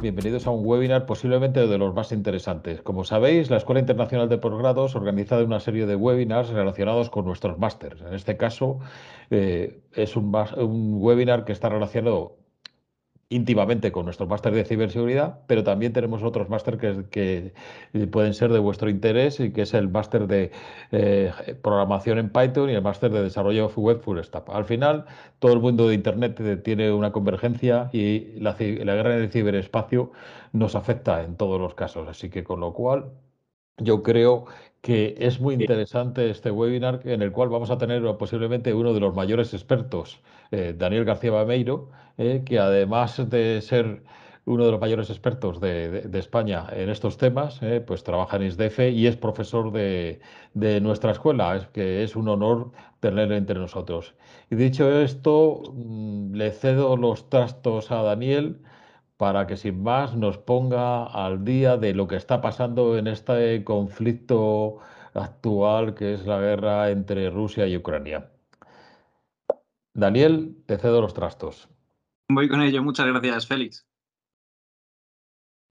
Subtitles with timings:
[0.00, 2.80] Bienvenidos a un webinar posiblemente de los más interesantes.
[2.80, 7.58] Como sabéis, la Escuela Internacional de Posgrados organiza una serie de webinars relacionados con nuestros
[7.58, 8.00] másters.
[8.00, 8.78] En este caso,
[9.30, 12.38] eh, es un, un webinar que está relacionado
[13.28, 17.52] íntimamente con nuestro máster de ciberseguridad, pero también tenemos otros máster que,
[18.10, 20.52] pueden ser de vuestro interés y que es el máster de
[20.92, 24.48] eh, programación en Python y el máster de desarrollo web full stack.
[24.50, 25.06] Al final,
[25.40, 30.12] todo el mundo de Internet tiene una convergencia y la, la guerra en el ciberespacio
[30.52, 32.08] nos afecta en todos los casos.
[32.08, 33.10] Así que con lo cual,
[33.78, 34.46] yo creo
[34.86, 39.00] que es muy interesante este webinar en el cual vamos a tener posiblemente uno de
[39.00, 40.20] los mayores expertos,
[40.52, 44.04] eh, Daniel García Bameiro, eh, que además de ser
[44.44, 48.78] uno de los mayores expertos de, España en estos temas, eh, pues trabaja en ISDEF
[48.78, 50.20] y es profesor de,
[50.54, 52.70] nuestra escuela, es que es un honor
[53.00, 54.14] tenerlo entre nosotros.
[54.52, 58.60] Y dicho esto, mm, le cedo los trastos a Daniel
[59.16, 63.64] para que sin más nos ponga al día de lo que está pasando en este
[63.64, 64.78] conflicto
[65.14, 68.30] actual que es la guerra entre Rusia y Ucrania.
[69.94, 71.68] Daniel, te cedo los trastos.
[72.28, 73.86] Voy con ello, muchas gracias, Félix.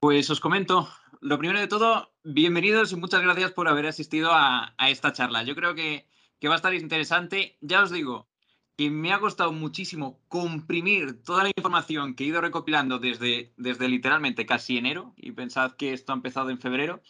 [0.00, 0.88] Pues os comento,
[1.20, 5.44] lo primero de todo, bienvenidos y muchas gracias por haber asistido a, esta charla.
[5.44, 6.08] Yo creo que,
[6.40, 7.56] que va a estar interesante.
[7.60, 8.28] Ya os digo,
[8.76, 13.88] que me ha costado muchísimo comprimir toda la información que he ido recopilando desde, desde
[13.88, 17.00] literalmente casi enero, y pensad que esto ha empezado en febrero.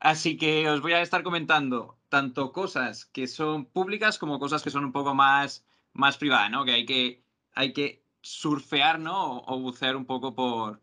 [0.00, 4.70] Así que os voy a estar comentando tanto cosas que son públicas como cosas que
[4.70, 6.64] son un poco más, más privadas, ¿no?
[6.64, 7.22] Que hay que,
[7.54, 9.38] hay que surfear, ¿no?
[9.38, 10.80] O, bucear un poco por,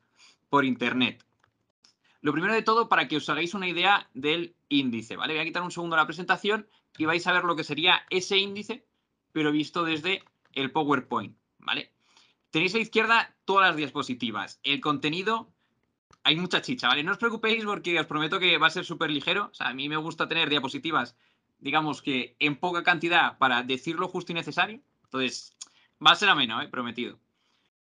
[0.49, 1.23] por internet.
[2.21, 5.33] Lo primero de todo, para que os hagáis una idea del índice, ¿vale?
[5.33, 6.67] Voy a quitar un segundo la presentación
[6.97, 8.85] y vais a ver lo que sería ese índice
[9.33, 10.23] pero visto desde
[10.53, 11.91] el PowerPoint, ¿vale?
[12.51, 14.59] Tenéis a la izquierda todas las diapositivas.
[14.63, 15.51] El contenido,
[16.23, 17.03] hay mucha chicha, ¿vale?
[17.03, 19.49] No os preocupéis porque os prometo que va a ser súper ligero.
[19.51, 21.17] O sea, a mí me gusta tener diapositivas,
[21.57, 24.79] digamos que en poca cantidad para decir lo justo y necesario.
[25.05, 25.57] Entonces,
[26.05, 26.69] va a ser ameno, ¿eh?
[26.69, 27.19] Prometido.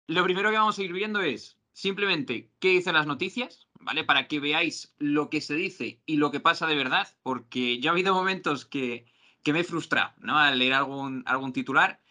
[0.07, 4.03] Lo primero que vamos a ir viendo es simplemente qué dicen las noticias, ¿vale?
[4.03, 7.91] Para que veáis lo que se dice y lo que pasa de verdad, porque ya
[7.91, 9.05] ha habido momentos que
[9.47, 10.37] que me frustra ¿no?
[10.37, 12.01] al leer algún, algún titular.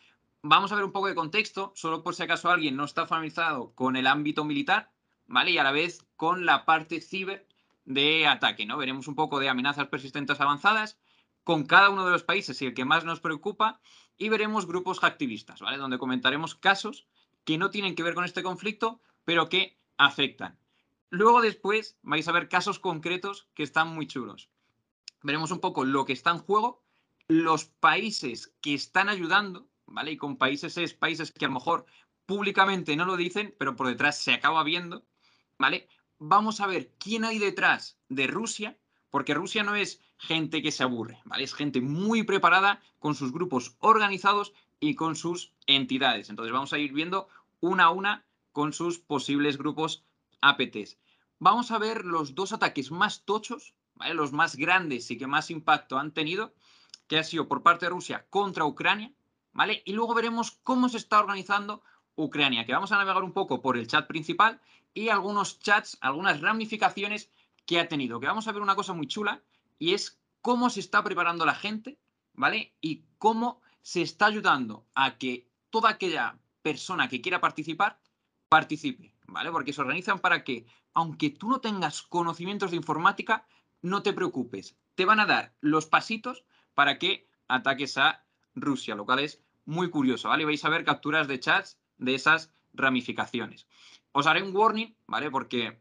[0.41, 3.75] Vamos a ver un poco de contexto, solo por si acaso alguien no está familiarizado
[3.75, 4.91] con el ámbito militar,
[5.27, 5.51] ¿vale?
[5.51, 7.47] Y a la vez con la parte ciber
[7.85, 8.79] de ataque, ¿no?
[8.79, 10.99] Veremos un poco de amenazas persistentes avanzadas
[11.45, 13.83] con cada uno de los países y el que más nos preocupa
[14.17, 15.77] y veremos grupos activistas, ¿vale?
[15.77, 17.07] Donde comentaremos casos
[17.45, 20.59] que no tienen que ver con este conflicto, pero que afectan.
[21.11, 24.49] Luego después vais a ver casos concretos que están muy chulos.
[25.23, 26.86] Veremos un poco lo que está en juego
[27.29, 30.13] los países que están ayudando, ¿vale?
[30.13, 31.87] Y con países es países que a lo mejor
[32.25, 35.05] públicamente no lo dicen, pero por detrás se acaba viendo,
[35.59, 35.89] ¿vale?
[36.19, 38.79] Vamos a ver quién hay detrás de Rusia,
[39.11, 41.45] porque Rusia no es gente que se aburre, ¿vale?
[41.45, 46.31] Es gente muy preparada con sus grupos organizados y con sus entidades.
[46.31, 47.29] Entonces vamos a ir viendo
[47.61, 50.05] una a una con sus posibles grupos
[50.41, 50.99] APTs.
[51.39, 54.15] Vamos a ver los dos ataques más tochos, ¿vale?
[54.15, 56.55] Los más grandes y que más impacto han tenido
[57.07, 59.13] que ha sido por parte de Rusia contra Ucrania,
[59.53, 59.83] ¿vale?
[59.85, 61.83] Y luego veremos cómo se está organizando
[62.15, 64.61] Ucrania, que vamos a navegar un poco por el chat principal
[64.95, 67.31] y algunos chats, algunas ramificaciones
[67.67, 69.43] que ha tenido, que vamos a ver una cosa muy chula
[69.79, 71.99] y es cómo se está preparando la gente,
[72.33, 72.73] ¿vale?
[72.81, 78.01] Y cómo se está ayudando a que toda aquella persona que quiera participar,
[78.49, 79.51] participe, ¿vale?
[79.53, 83.47] Porque se organizan para que, aunque tú no tengas conocimientos de informática,
[83.83, 84.77] no te preocupes.
[84.95, 86.45] Te van a dar los pasitos
[86.77, 88.23] para que ataques a
[88.55, 90.45] Rusia, lo cual es muy curioso, ¿vale?
[90.45, 93.67] Vais a ver capturas de chats de esas ramificaciones.
[94.13, 95.31] Os haré un warning, ¿vale?
[95.31, 95.81] Porque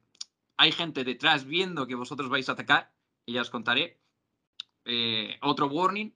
[0.56, 2.94] hay gente detrás viendo que vosotros vais a atacar
[3.25, 4.00] y ya os contaré.
[4.86, 6.14] Eh, otro warning.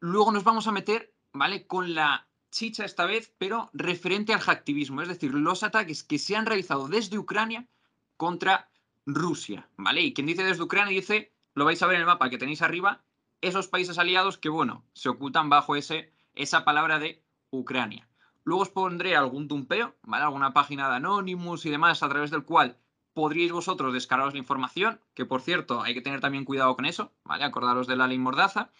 [0.00, 1.68] Luego nos vamos a meter, ¿vale?
[1.68, 6.34] Con la chicha esta vez, pero referente al hacktivismo, es decir, los ataques que se
[6.34, 7.68] han realizado desde Ucrania
[8.16, 8.68] contra
[9.06, 10.02] Rusia, ¿vale?
[10.02, 12.62] Y quien dice desde Ucrania dice, lo vais a ver en el mapa que tenéis
[12.62, 13.04] arriba,
[13.42, 18.08] esos países aliados que, bueno, se ocultan bajo ese, esa palabra de Ucrania.
[18.44, 20.24] Luego os pondré algún tumpeo, ¿vale?
[20.24, 22.78] Alguna página de Anonymous y demás a través del cual
[23.12, 27.12] podríais vosotros descargaros la información, que por cierto hay que tener también cuidado con eso,
[27.24, 27.44] ¿vale?
[27.44, 28.70] Acordaros de la ley Mordaza.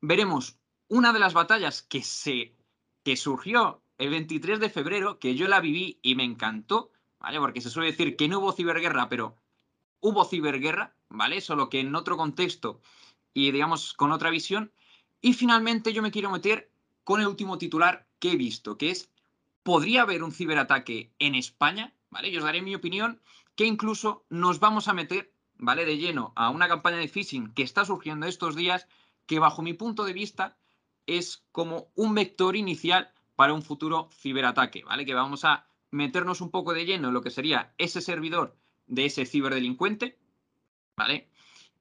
[0.00, 0.58] Veremos
[0.88, 2.54] una de las batallas que se
[3.02, 6.90] que surgió el 23 de febrero, que yo la viví y me encantó,
[7.20, 7.38] ¿vale?
[7.38, 9.36] Porque se suele decir que no hubo ciberguerra, pero
[10.00, 11.40] hubo ciberguerra, ¿vale?
[11.40, 12.80] Solo que en otro contexto
[13.34, 14.72] y digamos con otra visión.
[15.20, 16.70] Y finalmente yo me quiero meter
[17.02, 19.10] con el último titular que he visto, que es,
[19.62, 21.92] ¿podría haber un ciberataque en España?
[22.14, 22.30] ¿vale?
[22.30, 23.20] Yo os daré mi opinión
[23.56, 25.84] que incluso nos vamos a meter, ¿vale?
[25.84, 28.86] De lleno a una campaña de phishing que está surgiendo estos días
[29.26, 30.56] que bajo mi punto de vista
[31.06, 35.04] es como un vector inicial para un futuro ciberataque, ¿vale?
[35.04, 38.56] Que vamos a meternos un poco de lleno en lo que sería ese servidor
[38.86, 40.18] de ese ciberdelincuente,
[40.96, 41.28] ¿vale?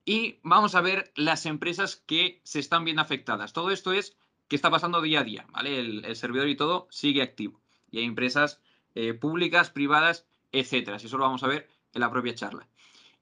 [0.06, 3.54] Y vamos a ver las empresas que se están viendo afectadas.
[3.54, 4.18] Todo esto es
[4.48, 5.80] que está pasando día a día, ¿vale?
[5.80, 7.62] El, servidor y todo sigue activo.
[7.90, 8.60] Y hay empresas
[8.96, 10.98] eh, públicas, privadas, etcétera.
[10.98, 12.68] Eso lo vamos a ver en la propia charla.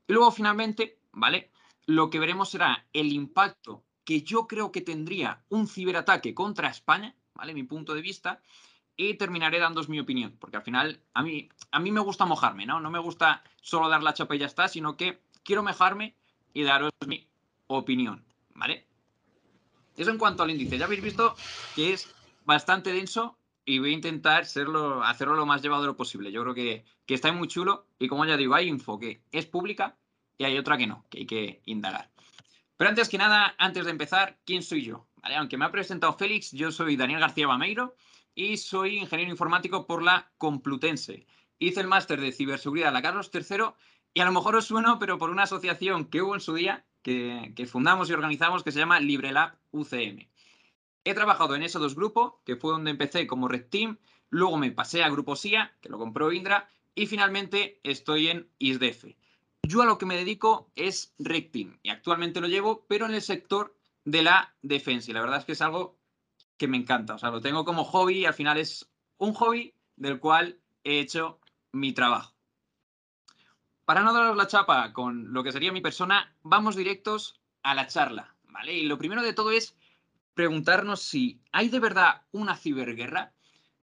[0.08, 1.52] Y luego, finalmente, ¿vale?
[1.86, 7.16] Lo que veremos será el impacto que yo creo que tendría un ciberataque contra España,
[7.36, 7.54] ¿vale?
[7.54, 8.42] Mi punto de vista.
[8.98, 12.66] Y terminaré dándos mi opinión, porque al final a mí, a mí me gusta mojarme,
[12.66, 12.80] ¿no?
[12.80, 16.16] No me gusta solo dar la chapa y ya está, sino que quiero mojarme
[16.54, 17.28] y daros mi
[17.68, 18.86] opinión, ¿vale?
[19.98, 20.78] Eso en cuanto al índice.
[20.78, 21.36] Ya habéis visto
[21.76, 22.14] que es
[22.46, 26.32] bastante denso y voy a intentar serlo, hacerlo lo más llevadero posible.
[26.32, 29.46] Yo creo que, que está muy chulo y como ya digo, hay info que es
[29.46, 29.98] pública
[30.38, 32.10] y hay otra que no, que hay que indagar.
[32.78, 35.08] Pero antes que nada, antes de empezar, ¿quién soy yo?
[35.22, 37.96] Aunque me ha presentado Félix, yo soy Daniel García Bameiro
[38.34, 41.28] y soy ingeniero informático por la Complutense.
[41.60, 43.66] Hice el máster de ciberseguridad en la Carlos III
[44.14, 46.86] y a lo mejor os sueno, pero por una asociación que hubo en su día,
[47.02, 50.28] que, fundamos y organizamos, que se llama LibreLab UCM.
[51.04, 53.98] He trabajado en esos dos grupos, que fue donde empecé como Red Team,
[54.30, 59.06] luego me pasé a Grupo SIA, que lo compró Indra, y finalmente estoy en ISDF.
[59.64, 63.14] Yo a lo que me dedico es Red Team y actualmente lo llevo, pero en
[63.14, 65.12] el sector de la defensa.
[65.12, 65.98] Y la verdad es que es algo
[66.58, 67.16] que me encanta.
[67.16, 71.00] O sea, lo tengo como hobby y al final es un hobby del cual he
[71.00, 71.40] hecho
[71.72, 72.36] mi trabajo.
[73.86, 77.88] Para no daros la chapa con lo que sería mi persona, vamos directos a la
[77.88, 78.74] charla, ¿vale?
[78.74, 79.76] Y lo primero de todo es
[80.34, 83.34] preguntarnos si hay de verdad una ciberguerra.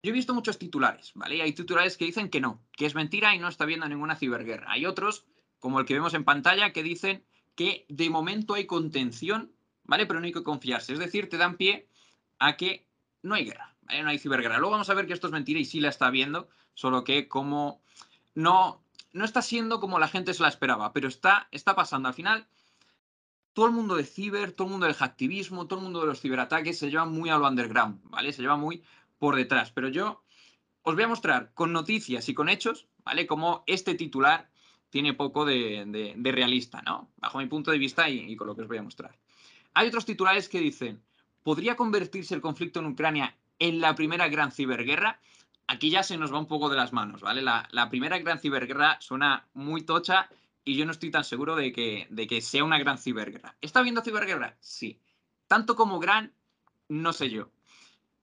[0.01, 1.41] Yo he visto muchos titulares, ¿vale?
[1.41, 4.71] hay titulares que dicen que no, que es mentira y no está habiendo ninguna ciberguerra.
[4.71, 5.25] Hay otros,
[5.59, 7.25] como el que vemos en pantalla, que dicen
[7.56, 9.51] que de momento hay contención,
[9.83, 10.06] ¿vale?
[10.06, 10.94] Pero no hay que confiarse.
[10.94, 11.89] Es decir, te dan pie
[12.38, 12.88] a que
[13.21, 14.03] no hay guerra, ¿vale?
[14.03, 14.57] No hay ciberguerra.
[14.57, 17.27] Luego vamos a ver que esto es mentira y sí la está habiendo, solo que
[17.27, 17.81] como
[18.35, 22.07] no, no está siendo como la gente se la esperaba, pero está, está pasando.
[22.07, 22.47] Al final,
[23.53, 26.21] todo el mundo de ciber, todo el mundo del hacktivismo, todo el mundo de los
[26.21, 28.31] ciberataques se lleva muy a lo underground, ¿vale?
[28.33, 28.83] Se lleva muy
[29.17, 29.71] por detrás.
[29.71, 30.23] Pero yo
[30.83, 33.27] os voy a mostrar con noticias y con hechos, ¿vale?
[33.27, 34.50] Como este titular
[34.89, 37.11] tiene poco de, realista, ¿no?
[37.17, 39.17] Bajo mi punto de vista y, con lo que os voy a mostrar.
[39.73, 41.03] Hay otros titulares que dicen,
[41.44, 45.19] ¿podría convertirse el conflicto en Ucrania en la primera gran ciberguerra?
[45.71, 47.44] Aquí ya se nos va un poco de las manos, ¿vale?
[47.44, 50.27] La, primera gran ciberguerra suena muy tocha
[50.66, 53.56] y yo no estoy tan seguro de que, de que sea una gran ciberguerra.
[53.62, 54.57] ¿Está habiendo ciberguerra?
[54.62, 55.00] Sí.
[55.48, 56.33] Tanto como gran,
[56.88, 57.51] no sé yo.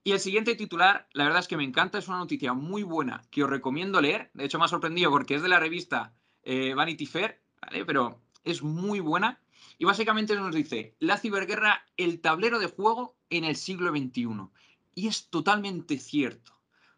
[0.02, 3.22] Y el siguiente titular, la verdad es que me encanta, es una noticia muy buena
[3.30, 4.28] que os recomiendo leer.
[4.34, 6.12] De hecho, me ha sorprendido porque es de la revista
[6.42, 7.84] eh, Vanity Fair, ¿vale?
[7.84, 9.40] Pero es muy buena.
[9.78, 14.48] Y básicamente nos dice, la ciberguerra, el tablero de juego en el siglo XXI.
[14.96, 16.55] Y es totalmente cierto.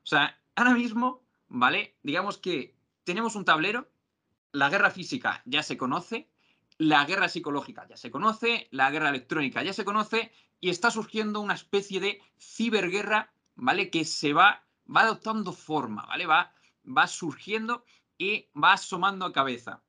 [0.08, 1.98] O sea, ahora mismo, ¿vale?
[2.02, 2.74] Digamos que
[3.04, 3.90] tenemos un tablero
[4.52, 6.30] la guerra física ya se conoce,
[6.78, 11.40] la guerra psicológica ya se conoce, la guerra electrónica ya se conoce y está surgiendo
[11.40, 13.90] una especie de ciberguerra, ¿vale?
[13.90, 16.24] Que se va, va adoptando forma, ¿vale?
[16.24, 16.54] Va,
[16.86, 17.84] va surgiendo
[18.16, 19.82] y va asomando a cabeza.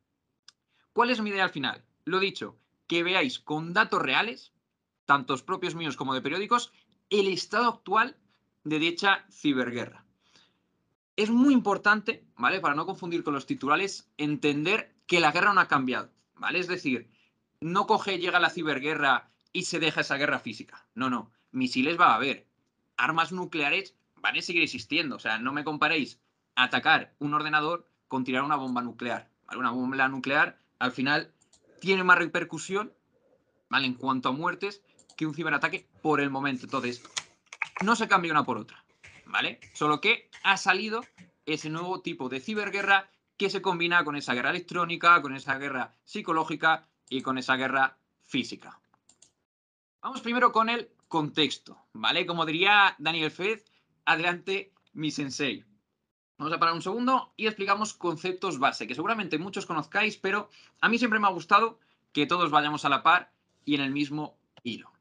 [0.91, 1.85] ¿Cuál es mi idea al final?
[2.03, 2.57] Lo dicho,
[2.87, 4.51] que veáis con datos reales,
[5.05, 6.73] tantos propios míos como de periódicos,
[7.09, 8.17] el estado actual
[8.65, 10.08] de dicha ciberguerra
[11.19, 12.61] es muy importante, ¿vale?
[12.61, 16.59] Para no confundir con los titulares, entender que la guerra no ha cambiado, ¿vale?
[16.59, 17.11] Es decir,
[17.59, 20.87] no coge, llega la ciberguerra y se deja esa guerra física.
[20.95, 21.29] No, no.
[21.51, 22.47] Misiles va a haber.
[22.95, 25.17] Armas nucleares van a seguir existiendo.
[25.17, 26.21] O sea, no me comparéis
[26.55, 29.29] atacar un ordenador con tirar una bomba nuclear.
[29.57, 31.33] Una bomba nuclear al final
[31.81, 32.93] tiene más repercusión,
[33.69, 33.87] ¿vale?
[33.87, 34.81] En cuanto a muertes
[35.17, 36.65] que un ciberataque por el momento.
[36.65, 37.03] Entonces,
[37.83, 38.85] no se cambia una por otra.
[39.29, 39.59] ¿Vale?
[39.73, 41.05] Solo que ha salido
[41.45, 45.95] ese nuevo tipo de ciberguerra que se combina con esa guerra electrónica, con esa guerra
[46.03, 48.79] psicológica y con esa guerra física.
[50.01, 52.25] Vamos primero con el contexto, ¿vale?
[52.25, 53.65] Como diría Daniel Fez,
[54.05, 55.63] adelante mi sensei.
[56.37, 60.49] Vamos a parar un segundo y explicamos conceptos base, que seguramente muchos conozcáis, pero
[60.81, 61.79] a mí siempre me ha gustado
[62.13, 63.31] que todos vayamos a la par
[63.65, 64.91] y en el mismo hilo.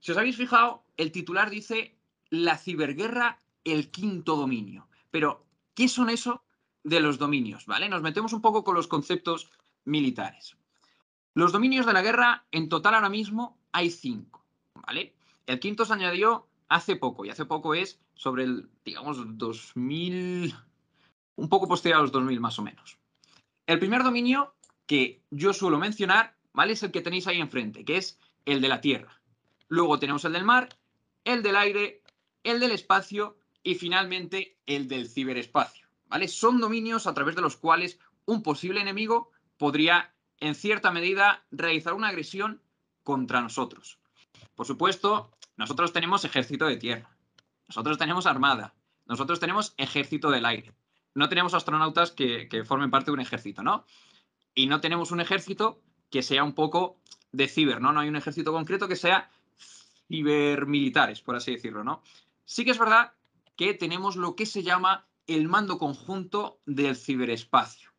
[0.00, 1.96] Si os habéis fijado, el titular dice
[2.42, 4.88] la ciberguerra el quinto dominio.
[5.10, 6.42] Pero, ¿qué son eso
[6.82, 7.66] de los dominios?
[7.66, 7.88] ¿Vale?
[7.88, 9.50] Nos metemos un poco con los conceptos
[9.84, 10.56] militares.
[11.34, 14.44] Los dominios de la guerra, en total ahora mismo, hay cinco.
[14.74, 15.14] ¿Vale?
[15.46, 20.54] El quinto se añadió hace poco, y hace poco es sobre el, digamos, 2000,
[21.36, 22.98] un poco posterior a los 2000 más o menos.
[23.66, 24.54] El primer dominio
[24.86, 26.72] que yo suelo mencionar, ¿vale?
[26.72, 29.20] Es el que tenéis ahí enfrente, que es el de la Tierra.
[29.68, 30.68] Luego tenemos el del mar,
[31.24, 32.02] el del aire,
[32.44, 36.28] el del espacio y finalmente el del ciberespacio, ¿vale?
[36.28, 41.94] Son dominios a través de los cuales un posible enemigo podría, en cierta medida, realizar
[41.94, 42.62] una agresión
[43.02, 43.98] contra nosotros.
[44.54, 47.16] Por supuesto, nosotros tenemos ejército de tierra,
[47.66, 48.74] nosotros tenemos armada,
[49.06, 50.72] nosotros tenemos ejército del aire.
[51.14, 53.84] No tenemos astronautas que, formen parte de un ejército, ¿no?
[54.54, 56.98] Y no tenemos un ejército que sea un poco
[57.32, 57.92] de ciber, ¿no?
[57.92, 59.30] No hay un ejército concreto que sea
[60.08, 62.02] cibermilitares, por así decirlo, ¿no?
[62.44, 63.12] Sí que es verdad
[63.56, 67.90] que tenemos lo que se llama el mando conjunto del ciberespacio.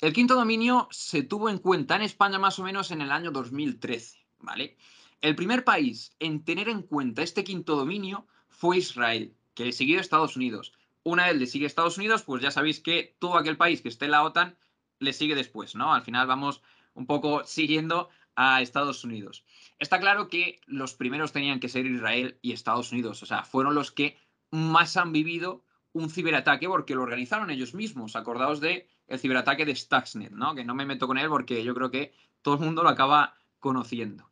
[0.00, 3.30] El quinto dominio se tuvo en cuenta en España más o menos en el año
[3.30, 4.76] 2013, ¿vale?
[5.20, 9.98] El primer país en tener en cuenta este quinto dominio fue Israel, que le siguió
[9.98, 10.72] Estados Unidos.
[11.02, 14.04] Una vez le sigue Estados Unidos, pues ya sabéis que todo aquel país que esté
[14.04, 14.56] en la OTAN
[15.00, 15.92] le sigue después, ¿no?
[15.92, 16.62] Al final vamos
[16.94, 18.08] un poco siguiendo
[18.40, 19.44] a Estados Unidos.
[19.80, 23.74] Está claro que los primeros tenían que ser Israel y Estados Unidos, o sea, fueron
[23.74, 24.16] los que
[24.52, 28.14] más han vivido un ciberataque porque lo organizaron ellos mismos.
[28.14, 30.54] Acordaos de el ciberataque de Stuxnet, ¿no?
[30.54, 33.34] Que no me meto con él porque yo creo que todo el mundo lo acaba
[33.58, 34.30] conociendo.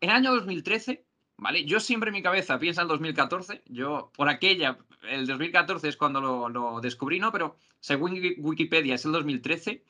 [0.00, 1.04] En el año 2013,
[1.38, 1.64] ¿vale?
[1.64, 3.64] Yo siempre en mi cabeza pienso en 2014.
[3.66, 4.78] Yo, por aquella,
[5.10, 7.32] el 2014 es cuando lo, lo descubrí, ¿no?
[7.32, 9.82] Pero según Wikipedia es el 2013,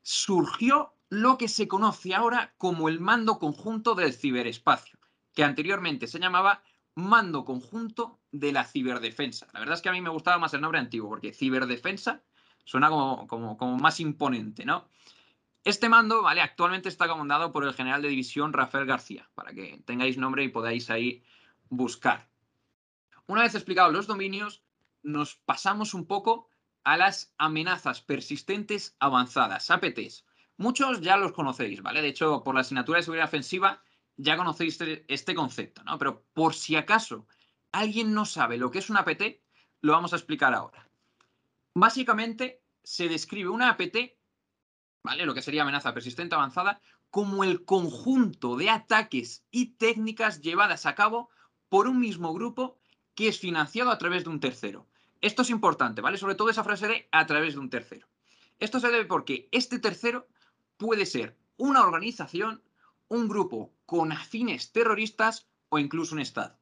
[0.00, 4.98] surgió lo que se conoce ahora como el mando conjunto del ciberespacio,
[5.34, 6.62] que anteriormente se llamaba
[6.94, 9.48] mando conjunto de la ciberdefensa.
[9.52, 12.22] La verdad es que a mí me gustaba más el nombre antiguo, porque ciberdefensa
[12.64, 14.88] suena como, como, más imponente, ¿no?
[15.64, 16.40] Este mando, ¿vale?
[16.40, 20.48] Actualmente está comandado por el general de división Rafael García, para que tengáis nombre y
[20.48, 21.24] podáis ahí
[21.68, 22.28] buscar.
[23.26, 24.62] Una vez explicados los dominios,
[25.02, 26.48] nos pasamos un poco
[26.84, 30.24] a las amenazas persistentes avanzadas, APTs.
[30.60, 32.02] Muchos ya los conocéis, ¿vale?
[32.02, 33.82] De hecho, por la asignatura de seguridad ofensiva
[34.18, 35.96] ya conocéis este, este, concepto, ¿no?
[35.96, 37.26] Pero por si acaso
[37.72, 39.40] alguien no sabe lo que es una APT,
[39.80, 40.86] lo vamos a explicar ahora.
[41.74, 44.18] Básicamente, se describe una APT,
[45.02, 45.24] ¿vale?
[45.24, 50.94] Lo que sería amenaza persistente avanzada, como el conjunto de ataques y técnicas llevadas a
[50.94, 51.30] cabo
[51.70, 52.78] por un mismo grupo
[53.14, 54.86] que es financiado a través de un tercero.
[55.22, 56.18] Esto es importante, ¿vale?
[56.18, 58.10] Sobre todo esa frase de a través de un tercero.
[58.58, 60.28] Esto se debe porque este tercero
[60.80, 62.62] puede ser una organización,
[63.08, 66.56] un grupo con afines terroristas o incluso un Estado.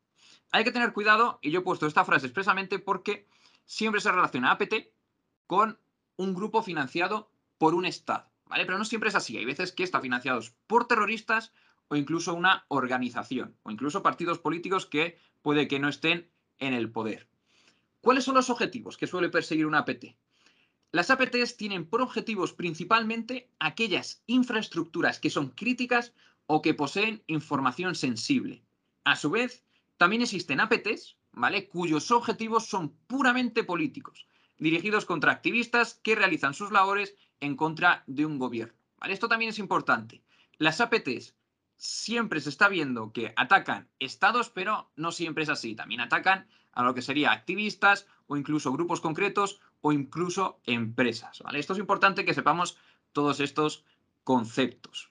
[0.51, 3.29] Hay que tener cuidado, y yo he puesto esta frase expresamente porque
[3.65, 4.75] siempre se relaciona APT
[5.47, 5.79] con
[6.17, 8.67] un grupo financiado por un Estado, ¿vale?
[8.67, 9.37] Pero no siempre es así.
[9.37, 11.53] Hay veces que está financiado por terroristas
[11.87, 16.91] o incluso una organización, o incluso partidos políticos que puede que no estén en el
[16.91, 17.29] poder.
[18.01, 20.07] ¿Cuáles son los objetivos que suele perseguir una APT?
[20.91, 26.15] Las APTs tienen por objetivos principalmente aquellas infraestructuras que son críticas
[26.47, 28.65] o que poseen información sensible.
[29.05, 29.67] A su vez,
[29.99, 31.69] también existen APTs, ¿vale?
[31.69, 34.27] cuyos objetivos son puramente políticos,
[34.57, 38.75] dirigidos contra activistas que realizan sus labores en contra de un gobierno.
[39.03, 40.23] Esto también es importante.
[40.57, 41.35] Las APTs
[41.77, 45.75] siempre se está viendo que atacan estados, pero no siempre es así.
[45.75, 51.41] También atacan a lo que sería activistas o incluso grupos concretos o incluso empresas.
[51.41, 51.59] ¿vale?
[51.59, 52.77] Esto es importante que sepamos
[53.13, 53.85] todos estos
[54.25, 55.11] conceptos.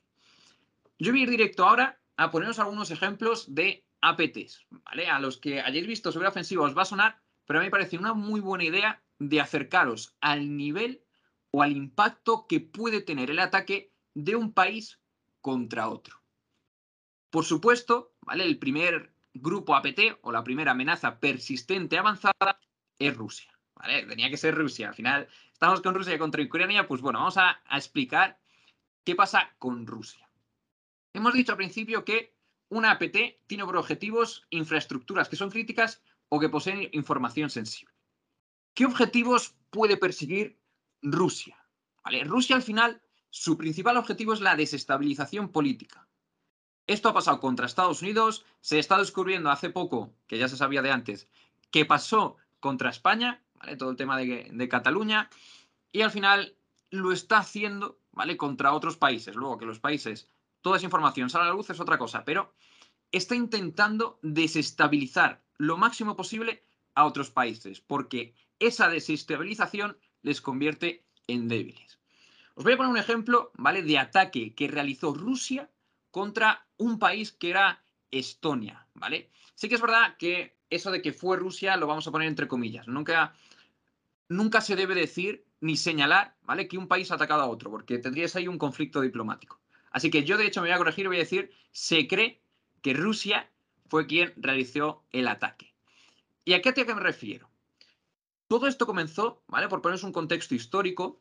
[0.99, 5.07] Yo voy a ir directo ahora a poneros algunos ejemplos de APTs, ¿vale?
[5.07, 7.71] A los que hayáis visto sobre ofensiva os va a sonar, pero a mí me
[7.71, 11.03] parece una muy buena idea de acercaros al nivel
[11.51, 14.99] o al impacto que puede tener el ataque de un país
[15.41, 16.21] contra otro.
[17.29, 18.43] Por supuesto, ¿vale?
[18.43, 22.59] El primer grupo APT o la primera amenaza persistente avanzada
[22.99, 23.56] es Rusia.
[24.07, 24.89] Tenía que ser Rusia.
[24.89, 28.39] Al final, estamos con Rusia contra Ucrania, pues bueno, vamos a explicar
[29.03, 30.29] qué pasa con Rusia.
[31.13, 32.35] Hemos dicho al principio que
[32.69, 37.93] una APT tiene por objetivos infraestructuras que son críticas o que poseen información sensible.
[38.73, 40.59] ¿Qué objetivos puede perseguir
[41.01, 41.57] Rusia?
[42.25, 46.07] Rusia al final, su principal objetivo es la desestabilización política.
[46.85, 50.81] Esto ha pasado contra Estados Unidos, se está descubriendo hace poco, que ya se sabía
[50.81, 51.27] de antes,
[51.69, 53.43] que pasó contra España,
[53.77, 55.29] todo el tema de, de Cataluña,
[55.91, 56.55] y al final
[56.89, 58.37] lo está haciendo ¿vale?
[58.37, 59.35] contra otros países.
[59.35, 60.29] Luego que los países
[60.61, 62.53] toda esa información sale a la luz es otra cosa, pero
[63.11, 71.47] está intentando desestabilizar lo máximo posible a otros países, porque esa desestabilización les convierte en
[71.47, 71.99] débiles.
[72.55, 73.83] Os voy a poner un ejemplo, ¿vale?
[73.83, 75.69] De ataque que realizó Rusia
[76.11, 79.29] contra un país que era Estonia, ¿vale?
[79.53, 82.47] Sí que es verdad que eso de que fue Rusia lo vamos a poner entre
[82.47, 82.87] comillas.
[82.87, 83.33] Nunca
[84.29, 86.67] nunca se debe decir ni señalar, ¿vale?
[86.67, 89.59] Que un país ha atacado a otro, porque tendrías ahí un conflicto diplomático.
[89.91, 92.41] Así que yo, de hecho, me voy a corregir y voy a decir, se cree
[92.81, 93.49] que Rusia
[93.89, 95.73] fue quien realizó el ataque.
[96.45, 97.49] ¿Y a qué ataque me refiero?
[98.47, 99.67] Todo esto comenzó, ¿vale?
[99.67, 101.19] Por poneros un contexto histórico,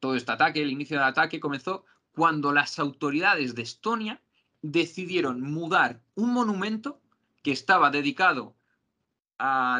[0.00, 4.20] todo este ataque, el inicio del ataque comenzó cuando las autoridades de Estonia
[4.60, 7.00] decidieron mudar un monumento
[7.42, 8.54] que estaba dedicado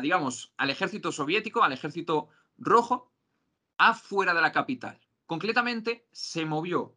[0.03, 3.13] digamos, al ejército soviético, al ejército rojo,
[3.79, 5.01] afuera de la capital.
[5.27, 6.95] Concretamente, se movió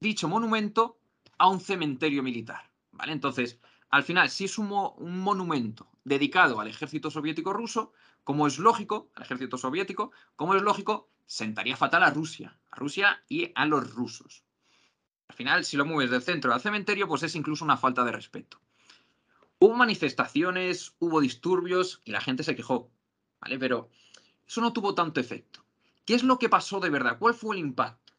[0.00, 0.98] dicho monumento
[1.38, 2.70] a un cementerio militar.
[2.92, 3.12] ¿vale?
[3.12, 3.58] Entonces,
[3.90, 7.92] al final, si es un, un, monumento dedicado al ejército soviético ruso,
[8.24, 13.22] como es lógico, al ejército soviético, como es lógico, sentaría fatal a Rusia, a Rusia
[13.28, 14.44] y a los rusos.
[15.28, 18.12] Al final, si lo mueves del centro al cementerio, pues es incluso una falta de
[18.12, 18.60] respeto.
[19.58, 22.90] Hubo manifestaciones, hubo disturbios y la gente se quejó,
[23.40, 23.58] ¿vale?
[23.58, 23.90] Pero
[24.46, 25.64] eso no tuvo tanto efecto.
[26.04, 27.18] ¿Qué es lo que pasó de verdad?
[27.18, 28.12] ¿Cuál fue el impacto?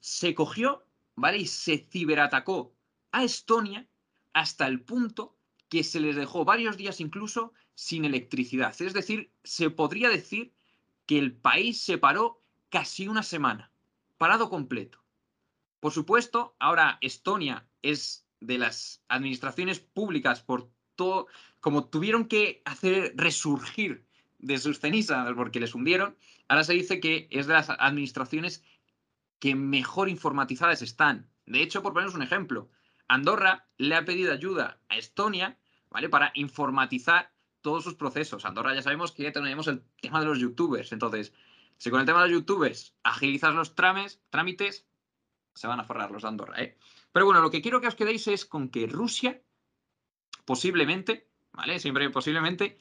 [0.00, 0.84] Se cogió,
[1.16, 1.38] ¿vale?
[1.38, 2.74] Y se ciberatacó
[3.10, 3.88] a Estonia
[4.32, 5.36] hasta el punto
[5.68, 8.74] que se les dejó varios días incluso sin electricidad.
[8.80, 10.52] Es decir, se podría decir
[11.06, 13.72] que el país se paró casi una semana,
[14.18, 15.02] parado completo.
[15.80, 21.26] Por supuesto, ahora Estonia es de las administraciones públicas por todo,
[21.60, 24.06] como tuvieron que hacer resurgir
[24.38, 26.16] de sus cenizas porque les hundieron,
[26.48, 28.64] ahora se dice que es de las administraciones
[29.38, 31.30] que mejor informatizadas están.
[31.46, 32.70] De hecho, por poneros un ejemplo,
[33.08, 35.58] Andorra le ha pedido ayuda a Estonia,
[35.90, 36.08] ¿vale?
[36.08, 38.44] Para informatizar todos sus procesos.
[38.44, 40.92] Andorra ya sabemos que ya tenemos el tema de los youtubers.
[40.92, 41.32] Entonces,
[41.76, 44.86] si con el tema de los youtubers agilizas los trames, trámites,
[45.54, 46.78] se van a forrar los de Andorra, ¿eh?
[47.12, 49.40] Pero bueno, lo que quiero que os quedéis es con que Rusia
[50.44, 51.78] posiblemente, ¿vale?
[51.78, 52.78] Siempre posiblemente,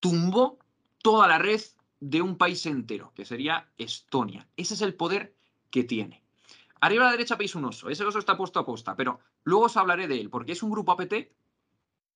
[0.00, 0.58] tumbó
[1.02, 1.60] toda la red
[2.00, 4.46] de un país entero, que sería Estonia.
[4.56, 5.34] Ese es el poder
[5.70, 6.22] que tiene.
[6.80, 7.88] Arriba a la derecha veis un oso.
[7.88, 10.70] Ese oso está puesto a posta, pero luego os hablaré de él, porque es un
[10.70, 11.14] grupo APT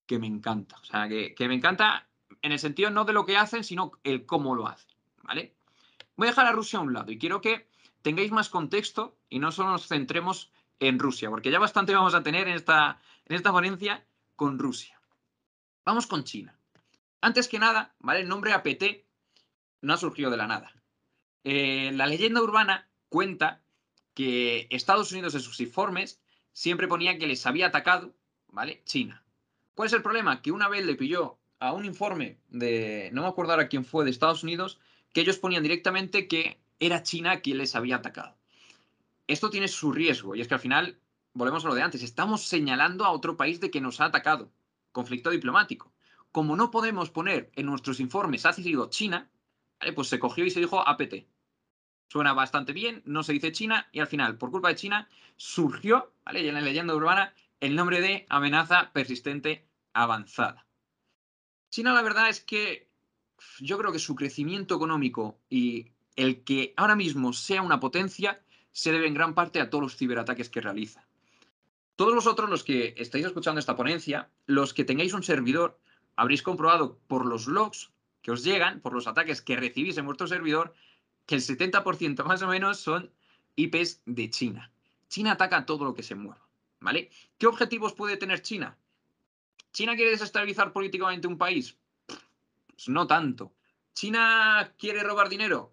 [0.07, 0.77] que me encanta.
[0.81, 2.07] O sea, que, me encanta
[2.43, 4.95] en el sentido no de lo que hacen, sino el cómo lo hacen.
[5.23, 5.55] ¿Vale?
[6.17, 7.69] Voy a dejar a Rusia a un lado y quiero que
[8.03, 12.25] tengáis más contexto y no solo nos centremos en Rusia, porque ya bastante vamos a
[12.25, 15.01] tener en esta, en esta ponencia con Rusia.
[15.85, 16.59] Vamos con China.
[17.21, 18.21] Antes que nada, ¿vale?
[18.21, 18.83] El nombre APT
[19.81, 20.73] no ha surgido de la nada.
[21.45, 23.63] Eh, la leyenda urbana cuenta
[24.13, 26.21] que Estados Unidos en sus informes
[26.53, 28.13] siempre ponía que les había atacado,
[28.49, 28.83] ¿vale?
[28.85, 29.25] China.
[29.75, 30.43] ¿Cuál es el problema?
[30.43, 34.05] Que una vez le pilló a un informe de, no me acuerdo ahora quién fue,
[34.05, 34.81] de Estados Unidos,
[35.13, 38.37] que ellos ponían directamente que era China quien les había atacado.
[39.33, 41.01] Esto tiene su riesgo y es que al final,
[41.33, 44.53] volvemos a lo de antes, estamos señalando a otro país de que nos ha atacado.
[44.93, 45.91] Conflicto diplomático.
[46.33, 49.31] Como no podemos poner en nuestros informes ha sido China,
[49.95, 51.27] pues se cogió y se dijo APT.
[52.09, 56.13] Suena bastante bien, no se dice China y al final, por culpa de China, surgió,
[56.27, 56.47] ¿vale?
[56.47, 60.67] en la leyenda urbana, el nombre de amenaza persistente avanzada.
[61.71, 62.91] China, la verdad es que
[63.61, 68.93] yo creo que su crecimiento económico y el que ahora mismo sea una potencia se
[68.93, 71.07] debe en gran parte a todos los ciberataques que realiza.
[71.97, 75.79] Todos vosotros los que estáis escuchando esta ponencia, los que tengáis un servidor,
[76.17, 77.91] habréis comprobado por los logs
[78.23, 80.75] que os llegan, por los ataques que recibís en vuestro servidor,
[81.27, 83.11] que el 70% más o menos son
[83.57, 84.71] IPs de China.
[85.09, 86.41] China ataca todo lo que se mueva,
[86.81, 87.11] ¿vale?
[87.39, 88.77] ¿Qué objetivos puede tener China?
[89.73, 91.77] ¿China quiere desestabilizar políticamente un país?
[92.07, 93.53] Pues no tanto.
[93.95, 95.73] ¿China quiere robar dinero?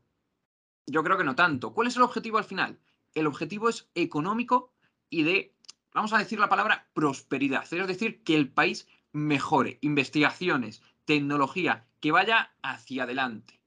[0.86, 1.74] Yo creo que no tanto.
[1.74, 2.78] ¿Cuál es el objetivo al final?
[3.14, 4.74] El objetivo es económico
[5.10, 5.54] y de,
[5.94, 7.64] vamos a decir la palabra, prosperidad.
[7.64, 13.60] Es decir, que el país mejore, investigaciones, tecnología, que vaya hacia adelante.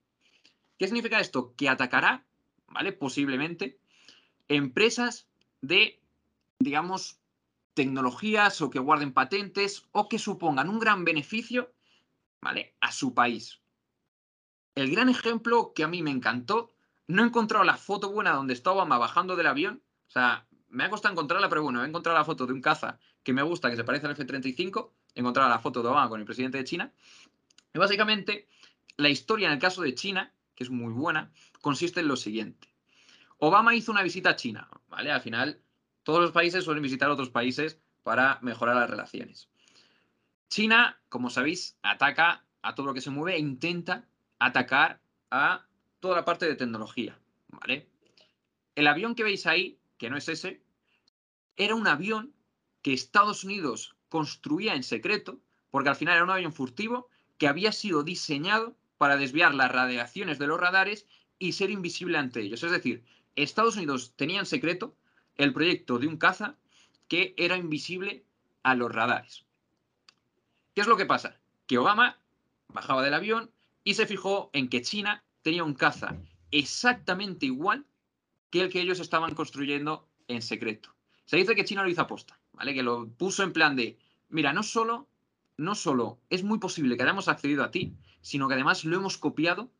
[0.78, 1.55] ¿Qué significa esto?
[1.57, 2.24] Que atacará,
[2.68, 2.92] ¿vale?
[2.92, 3.78] Posiblemente,
[4.48, 5.28] empresas
[5.61, 6.00] de,
[6.59, 7.20] digamos,
[7.74, 11.72] tecnologías o que guarden patentes o que supongan un gran beneficio,
[12.40, 12.74] ¿vale?
[12.81, 13.61] A su país.
[14.74, 16.72] El gran ejemplo que a mí me encantó,
[17.06, 20.84] no he encontrado la foto buena donde está Obama bajando del avión, o sea, me
[20.84, 23.70] ha costado encontrarla, pero bueno, he encontrado la foto de un caza que me gusta,
[23.70, 26.64] que se parece al F-35, he encontrado la foto de Obama con el presidente de
[26.64, 26.92] China,
[27.74, 28.48] y básicamente
[28.96, 32.68] la historia en el caso de China, que es muy buena, consiste en lo siguiente.
[33.38, 35.10] Obama hizo una visita a China, ¿vale?
[35.10, 35.60] Al final,
[36.02, 39.48] todos los países suelen visitar otros países para mejorar las relaciones.
[40.48, 44.04] China, como sabéis, ataca a todo lo que se mueve e intenta
[44.38, 45.66] atacar a
[46.02, 47.16] toda la parte de tecnología,
[47.48, 47.86] ¿vale?
[48.74, 50.60] El avión que veis ahí, que no es ese,
[51.56, 52.34] era un avión
[52.82, 55.38] que Estados Unidos construía en secreto,
[55.70, 60.40] porque al final era un avión furtivo que había sido diseñado para desviar las radiaciones
[60.40, 61.06] de los radares
[61.38, 62.64] y ser invisible ante ellos.
[62.64, 63.04] Es decir,
[63.36, 64.96] Estados Unidos tenía en secreto
[65.36, 66.56] el proyecto de un caza
[67.06, 68.24] que era invisible
[68.64, 69.44] a los radares.
[70.74, 71.38] ¿Qué es lo que pasa?
[71.68, 72.18] Que Obama
[72.66, 73.52] bajaba del avión
[73.84, 76.16] y se fijó en que China tenía un caza
[76.50, 77.87] exactamente igual
[78.50, 80.94] que el que ellos estaban construyendo en secreto.
[81.24, 82.74] Se dice que China lo hizo aposta, ¿vale?
[82.74, 85.09] Que lo puso en plan de, mira, no solo,
[85.57, 89.18] no solo es muy posible que hayamos accedido a ti, sino que además lo hemos
[89.18, 89.70] copiado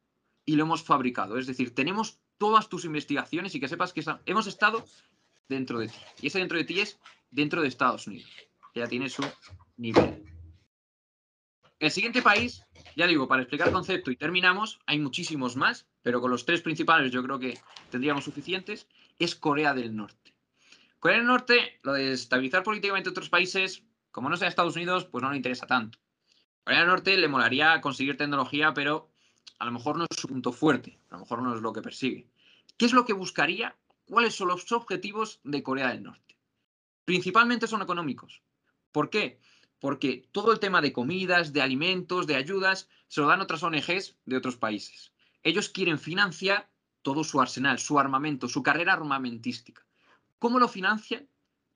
[0.45, 1.39] y lo hemos fabricado.
[1.39, 4.85] Es decir, tenemos todas tus investigaciones y que sepas que hemos estado
[5.49, 5.99] dentro de ti.
[6.23, 6.99] Y ese dentro de ti es
[7.31, 8.31] dentro de Estados Unidos,
[8.73, 9.23] que ya tiene su
[9.77, 10.25] nivel.
[11.83, 12.65] El siguiente país,
[12.95, 17.11] ya digo, para explicar concepto y terminamos, hay muchísimos más, pero con los tres principales
[17.11, 17.59] yo creo que
[17.91, 18.87] tendríamos suficientes,
[19.19, 20.33] es Corea del Norte.
[21.01, 25.23] Corea del Norte, lo de estabilizar políticamente otros países, como no sea Estados Unidos, pues
[25.23, 25.99] no le interesa tanto.
[26.63, 29.11] Corea del Norte le molaría conseguir tecnología, pero
[29.59, 31.83] a lo mejor no es su punto fuerte, a lo mejor no es lo que
[31.83, 32.29] persigue.
[32.77, 33.75] ¿Qué es lo que buscaría?
[34.05, 36.39] ¿Cuáles son los objetivos de Corea del Norte?
[37.05, 38.41] Principalmente son económicos.
[38.93, 39.41] ¿Por qué?
[39.83, 44.17] Porque todo el tema de comidas, de alimentos, de ayudas, se lo dan otras ONGs
[44.25, 45.13] de otros países.
[45.43, 46.71] Ellos quieren financiar
[47.03, 49.85] todo su arsenal, su armamento, su carrera armamentística.
[50.39, 51.29] ¿Cómo lo financian?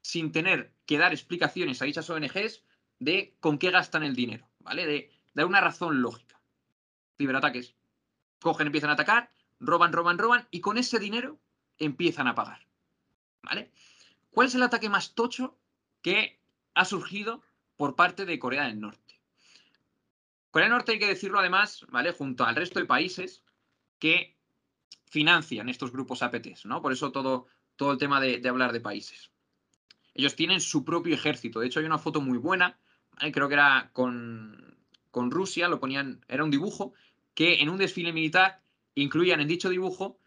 [0.02, 2.62] Sin tener que dar explicaciones a dichas ONGs
[3.00, 4.86] de con qué gastan el dinero, ¿vale?
[4.86, 6.40] De dar una razón lógica.
[7.18, 7.74] Ciberataques.
[8.40, 11.40] Cogen, empiezan a atacar, roban, roban, roban y con ese dinero
[11.76, 12.68] empiezan a pagar.
[13.42, 13.72] ¿Vale?
[14.30, 15.58] ¿Cuál es el ataque más tocho
[16.02, 16.38] que
[16.74, 17.42] ha surgido
[17.76, 19.20] por parte de Corea del Norte?
[20.50, 22.12] Corea del Norte hay que decirlo además, ¿vale?
[22.12, 23.42] Junto al resto de países
[23.98, 24.36] que
[25.04, 26.82] financian estos grupos APTs, ¿no?
[26.82, 29.30] Por eso todo, todo el tema de, hablar de países.
[30.14, 31.60] Ellos tienen su propio ejército.
[31.60, 32.78] De hecho, hay una foto muy buena,
[33.32, 34.78] creo que era con,
[35.10, 36.94] con Rusia, lo ponían, era un dibujo,
[37.34, 38.62] que en un desfile militar
[38.94, 40.18] incluían en dicho dibujo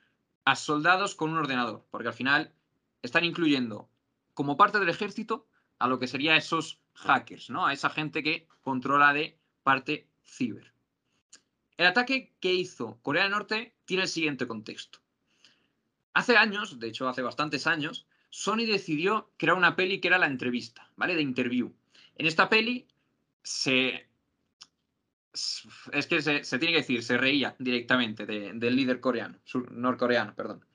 [0.46, 2.54] a soldados con un ordenador, porque al final
[3.02, 3.90] están incluyendo
[4.34, 5.48] como parte del ejército
[5.80, 7.66] a lo que serían esos hackers, ¿no?
[7.66, 10.74] A esa gente que controla de parte ciber.
[11.78, 15.00] El ataque que hizo Corea del Norte tiene el siguiente contexto.
[16.14, 20.28] Hace años, de hecho hace bastantes años, Sony decidió crear una peli que era la
[20.28, 21.16] entrevista, ¿vale?
[21.16, 21.74] De interview.
[22.16, 22.88] En esta peli
[23.42, 24.10] se
[25.94, 29.40] es que se, tiene que decir, se reía directamente del líder coreano,
[29.72, 30.66] norcoreano, perdón.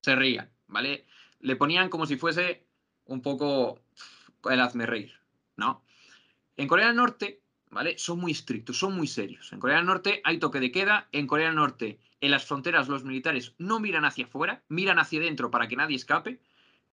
[0.00, 1.06] Se reía, ¿vale?
[1.40, 2.64] Le ponían como si fuese
[3.04, 3.80] un poco
[4.48, 5.19] el hazme reír,
[5.60, 5.84] ¿no?
[6.56, 7.96] En Corea del Norte, ¿vale?
[7.98, 9.52] Son muy estrictos, son muy serios.
[9.52, 12.88] En Corea del Norte hay toque de queda, en Corea del Norte, en las fronteras,
[12.88, 16.40] los militares no miran hacia afuera, miran hacia adentro para que nadie escape.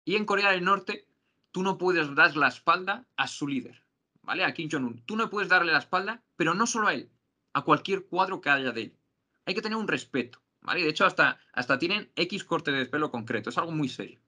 [0.04, 1.08] Y en Corea del Norte,
[1.52, 3.84] tú no puedes dar la espalda a su líder,
[4.22, 4.44] ¿vale?
[4.44, 5.02] A Kim Jong-un.
[5.06, 7.10] Tú no puedes darle la espalda, pero no solo a él,
[7.54, 8.98] a cualquier cuadro que haya de él.
[9.46, 10.82] Hay que tener un respeto, ¿vale?
[10.82, 14.20] De hecho, hasta, hasta tienen X corte de pelo concreto, es algo muy serio.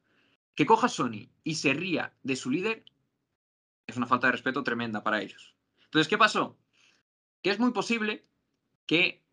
[0.54, 2.86] Que coja Sony y se ría de su líder
[3.88, 5.54] es una falta de respeto tremenda para ellos.
[5.86, 6.58] Entonces, ¿qué pasó?
[7.42, 8.26] Que es muy posible
[8.86, 9.24] que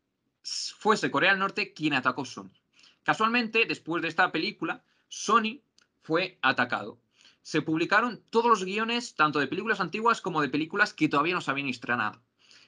[0.43, 2.51] fuese Corea del Norte quien atacó Sony.
[3.03, 5.61] Casualmente, después de esta película, Sony
[6.03, 6.99] fue atacado
[7.43, 11.41] se publicaron todos los guiones, tanto de películas antiguas como de películas que todavía no
[11.41, 12.23] se habían estrenado.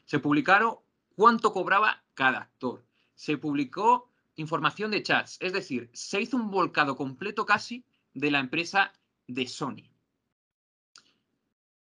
[0.05, 0.79] Se publicaron
[1.15, 2.85] cuánto cobraba cada actor.
[3.15, 8.41] Se publicó información de chats, es decir, se hizo un volcado completo casi de la
[8.41, 8.93] empresa
[9.29, 9.89] de Sony.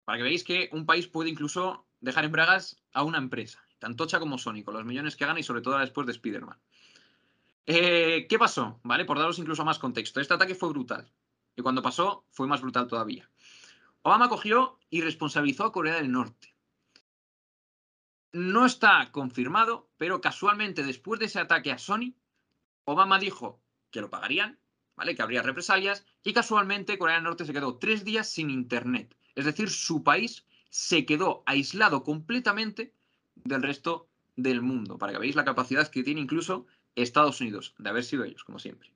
[0.04, 3.96] Para que veáis que un país puede incluso dejar en bragas a una empresa, tan
[3.96, 6.58] tocha como Sony, con los millones que gana y sobre todo después de Spider-Man.
[7.66, 8.80] Eh, ¿Qué pasó?
[8.82, 9.04] ¿Vale?
[9.04, 10.20] Por daros incluso más contexto.
[10.20, 11.10] Este ataque fue brutal.
[11.56, 13.30] Y cuando pasó, fue más brutal todavía.
[14.02, 16.54] Obama cogió y responsabilizó a Corea del Norte.
[18.32, 22.14] No está confirmado, pero casualmente después de ese ataque a Sony,
[22.84, 24.58] Obama dijo que lo pagarían,
[24.96, 25.14] ¿vale?
[25.14, 29.16] Que habría represalias, y casualmente Corea del Norte se quedó tres días sin internet.
[29.34, 32.92] Es decir, su país se quedó aislado completamente
[33.36, 37.90] del resto del mundo, para que veáis la capacidad que tiene incluso Estados Unidos, de
[37.90, 38.90] haber sido ellos, como siempre.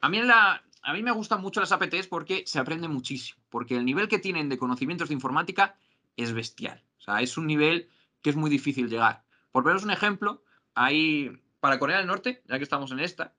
[0.00, 3.84] A mí, a mí me gustan mucho las APTs porque se aprende muchísimo, porque el
[3.84, 5.76] nivel que tienen de conocimientos de informática
[6.16, 6.82] es bestial.
[6.98, 7.88] O sea, es un nivel
[8.22, 9.24] que es muy difícil llegar.
[9.52, 10.42] Por veros un ejemplo,
[10.74, 13.34] hay para Corea del Norte, ya que estamos en esta,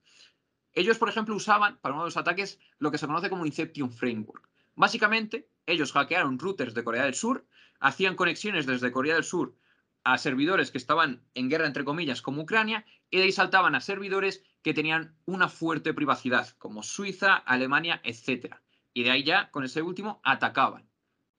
[0.73, 3.91] ellos, por ejemplo, usaban para uno de los ataques lo que se conoce como Inception
[3.91, 4.47] Framework.
[4.75, 7.45] Básicamente, ellos hackearon routers de Corea del Sur,
[7.79, 9.55] hacían conexiones desde Corea del Sur
[10.03, 13.81] a servidores que estaban en guerra, entre comillas, como Ucrania, y de ahí saltaban a
[13.81, 18.55] servidores que tenían una fuerte privacidad, como Suiza, Alemania, etc.
[18.93, 20.89] Y de ahí ya, con ese último, atacaban.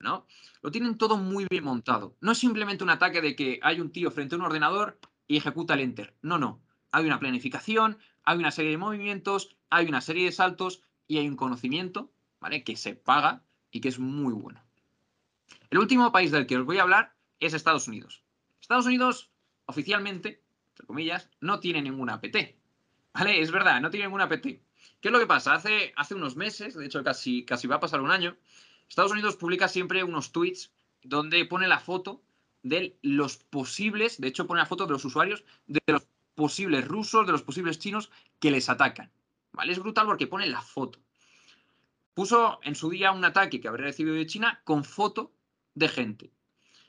[0.00, 0.26] ¿no?
[0.62, 2.16] Lo tienen todo muy bien montado.
[2.20, 5.36] No es simplemente un ataque de que hay un tío frente a un ordenador y
[5.36, 6.16] ejecuta el enter.
[6.22, 6.62] No, no.
[6.90, 11.28] Hay una planificación, hay una serie de movimientos, hay una serie de saltos y hay
[11.28, 12.64] un conocimiento, ¿vale?
[12.64, 14.62] Que se paga y que es muy bueno.
[15.70, 18.22] El último país del que os voy a hablar es Estados Unidos.
[18.60, 19.30] Estados Unidos,
[19.66, 22.36] oficialmente, entre comillas, no tiene ninguna APT.
[23.14, 23.40] ¿Vale?
[23.40, 24.42] Es verdad, no tiene ninguna APT.
[25.00, 25.54] ¿Qué es lo que pasa?
[25.54, 28.36] Hace, hace unos meses, de hecho casi, casi va a pasar un año,
[28.88, 32.22] Estados Unidos publica siempre unos tweets donde pone la foto
[32.62, 37.26] de los posibles, de hecho pone la foto de los usuarios, de los posibles rusos,
[37.26, 39.10] de los posibles chinos que les atacan.
[39.52, 39.72] ¿Vale?
[39.72, 40.98] Es brutal porque pone la foto.
[42.20, 45.32] Puso en su día un ataque que habría recibido de China con foto
[45.72, 46.30] de gente.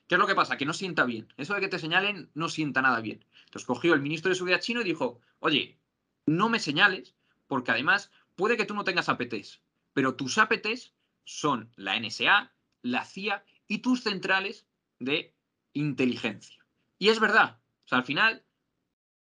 [0.05, 0.57] ¿Qué es lo que pasa?
[0.57, 1.33] Que no sienta bien.
[1.37, 3.23] Eso de que te señalen no sienta nada bien.
[3.45, 5.79] Entonces cogió el ministro de Seguridad chino y dijo, oye,
[6.25, 7.15] no me señales,
[7.47, 9.61] porque además puede que tú no tengas APTs,
[9.93, 14.67] pero tus APTs son la NSA, la CIA y tus centrales
[14.99, 15.33] de
[15.71, 16.65] inteligencia.
[16.99, 17.61] Y es verdad.
[17.85, 18.43] O sea, al final,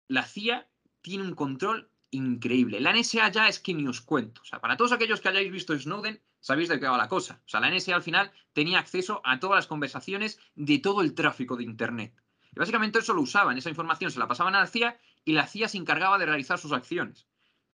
[0.07, 0.67] la CIA
[1.01, 2.79] tiene un control increíble.
[2.79, 4.41] La NSA ya es que ni os cuento.
[4.41, 7.41] O sea, para todos aquellos que hayáis visto Snowden, sabéis de qué va la cosa.
[7.45, 11.13] O sea, la NSA al final tenía acceso a todas las conversaciones de todo el
[11.13, 12.13] tráfico de Internet.
[12.55, 15.47] Y básicamente eso lo usaban, esa información se la pasaban a la CIA y la
[15.47, 17.27] CIA se encargaba de realizar sus acciones.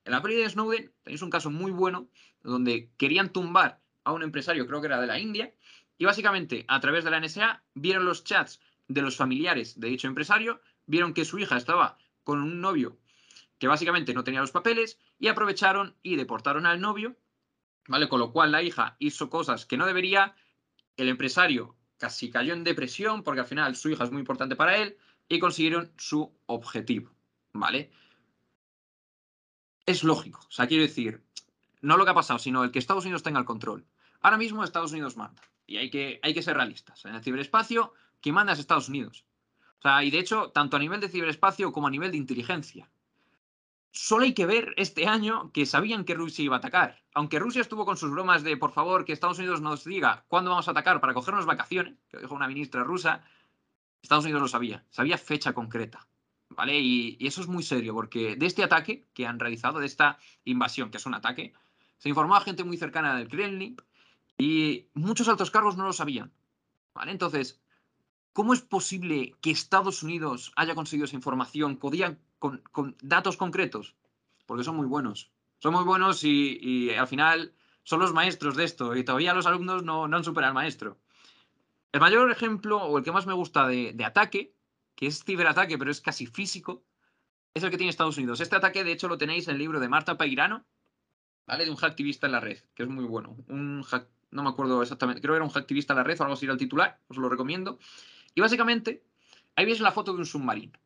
[0.06, 2.10] En la peli de Snowden tenéis un caso muy bueno
[2.42, 5.54] donde querían tumbar a un empresario, creo que era de la India,
[5.98, 10.08] y básicamente a través de la NSA vieron los chats de los familiares de dicho
[10.08, 12.98] empresario, vieron que su hija estaba con un novio
[13.62, 17.16] que básicamente no tenía los papeles y aprovecharon y deportaron al novio,
[17.88, 18.10] ¿vale?
[18.10, 20.34] Con lo cual la hija hizo cosas que no debería,
[20.98, 24.78] el empresario casi cayó en depresión porque al final su hija es muy importante para
[24.78, 24.98] él
[25.30, 27.12] y consiguieron su objetivo,
[27.54, 27.92] ¿vale?
[29.86, 31.24] Es lógico, o sea, quiero decir,
[31.82, 33.86] no lo que ha pasado, sino el que Estados Unidos tenga el control.
[34.22, 37.06] Ahora mismo Estados Unidos manda y hay que, hay que ser realistas.
[37.06, 39.24] En el ciberespacio, quien manda es Estados Unidos.
[39.78, 42.90] O sea, y de hecho, tanto a nivel de ciberespacio como a nivel de inteligencia.
[43.92, 47.04] Solo hay que ver este año que sabían que Rusia iba a atacar.
[47.14, 50.50] Aunque Rusia estuvo con sus bromas de, por favor, que Estados Unidos nos diga cuándo
[50.50, 53.24] vamos a atacar para cogernos vacaciones, que dijo una ministra rusa,
[54.02, 56.08] Estados Unidos lo sabía, sabía fecha concreta.
[56.50, 56.80] ¿Vale?
[56.80, 60.20] Y, y, eso es muy serio, porque de este ataque que han realizado, de esta
[60.44, 61.54] invasión, que es un ataque,
[61.98, 63.78] se informó a gente muy cercana del Kremlin
[64.38, 66.34] y muchos altos cargos no lo sabían.
[66.94, 67.12] ¿Vale?
[67.12, 67.62] Entonces,
[68.34, 71.78] ¿cómo es posible que Estados Unidos haya conseguido esa información?
[71.78, 73.96] ¿Podían con, datos concretos,
[74.46, 75.32] porque son muy buenos.
[75.60, 79.84] Son muy buenos y, al final son los maestros de esto y todavía los alumnos
[79.84, 80.98] no, han superado al maestro.
[81.92, 84.56] El mayor ejemplo o el que más me gusta de, ataque,
[84.96, 86.84] que es ciberataque pero es casi físico,
[87.54, 88.42] es el que tiene Estados Unidos.
[88.42, 90.66] Este ataque de hecho lo tenéis en el libro de Marta Peirano,
[91.46, 91.66] ¿vale?
[91.66, 93.36] De un hacktivista en la red, que es muy bueno.
[93.48, 93.86] Un
[94.32, 96.46] no me acuerdo exactamente, creo que era un hacktivista en la red o algo así
[96.46, 97.78] era el titular, os lo recomiendo.
[98.34, 99.04] Y básicamente,
[99.56, 100.80] ahí veis la foto de un submarino.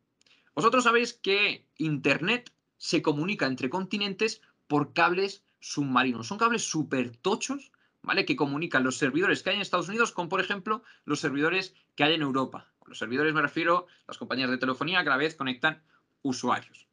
[0.55, 6.27] Vosotros sabéis que Internet se comunica entre continentes por cables submarinos.
[6.27, 8.25] Son cables súper tochos, ¿vale?
[8.25, 12.05] Que comunican los servidores que hay en Estados Unidos con, por ejemplo, los servidores que
[12.05, 12.71] hay en Europa.
[12.85, 15.83] los servidores me refiero a las compañías de telefonía que a la vez conectan
[16.21, 16.87] usuarios.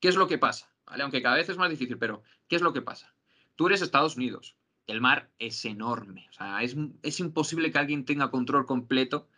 [0.00, 0.70] ¿Qué es lo que pasa?
[0.86, 1.02] ¿Vale?
[1.04, 3.14] Aunque cada vez es más difícil, pero ¿qué es lo que pasa?
[3.56, 4.56] Tú eres Estados Unidos.
[4.86, 6.26] El mar es enorme.
[6.30, 9.28] O sea, es, es imposible que alguien tenga control completo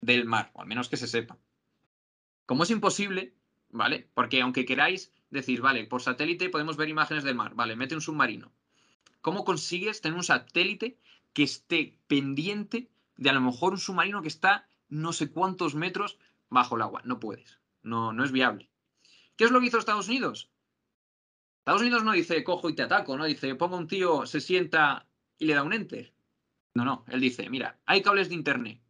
[0.00, 1.38] del mar, o al menos que se sepa.
[2.46, 3.34] Como es imposible,
[3.70, 4.08] ¿vale?
[4.14, 8.00] Porque aunque queráis decir, vale, por satélite podemos ver imágenes del mar, vale, mete un
[8.00, 8.52] submarino.
[9.20, 10.98] ¿Cómo consigues tener un satélite
[11.32, 16.18] que esté pendiente de a lo mejor un submarino que está no sé cuántos metros
[16.50, 17.02] bajo el agua?
[17.04, 18.68] No puedes, no, no es viable.
[19.36, 20.50] ¿Qué es lo que hizo Estados Unidos?
[21.58, 25.06] Estados Unidos no dice cojo y te ataco, no dice pongo un tío, se sienta
[25.38, 26.12] y le da un enter.
[26.74, 28.80] No, no, él dice, mira, hay cables de internet,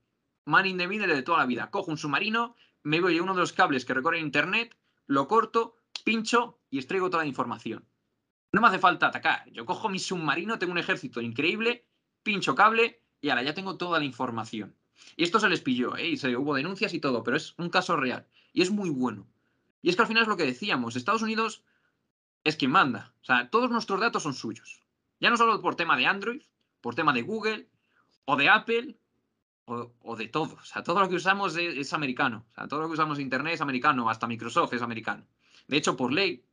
[0.46, 3.34] man in the middle de toda la vida, cojo un submarino, me voy a uno
[3.34, 7.84] de los cables que recorre Internet, lo corto, pincho y extraigo toda la información.
[8.52, 9.50] No me hace falta atacar.
[9.50, 11.86] Yo cojo mi submarino, tengo un ejército increíble,
[12.22, 14.76] pincho cable y ahora ya tengo toda la información.
[15.16, 16.08] Y esto se les pilló, ¿eh?
[16.08, 18.26] y se, hubo denuncias y todo, pero es un caso real.
[18.52, 19.26] Y es muy bueno.
[19.80, 21.64] Y es que al final es lo que decíamos, Estados Unidos
[22.44, 23.14] es quien manda.
[23.22, 24.82] O sea, todos nuestros datos son suyos.
[25.20, 26.42] Ya no solo por tema de Android,
[26.80, 27.68] por tema de Google
[28.24, 28.96] o de Apple
[29.66, 30.54] o, de todo.
[30.54, 32.46] O sea, todo lo que usamos es, americano.
[32.50, 35.26] O sea, todo lo que usamos Internet es americano, hasta Microsoft es americano.
[35.66, 36.44] De hecho, por ley,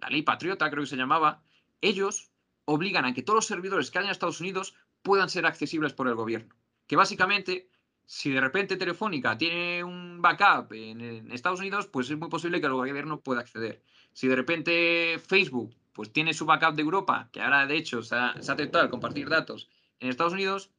[0.00, 1.42] la ley patriota creo que se llamaba,
[1.80, 2.30] ellos
[2.64, 6.08] obligan a que todos los servidores que hay en Estados Unidos puedan ser accesibles por
[6.08, 6.54] el gobierno.
[6.86, 7.70] Que básicamente,
[8.04, 12.66] si de repente Telefónica tiene un backup en, Estados Unidos, pues es muy posible que
[12.66, 13.82] el gobierno pueda acceder.
[14.12, 18.14] Si de repente Facebook pues tiene su backup de Europa, que ahora de hecho se
[18.14, 20.70] ha, se ha aceptado el compartir datos en Estados Unidos,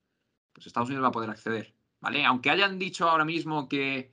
[0.53, 1.73] pues Estados Unidos va a poder acceder.
[2.01, 2.25] ¿Vale?
[2.25, 4.11] Aunque hayan dicho ahora mismo que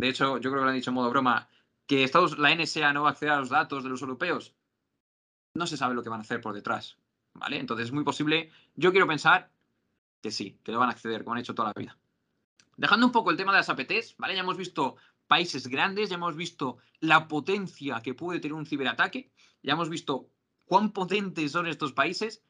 [0.00, 1.46] de hecho, yo creo que lo han dicho en modo broma,
[1.86, 4.54] que Estados, la NSA no va a acceder a los datos de los europeos,
[5.54, 6.96] no se sabe lo que van a hacer por detrás,
[7.34, 7.58] ¿vale?
[7.58, 9.50] Entonces es muy posible, yo quiero pensar
[10.22, 11.98] que sí, que lo van a acceder, como han hecho toda la vida.
[12.78, 14.34] Dejando un poco el tema de las APTs, ¿vale?
[14.34, 19.30] Ya hemos visto países grandes, ya hemos visto la potencia que puede tener un ciberataque,
[19.62, 20.30] ya hemos visto
[20.64, 22.42] cuán potentes son estos países.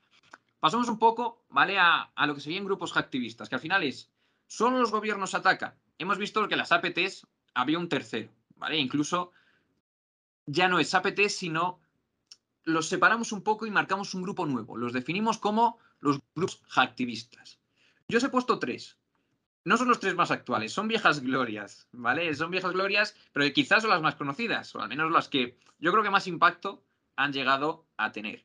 [0.60, 1.80] Pasamos un poco, ¿vale?
[1.80, 4.12] A, a lo que serían grupos hacktivistas, que al final es,
[4.50, 5.74] ¿solo los gobiernos atacan?
[5.98, 8.78] Hemos visto que las APTs había un tercero, ¿vale?
[8.78, 9.32] Incluso
[10.44, 11.78] ya no es APT, sino
[12.64, 14.76] los separamos un poco y marcamos un grupo nuevo.
[14.76, 17.60] Los definimos como los grupos hacktivistas.
[18.08, 18.98] Yo os he puesto tres.
[19.64, 22.34] No son los tres más actuales, son viejas glorias, ¿vale?
[22.34, 25.92] Son viejas glorias, pero quizás son las más conocidas, o al menos las que yo
[25.92, 26.82] creo que más impacto
[27.14, 28.44] han llegado a tener.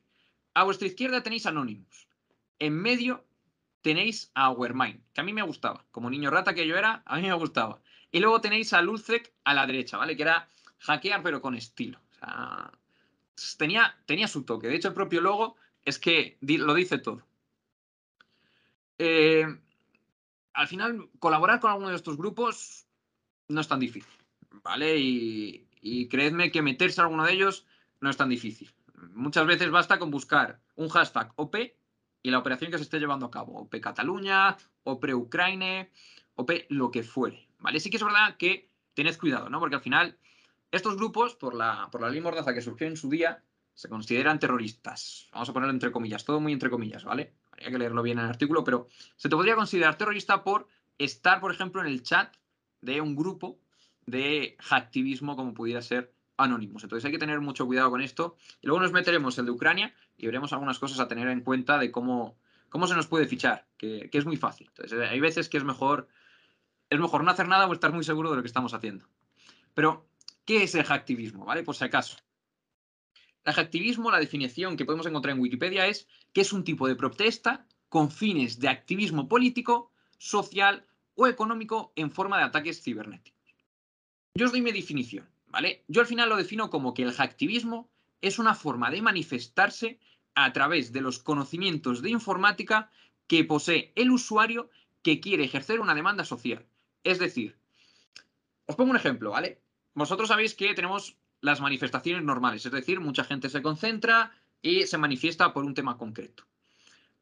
[0.54, 2.06] A vuestra izquierda tenéis Anonymous.
[2.60, 3.25] En medio
[3.86, 5.84] tenéis a Overmind, que a mí me gustaba.
[5.92, 7.80] Como niño rata que yo era, a mí me gustaba.
[8.10, 10.16] Y luego tenéis a Lulzek a la derecha, ¿vale?
[10.16, 10.48] Que era
[10.80, 12.00] hackear pero con estilo.
[12.00, 12.72] O sea,
[13.56, 14.66] tenía, tenía su toque.
[14.66, 17.22] De hecho, el propio logo es que lo dice todo.
[18.98, 19.46] Eh,
[20.52, 22.88] al final, colaborar con alguno de estos grupos
[23.46, 24.12] no es tan difícil,
[24.64, 24.98] ¿vale?
[24.98, 27.64] Y, y creedme que meterse a alguno de ellos
[28.00, 28.68] no es tan difícil.
[29.12, 31.54] Muchas veces basta con buscar un hashtag OP
[32.26, 33.52] y la operación que se esté llevando a cabo.
[33.60, 35.88] OP Cataluña, OP Ucrania,
[36.34, 37.78] OP lo que fuere, ¿vale?
[37.78, 39.60] Sí que es verdad que tened cuidado, ¿no?
[39.60, 40.18] Porque al final
[40.72, 44.40] estos grupos, por la, por la ley Mordaza que surgió en su día, se consideran
[44.40, 45.28] terroristas.
[45.32, 47.32] Vamos a ponerlo entre comillas, todo muy entre comillas, ¿vale?
[47.52, 50.66] Habría que leerlo bien en el artículo, pero se te podría considerar terrorista por
[50.98, 52.34] estar, por ejemplo, en el chat
[52.80, 53.60] de un grupo
[54.04, 56.82] de hacktivismo como pudiera ser Anonymous.
[56.82, 58.36] Entonces hay que tener mucho cuidado con esto.
[58.60, 61.78] Y luego nos meteremos el de Ucrania y veremos algunas cosas a tener en cuenta
[61.78, 64.68] de cómo, cómo se nos puede fichar, que, que es muy fácil.
[64.68, 66.08] Entonces hay veces que es mejor,
[66.90, 69.06] es mejor no hacer nada o estar muy seguro de lo que estamos haciendo.
[69.74, 70.06] Pero
[70.46, 71.44] ¿Qué es el hacktivismo?
[71.44, 71.64] ¿Vale?
[71.64, 72.16] Por si acaso.
[73.44, 76.94] El hacktivismo, la definición que podemos encontrar en Wikipedia es que es un tipo de
[76.94, 83.40] protesta con fines de activismo político, social o económico en forma de ataques cibernéticos.
[84.34, 85.84] Yo os doy mi definición, ¿vale?
[85.88, 89.98] Yo al final lo defino como que el hacktivismo es una forma de manifestarse
[90.34, 92.90] a través de los conocimientos de informática
[93.26, 94.70] que posee el usuario
[95.02, 96.66] que quiere ejercer una demanda social.
[97.04, 97.56] Es decir,
[98.66, 99.60] os pongo un ejemplo, ¿vale?
[99.96, 104.98] vosotros sabéis que tenemos las manifestaciones normales, es decir, mucha gente se concentra y se
[104.98, 106.44] manifiesta por un tema concreto.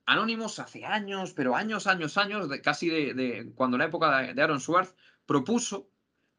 [0.06, 4.94] Anonymous hace años, pero años, años, años, casi de, cuando la época de, Aaron Swartz,
[5.24, 5.88] propuso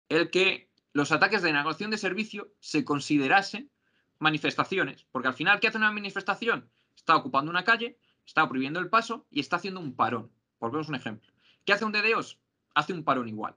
[0.10, 3.72] el que los ataques de negación de servicio se considerasen
[4.20, 6.70] manifestaciones, porque al final, ¿qué hace una manifestación?
[6.96, 10.32] Está ocupando una calle, está prohibiendo el paso y está haciendo un parón.
[10.58, 11.32] Por veros un ejemplo.
[11.66, 12.40] ¿Qué hace un DDoS?
[12.74, 13.56] Hace un parón igual.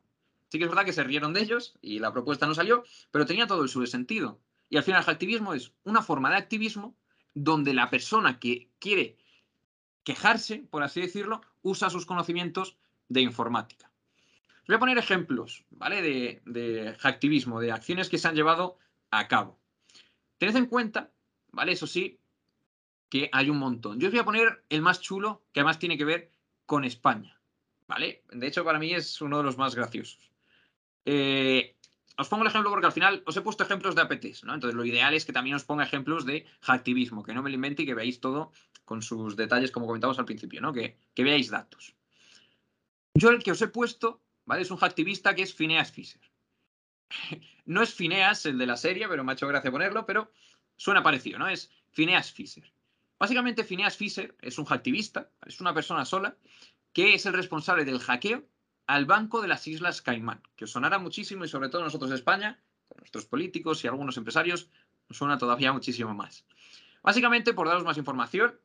[0.48, 3.26] Sí que es verdad que se rieron de ellos y la propuesta no salió, pero
[3.26, 4.40] tenía todo el sentido.
[4.70, 6.96] Y al final el activismo es una forma de activismo
[7.34, 9.18] donde la persona que quiere
[10.04, 12.76] quejarse, por así decirlo, usa sus conocimientos
[13.08, 13.90] de informática.
[14.66, 16.02] Voy a poner ejemplos, ¿vale?
[16.02, 18.78] De, de activismo, de acciones que se han llevado
[19.10, 19.58] a cabo.
[20.38, 21.10] Tened en cuenta,
[21.50, 21.72] ¿vale?
[21.72, 22.18] Eso sí,
[23.08, 23.98] que hay un montón.
[23.98, 26.30] Yo os voy a poner el más chulo, que además tiene que ver
[26.66, 27.40] con España,
[27.86, 28.22] ¿vale?
[28.30, 30.30] De hecho, para mí es uno de los más graciosos.
[31.04, 31.76] Eh,
[32.18, 34.54] os pongo el ejemplo porque al final os he puesto ejemplos de APTs, ¿no?
[34.54, 37.54] Entonces lo ideal es que también os ponga ejemplos de hacktivismo, que no me lo
[37.54, 38.52] invente y que veáis todo
[38.84, 40.72] con sus detalles, como comentamos al principio, ¿no?
[40.72, 41.94] Que, veáis datos.
[43.14, 44.62] Yo el que os he puesto, ¿vale?
[44.62, 46.20] Es un hacktivista que es Phineas Fisher.
[47.66, 50.32] no es Phineas el de la serie, pero me ha hecho gracia ponerlo, pero
[50.76, 51.48] suena parecido, ¿no?
[51.48, 52.72] Es Phineas Fisher.
[53.18, 56.36] Básicamente Phineas Fisher es un hacktivista, es una persona sola,
[56.92, 58.44] que es el responsable del hackeo
[58.86, 62.16] al Banco de las Islas Caimán, que os sonará muchísimo y sobre todo nosotros de
[62.16, 64.70] España, con nuestros políticos y algunos empresarios,
[65.08, 66.46] nos suena todavía muchísimo más.
[67.02, 68.58] Básicamente, por daros más información,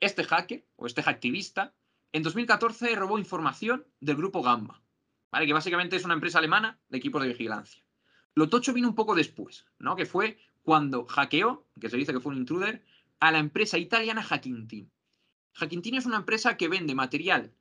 [0.00, 1.74] este hacker o este hacktivista
[2.12, 4.82] en 2014 robó información del grupo Gamma,
[5.32, 5.46] ¿vale?
[5.46, 7.83] que básicamente es una empresa alemana de equipos de vigilancia.
[8.34, 9.96] Lo tocho vino un poco después, ¿no?
[9.96, 12.84] que fue cuando hackeó, que se dice que fue un intruder,
[13.20, 14.90] a la empresa italiana Hacking Team.
[15.54, 17.52] Hacking Team es una empresa que vende material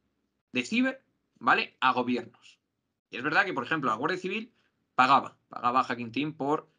[0.51, 1.03] de ciber
[1.43, 1.75] ¿vale?
[1.81, 2.57] A gobiernos.
[3.09, 4.53] Y es verdad que, por ejemplo, la Guardia Civil
[4.95, 6.69] pagaba, pagaba a Hacking Team por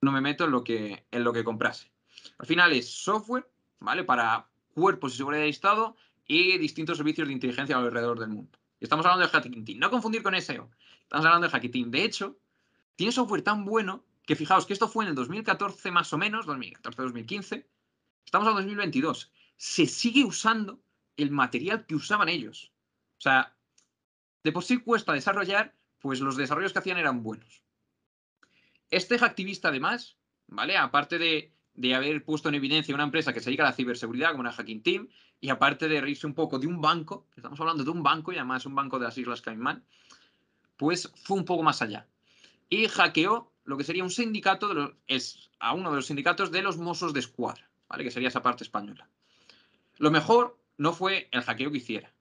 [0.00, 1.90] no me meto en lo que, en lo que comprase.
[2.38, 3.48] Al final es software,
[3.80, 4.04] ¿vale?
[4.04, 5.96] Para cuerpos de seguridad de Estado
[6.26, 8.58] y distintos servicios de inteligencia alrededor del mundo.
[8.78, 9.78] Y estamos hablando de Hacking Team.
[9.78, 10.70] No confundir con SEO.
[11.02, 11.90] Estamos hablando de Hacking Team.
[11.90, 12.38] De hecho,
[12.96, 16.46] tiene software tan bueno que fijaos que esto fue en el 2014 más o menos,
[16.46, 17.66] 2014-2015.
[18.24, 19.32] Estamos en 2022.
[19.56, 20.80] Se sigue usando
[21.16, 22.72] el material que usaban ellos.
[23.18, 23.54] O sea,
[24.44, 27.62] de por sí cuesta desarrollar, pues los desarrollos que hacían eran buenos.
[28.90, 30.16] Este hacktivista, además,
[30.48, 30.76] ¿vale?
[30.76, 34.30] Aparte de, de haber puesto en evidencia una empresa que se dedica a la ciberseguridad,
[34.30, 35.08] como una Hacking Team,
[35.40, 38.36] y aparte de reírse un poco de un banco, estamos hablando de un banco y
[38.36, 39.84] además un banco de las Islas Caimán,
[40.76, 42.06] pues fue un poco más allá.
[42.72, 46.50] Y hackeó lo que sería un sindicato, de los, es a uno de los sindicatos
[46.50, 48.02] de los Mossos de Escuadra, ¿vale?
[48.02, 49.10] Que sería esa parte española.
[49.98, 52.14] Lo mejor no fue el hackeo que hiciera,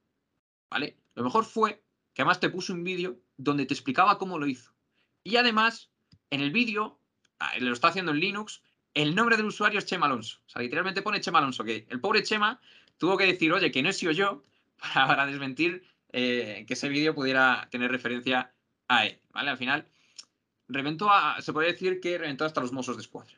[0.70, 0.98] ¿vale?
[1.16, 1.82] Lo mejor fue
[2.14, 4.74] que además te puso un vídeo donde te explicaba cómo lo hizo.
[5.24, 5.90] Y además,
[6.32, 7.00] en el vídeo,
[7.40, 8.62] ah, lo está haciendo en Linux,
[8.94, 10.40] el nombre del usuario es Chema Alonso.
[10.48, 12.60] O sea, literalmente pone Chema Alonso, que el pobre Chema
[12.98, 14.44] tuvo que decir, oye, que no he sido yo,
[14.96, 18.54] para, desmentir eh, que ese vídeo pudiera tener referencia
[18.90, 19.50] a él, ¿vale?
[19.50, 19.88] Al final,
[20.72, 23.34] reventó a, se puede decir que reventó hasta los mozos de escuadra.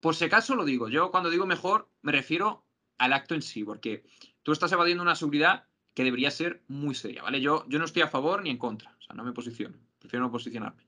[0.00, 2.64] Por si acaso lo digo, yo cuando digo mejor me refiero
[2.98, 4.04] al acto en sí, porque
[4.42, 5.64] tú estás evadiendo una seguridad
[5.94, 7.40] que debería ser muy seria, ¿vale?
[7.40, 10.24] Yo, yo no estoy a favor ni en contra, o sea, no me posiciono, prefiero
[10.24, 10.86] no posicionarme.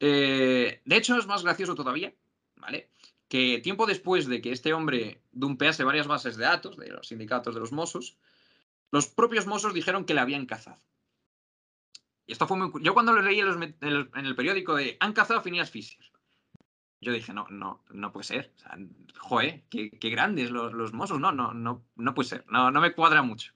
[0.00, 2.12] Eh, de hecho, es más gracioso todavía,
[2.56, 2.90] ¿vale?
[3.28, 7.54] Que tiempo después de que este hombre dumpease varias bases de datos de los sindicatos
[7.54, 8.18] de los Mossos,
[8.90, 10.80] los propios Mossos dijeron que le habían cazado.
[12.26, 12.82] Y esto fue muy...
[12.82, 15.70] Yo cuando lo leí en, el periódico de han cazado a Phineas
[17.04, 18.52] yo dije, no, no, no puede ser.
[18.56, 18.78] O sea,
[19.18, 21.20] joder, qué, grandes los, los Mossos.
[21.20, 22.44] No, no, no, no puede ser.
[22.48, 23.52] No, no me cuadra mucho.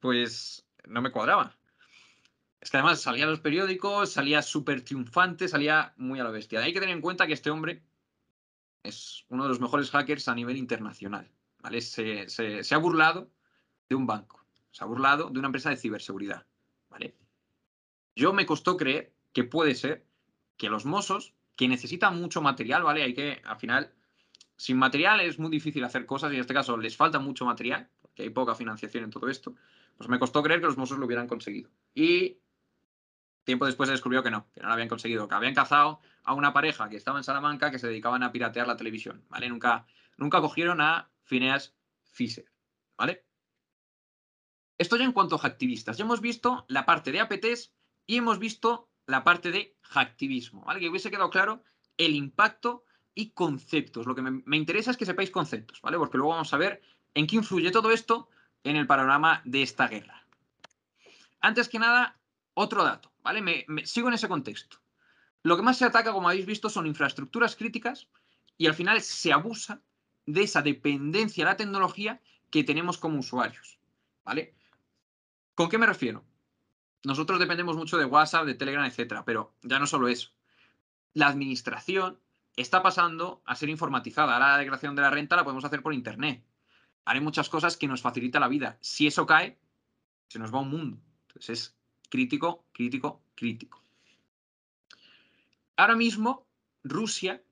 [0.00, 1.56] Pues no me cuadraba.
[2.60, 6.60] Es que además salía en los periódicos, salía súper triunfante, salía muy a la bestia.
[6.60, 7.82] Hay que tener en cuenta que este hombre
[8.82, 11.30] es uno de los mejores hackers a nivel internacional.
[11.62, 11.80] ¿vale?
[11.80, 13.30] Se, se, ha burlado
[13.88, 16.46] de un banco, se ha burlado de una empresa de ciberseguridad.
[16.88, 17.14] ¿vale?
[18.14, 20.06] Yo me costó creer que puede ser
[20.56, 23.02] que los mozos, que necesitan mucho material, ¿vale?
[23.02, 23.92] Hay que, al final,
[24.56, 27.88] sin material es muy difícil hacer cosas y en este caso les falta mucho material,
[28.00, 29.54] porque hay poca financiación en todo esto.
[29.96, 31.70] Pues me costó creer que los mozos lo hubieran conseguido.
[31.94, 32.38] Y
[33.44, 36.34] tiempo después se descubrió que no, que no lo habían conseguido, que habían cazado a
[36.34, 39.48] una pareja que estaba en Salamanca que se dedicaban a piratear la televisión, ¿vale?
[39.48, 39.86] Nunca,
[40.16, 42.46] nunca cogieron a Phineas Fisher,
[42.96, 43.24] ¿vale?
[44.78, 45.98] Esto ya en cuanto a activistas.
[45.98, 47.72] Ya hemos visto la parte de APTs
[48.06, 50.80] y hemos visto la parte de hacktivismo, ¿vale?
[50.80, 51.62] Que hubiese quedado claro
[51.96, 52.84] el impacto
[53.14, 54.06] y conceptos.
[54.06, 55.98] Lo que me, me interesa es que sepáis conceptos, ¿vale?
[55.98, 56.82] Porque luego vamos a ver
[57.14, 58.28] en qué influye todo esto
[58.64, 60.26] en el panorama de esta guerra.
[61.40, 62.18] Antes que nada,
[62.54, 63.14] otro dato.
[63.24, 63.42] ¿vale?
[63.42, 64.78] Me, sigo en ese contexto.
[65.42, 68.06] Lo que más se ataca, como habéis visto, son infraestructuras críticas
[68.56, 69.80] y al final se abusa
[70.26, 73.78] de esa dependencia a la tecnología que tenemos como usuarios,
[74.24, 74.54] ¿vale?
[75.54, 76.24] ¿Con qué me refiero?
[77.04, 80.30] Nosotros dependemos mucho de WhatsApp, de Telegram, etcétera, pero ya no solo eso.
[81.12, 82.18] La administración
[82.56, 84.32] está pasando a ser informatizada.
[84.34, 86.42] Ahora la declaración de la renta la podemos hacer por internet.
[87.04, 88.78] Hay muchas cosas que nos facilita la vida.
[88.80, 89.58] Si eso cae,
[90.28, 90.98] se nos va un mundo.
[91.28, 91.76] Entonces es
[92.08, 93.82] crítico, crítico, crítico.
[95.76, 96.46] Ahora mismo,
[96.84, 97.42] Rusia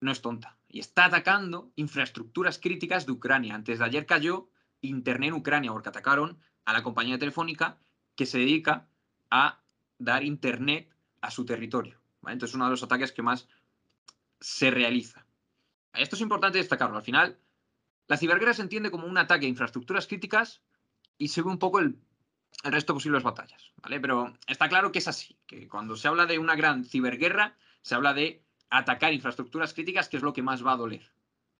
[0.00, 3.54] no es tonta y está atacando infraestructuras críticas de Ucrania.
[3.54, 4.48] Antes de ayer cayó
[4.80, 7.78] Internet en Ucrania porque atacaron a la compañía telefónica
[8.16, 8.88] que se dedica
[9.30, 9.60] a
[9.98, 10.88] dar Internet
[11.20, 12.00] a su territorio.
[12.22, 13.48] Entonces es uno de los ataques que más
[14.40, 15.24] se realiza.
[15.94, 16.96] Esto es importante destacarlo.
[16.96, 17.38] Al final,
[18.08, 20.60] la ciberguerra se entiende como un ataque a infraestructuras críticas
[21.18, 21.96] y se ve un poco el
[22.64, 24.00] el resto de posibles batallas, ¿vale?
[24.00, 27.94] Pero está claro que es así, que cuando se habla de una gran ciberguerra, se
[27.94, 31.10] habla de atacar infraestructuras críticas, que es lo que más va a doler,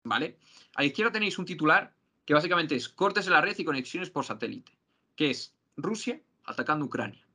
[0.03, 0.39] ¿vale?
[0.75, 1.95] A la izquierda tenéis un titular
[2.25, 4.73] que básicamente es cortes en la red y conexiones por satélite,
[5.15, 7.27] que es Rusia atacando Ucrania.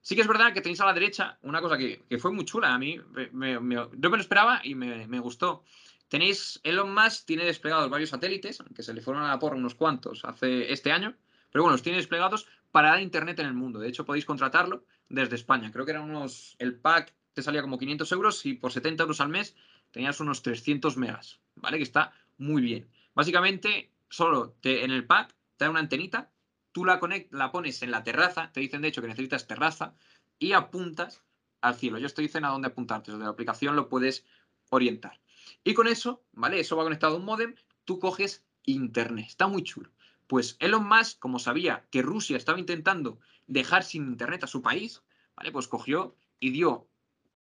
[0.00, 2.74] Sí que es verdad que tenéis a la derecha una cosa que, fue muy chula,
[2.74, 5.64] a mí me, me, me lo esperaba y me, gustó.
[6.08, 9.74] Tenéis, Elon Musk tiene desplegados varios satélites, aunque se le fueron a la porra unos
[9.74, 11.14] cuantos hace este año,
[11.50, 13.78] pero bueno, los tiene desplegados para dar internet en el mundo.
[13.78, 15.72] De hecho, podéis contratarlo desde España.
[15.72, 16.56] Creo que eran unos.
[16.58, 19.56] El pack te salía como 500 euros y por 70 euros al mes
[19.90, 21.78] tenías unos 300 megas, ¿vale?
[21.78, 22.90] Que está muy bien.
[23.14, 26.30] Básicamente, solo en el pack te da una antenita,
[26.74, 29.94] tú la, conect, la pones en la terraza, te dicen de hecho que necesitas terraza
[30.40, 31.22] y apuntas
[31.60, 31.98] al cielo.
[31.98, 34.26] Yo te dicen a dónde apuntarte, desde la aplicación lo puedes
[34.70, 35.20] orientar.
[35.62, 36.58] Y con eso, ¿vale?
[36.58, 37.54] Eso va conectado a un modem,
[37.84, 39.26] tú coges internet.
[39.28, 39.92] Está muy chulo.
[40.26, 45.04] Pues Elon Musk, como sabía que Rusia estaba intentando dejar sin internet a su país,
[45.36, 45.52] ¿vale?
[45.52, 46.88] Pues cogió y dio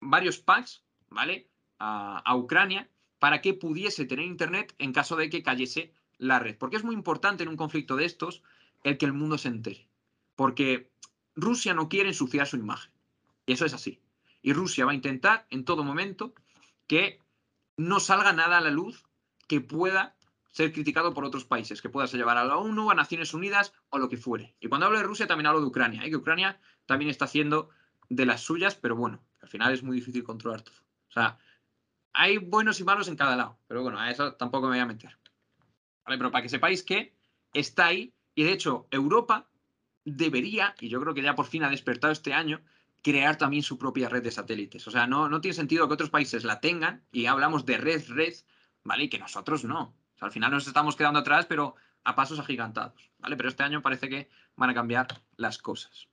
[0.02, 1.48] varios packs, ¿vale?
[1.80, 2.90] A, Ucrania
[3.20, 6.58] para que pudiese tener internet en caso de que cayese la red.
[6.58, 8.44] Porque es muy importante en un conflicto de estos
[8.86, 9.90] el que el mundo se entere.
[10.36, 10.92] Porque
[11.36, 12.92] Rusia no quiere ensuciar su imagen.
[13.46, 14.00] Y eso es así.
[14.42, 16.34] Y Rusia va a intentar en todo momento
[16.88, 17.20] que
[17.78, 19.04] no salga nada a la luz
[19.48, 20.16] que pueda
[20.52, 23.98] ser criticado por otros países, que puedas llevar a la ONU, a Naciones Unidas o
[23.98, 24.56] lo que fuere.
[24.60, 26.10] Y cuando hablo de Rusia también hablo de Ucrania, ¿eh?
[26.10, 27.70] que Ucrania también está haciendo
[28.08, 30.76] de las suyas, pero bueno, Al final es muy difícil controlar todo.
[31.10, 31.38] O sea,
[32.14, 34.86] hay buenos y malos en cada lado, pero bueno, a eso tampoco me voy a
[34.86, 35.18] meter.
[36.06, 37.14] Pero para que sepáis que
[37.54, 39.50] está ahí, y de hecho, Europa
[40.04, 42.62] debería, y yo creo que ya por fin ha despertado este año,
[43.02, 44.88] crear también su propia red de satélites.
[44.88, 48.04] O sea, no, no tiene sentido que otros países la tengan y hablamos de red,
[48.10, 48.34] red,
[48.84, 49.06] ¿vale?
[49.06, 49.96] Y que nosotros no.
[50.20, 53.36] Al final nos estamos quedando atrás, pero a pasos agigantados, ¿vale?
[53.38, 55.08] Pero este año parece que van a cambiar
[55.38, 56.08] las cosas.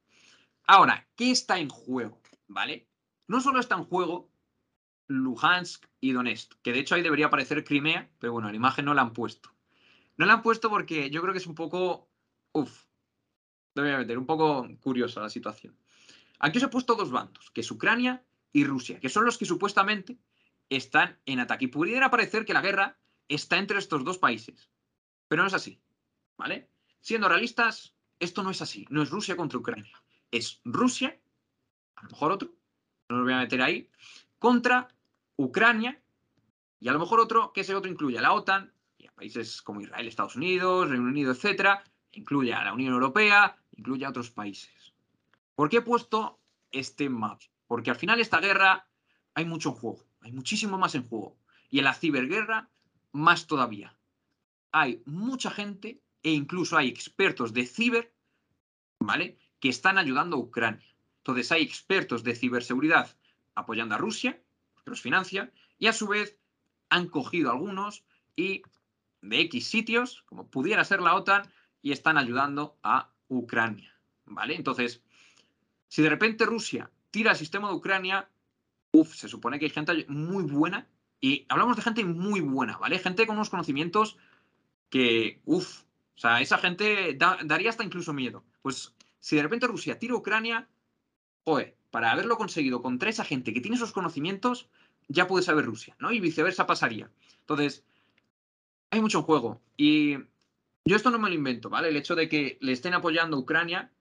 [0.67, 2.21] Ahora, ¿qué está en juego?
[2.49, 2.89] ¿Vale?
[3.27, 4.31] No solo está en juego
[5.09, 8.95] Luhansk y Donetsk, que de hecho ahí debería aparecer Crimea, pero bueno, la imagen no
[8.95, 9.51] la han puesto.
[10.17, 12.09] No la han puesto porque yo creo que es un poco,
[12.53, 12.85] uff,
[13.75, 15.77] voy a meter, un poco curiosa la situación.
[16.39, 19.47] Aquí os he puesto dos bandos, que es Ucrania y Rusia, que son los que
[19.47, 20.19] supuestamente
[20.69, 21.67] están en ataque.
[21.67, 22.99] Y pudiera parecer que la guerra
[23.29, 24.71] está entre estos dos países,
[25.29, 25.81] pero no es así,
[26.37, 26.69] ¿vale?
[27.01, 31.19] Siendo realistas, esto no es así, no es Rusia contra Ucrania, es Rusia,
[31.97, 32.55] a lo mejor otro,
[33.09, 33.91] no lo voy a meter ahí,
[34.39, 34.89] contra
[35.37, 36.03] Ucrania
[36.81, 39.63] y a lo mejor otro, que ese otro incluye a la OTAN y a países
[39.63, 44.31] como Israel, Estados Unidos, Reino Unido, etcétera, incluye a la Unión Europea, incluye a otros
[44.31, 44.95] países.
[45.55, 46.41] ¿Por qué he puesto
[46.71, 47.41] este map?
[47.67, 48.87] Porque al final esta guerra
[49.35, 51.37] hay mucho en juego, hay muchísimo más en juego.
[51.71, 52.69] Y en la ciberguerra,
[53.13, 53.97] más todavía.
[54.73, 58.13] Hay mucha gente e incluso hay expertos de ciber,
[58.99, 59.39] ¿vale?
[59.61, 60.87] Que están ayudando a Ucrania.
[61.19, 63.17] Entonces hay expertos de ciberseguridad
[63.55, 64.41] apoyando a Rusia,
[64.85, 66.39] que los financia, y a su vez
[66.89, 68.05] han cogido algunos
[68.37, 68.63] y
[69.21, 71.51] de X sitios, como pudiera ser la OTAN,
[71.83, 73.93] y están ayudando a Ucrania.
[74.25, 74.55] ¿Vale?
[74.55, 75.03] Entonces,
[75.89, 78.31] si de repente Rusia tira el sistema de Ucrania,
[78.93, 80.89] uff, se supone que hay gente muy buena,
[81.21, 82.99] y hablamos de gente muy buena, ¿vale?
[82.99, 84.17] Gente con unos conocimientos
[84.91, 85.83] que, uff,
[86.17, 88.45] o sea, esa gente daría hasta incluso miedo.
[88.61, 90.69] Pues si de repente Rusia tira a Ucrania,
[91.45, 94.69] joder, para haberlo conseguido contra esa gente que tiene esos conocimientos,
[95.09, 96.11] ya puede saber Rusia, ¿no?
[96.11, 97.09] Y viceversa pasaría.
[97.41, 97.85] Entonces,
[98.91, 99.61] hay mucho juego.
[99.77, 100.17] Y
[100.85, 101.89] yo esto no me lo invento, ¿vale?
[101.89, 103.93] El hecho de que le estén apoyando a Ucrania,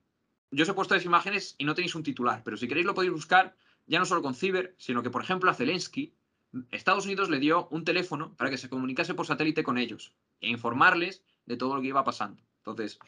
[0.50, 2.94] yo os he puesto las imágenes y no tenéis un titular, pero si queréis lo
[2.94, 3.56] podéis buscar,
[3.86, 6.14] ya no solo con Ciber, sino que, por ejemplo, a Zelensky,
[6.70, 10.48] Estados Unidos le dio un teléfono para que se comunicase por satélite con ellos e
[10.50, 12.42] informarles de todo lo que iba pasando.
[12.58, 12.98] Entonces,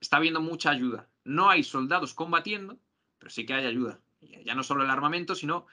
[0.00, 1.08] está habiendo mucha ayuda.
[1.24, 2.78] No hay soldados combatiendo,
[3.18, 4.00] pero sí que hay ayuda.
[4.44, 5.66] Ya no solo el armamento, sino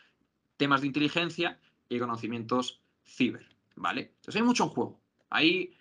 [0.57, 3.45] temas de inteligencia y conocimientos ciber,
[3.75, 4.13] ¿vale?
[4.15, 5.01] Entonces hay mucho en juego.
[5.29, 5.73] Ahí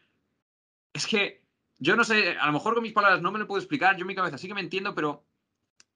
[0.93, 1.43] es que
[1.79, 4.03] yo no sé, a lo mejor con mis palabras no me lo puedo explicar, yo
[4.03, 5.25] en mi cabeza sí que me entiendo, pero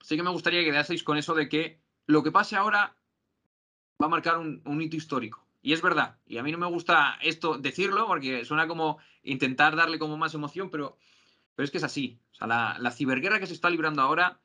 [0.01, 2.97] sí que me gustaría que quedaseis con eso de que lo que pase ahora
[4.01, 5.47] va a marcar un, hito histórico.
[5.61, 9.77] Y es verdad, y a mí no me gusta esto decirlo porque suena como intentar
[9.77, 10.99] darle como más emoción, pero,
[11.55, 12.21] pero es que es así.
[12.33, 14.41] O sea, la, la ciberguerra que se está librando ahora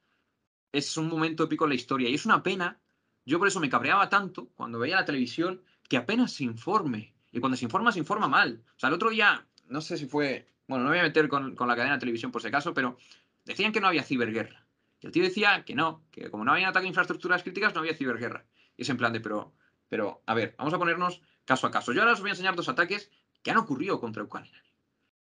[0.71, 2.79] es un momento épico en la historia y es una pena.
[3.25, 7.15] Yo por eso me cabreaba tanto cuando veía la televisión que apenas se informe.
[7.31, 8.63] Y cuando se informa, se informa mal.
[8.75, 11.27] O sea, el otro día, no sé si fue bueno, no me voy a meter
[11.29, 12.97] con, la cadena de televisión por si acaso, pero
[13.45, 14.65] decían que no había ciberguerra.
[14.99, 17.81] Y el tío decía que no, que como no había ataque a infraestructuras críticas, no
[17.81, 18.45] había ciberguerra.
[18.75, 19.53] Y es en plan de, pero,
[19.87, 21.93] pero, a ver, vamos a ponernos caso a caso.
[21.93, 23.11] Yo ahora os voy a enseñar dos ataques
[23.41, 24.63] que han ocurrido contra Ucrania.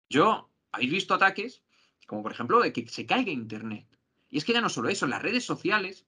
[0.09, 1.63] Yo, habéis visto ataques,
[2.07, 3.87] como por ejemplo de que se caiga Internet.
[4.31, 6.07] Y es que ya no solo eso, las redes sociales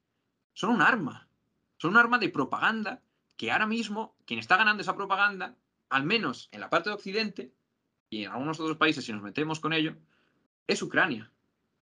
[0.53, 1.29] son un arma.
[1.79, 3.03] Son un arma de propaganda
[3.37, 5.57] que ahora mismo quien está ganando esa propaganda,
[5.89, 7.53] al menos en la parte de Occidente,
[8.11, 9.97] y en algunos otros países, si nos metemos con ello,
[10.67, 11.31] es Ucrania.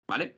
[0.07, 0.38] ¿Vale?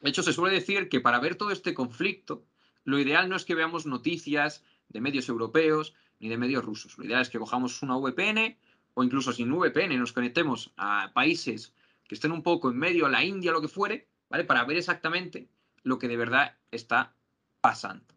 [0.00, 2.44] De hecho, se suele decir que para ver todo este conflicto,
[2.84, 6.98] lo ideal no es que veamos noticias de medios europeos ni de medios rusos.
[6.98, 8.56] Lo ideal es que cojamos una VPN
[8.94, 11.74] o incluso sin VPN nos conectemos a países
[12.08, 14.44] que estén un poco en medio, la India, lo que fuere, ¿vale?
[14.44, 15.48] Para ver exactamente
[15.82, 17.14] lo que de verdad está
[17.60, 18.14] pasando.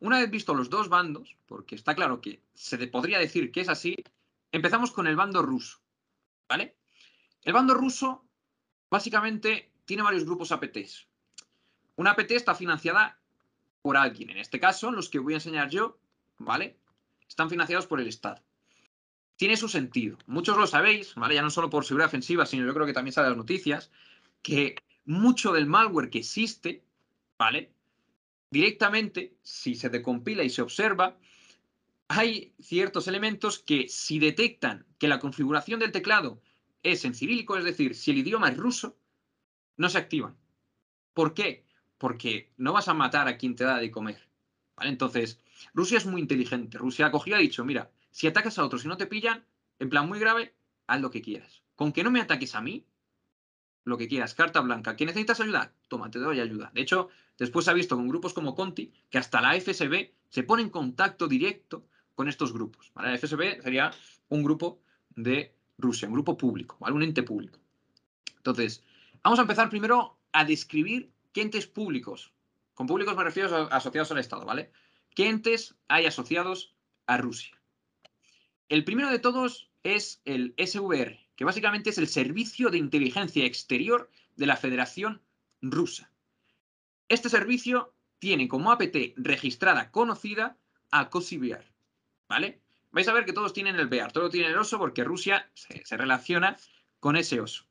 [0.00, 3.68] Una vez visto los dos bandos, porque está claro que se podría decir que es
[3.68, 3.94] así,
[4.50, 5.81] empezamos con el bando ruso.
[6.52, 6.76] ¿Vale?
[7.44, 8.26] El bando ruso
[8.90, 11.08] básicamente tiene varios grupos APTs.
[11.96, 13.18] Una APT está financiada
[13.80, 14.28] por alguien.
[14.28, 15.98] En este caso, los que voy a enseñar yo,
[16.36, 16.76] ¿vale?
[17.26, 18.42] Están financiados por el Estado.
[19.36, 20.18] Tiene su sentido.
[20.26, 21.36] Muchos lo sabéis, ¿vale?
[21.36, 23.90] Ya no solo por seguridad ofensiva, sino yo creo que también sale las noticias,
[24.42, 24.74] que
[25.06, 26.84] mucho del malware que existe,
[27.38, 27.72] ¿vale?
[28.50, 31.16] Directamente, si se decompila y se observa,
[32.18, 36.40] hay ciertos elementos que si detectan que la configuración del teclado
[36.82, 38.98] es en cirílico, es decir, si el idioma es ruso,
[39.76, 40.36] no se activan.
[41.14, 41.66] ¿Por qué?
[41.98, 44.28] Porque no vas a matar a quien te da de comer.
[44.80, 45.40] Entonces,
[45.74, 46.78] Rusia es muy inteligente.
[46.78, 49.44] Rusia ha cogido y ha dicho, mira, si atacas a otros y no te pillan,
[49.78, 50.54] en plan muy grave,
[50.86, 51.62] haz lo que quieras.
[51.76, 52.86] Con que no me ataques a mí,
[53.84, 54.96] lo que quieras, carta blanca.
[54.96, 55.72] ¿Que necesitas ayuda?
[55.88, 56.70] Toma, te doy ayuda.
[56.74, 57.08] De hecho,
[57.38, 60.70] después se ha visto con grupos como Conti que hasta la FSB se pone en
[60.70, 62.92] contacto directo con estos grupos.
[62.96, 63.90] La FSB sería
[64.28, 64.80] un grupo
[65.14, 66.94] de Rusia, un grupo público, ¿vale?
[66.94, 67.58] un ente público.
[68.36, 68.82] Entonces,
[69.22, 72.32] vamos a empezar primero a describir qué entes públicos,
[72.74, 74.70] con públicos me refiero asociados al Estado, ¿vale?
[75.14, 76.74] ¿Qué entes hay asociados
[77.06, 77.60] a Rusia?
[78.68, 84.10] El primero de todos es el SVR, que básicamente es el Servicio de Inteligencia Exterior
[84.36, 85.20] de la Federación
[85.60, 86.10] Rusa.
[87.08, 90.56] Este servicio tiene como APT registrada conocida
[90.90, 91.71] a COSIBIAR,
[92.32, 92.62] ¿vale?
[92.92, 95.96] Vais a ver que todos tienen el BEAR, todo tiene el oso porque Rusia se,
[95.98, 96.56] relaciona
[96.98, 97.66] con ese oso.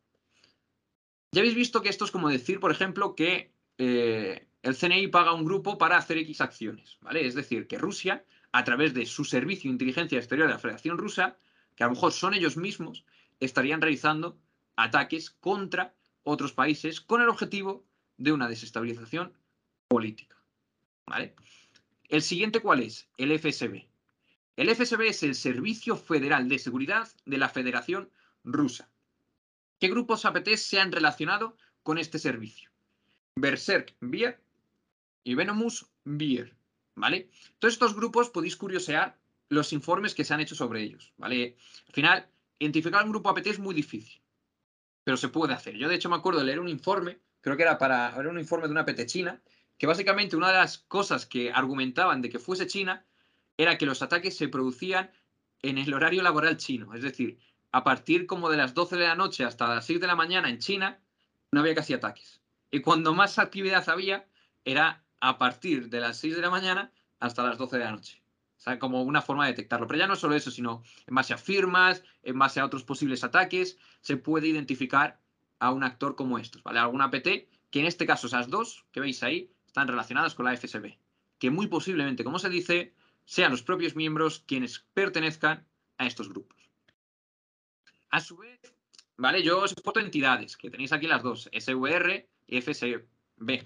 [1.31, 5.31] Ya habéis visto que esto es como decir, por ejemplo, que eh, el CNI paga
[5.31, 7.25] a un grupo para hacer X acciones, ¿vale?
[7.25, 10.99] Es decir, que Rusia, a través de su servicio de inteligencia exterior de la Federación
[10.99, 11.37] Rusa,
[11.75, 13.03] que a lo mejor son ellos mismos,
[13.39, 14.37] estarían realizando
[14.75, 17.83] ataques contra otros países con el objetivo
[18.17, 19.33] de una desestabilización
[19.87, 20.37] política.
[21.07, 21.33] ¿Vale?
[22.09, 23.09] El siguiente, ¿cuál es?
[23.17, 23.90] El FSB.
[24.57, 28.09] El FSB es el Servicio Federal de Seguridad de la Federación
[28.43, 28.89] Rusa.
[29.79, 32.69] ¿Qué grupos APT se han relacionado con este servicio?
[33.35, 34.41] Berserk Bier
[35.23, 36.55] y Venomus Bier.
[36.95, 37.29] ¿Vale?
[37.59, 41.13] Todos estos grupos podéis curiosear los informes que se han hecho sobre ellos.
[41.17, 41.55] ¿Vale?
[41.87, 42.29] Al final,
[42.59, 44.21] identificar un grupo APT es muy difícil,
[45.05, 45.77] pero se puede hacer.
[45.77, 48.37] Yo, de hecho, me acuerdo de leer un informe, creo que era para era un
[48.37, 49.41] informe de una APT china,
[49.77, 53.05] que básicamente una de las cosas que argumentaban de que fuese China
[53.61, 55.11] era que los ataques se producían
[55.61, 56.93] en el horario laboral chino.
[56.95, 57.37] Es decir,
[57.71, 60.49] a partir como de las 12 de la noche hasta las 6 de la mañana
[60.49, 60.99] en China,
[61.51, 62.41] no había casi ataques.
[62.71, 64.27] Y cuando más actividad había,
[64.65, 68.23] era a partir de las 6 de la mañana hasta las 12 de la noche.
[68.57, 69.87] O sea, como una forma de detectarlo.
[69.87, 73.23] Pero ya no solo eso, sino en base a firmas, en base a otros posibles
[73.23, 75.19] ataques, se puede identificar
[75.59, 76.79] a un actor como estos, ¿vale?
[76.79, 77.27] Alguna APT,
[77.69, 80.97] que en este caso esas dos que veis ahí están relacionadas con la FSB,
[81.37, 82.93] que muy posiblemente, como se dice,
[83.31, 85.65] sean los propios miembros quienes pertenezcan
[85.97, 86.69] a estos grupos.
[88.09, 88.59] A su vez,
[89.15, 89.41] ¿vale?
[89.41, 93.63] Yo os foto entidades, que tenéis aquí las dos, SVR y FSB.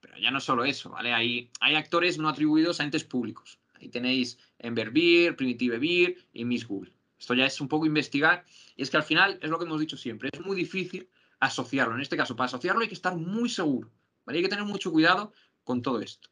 [0.00, 1.12] Pero ya no solo eso, ¿vale?
[1.12, 3.60] Hay, hay actores no atribuidos a entes públicos.
[3.74, 6.92] Ahí tenéis Enverbir, Primitive Beer y Miss Google.
[7.16, 8.44] Esto ya es un poco investigar.
[8.74, 10.30] Y es que al final es lo que hemos dicho siempre.
[10.32, 11.94] Es muy difícil asociarlo.
[11.94, 13.88] En este caso, para asociarlo hay que estar muy seguro.
[14.26, 15.32] Hay que tener mucho cuidado
[15.62, 16.28] con todo esto.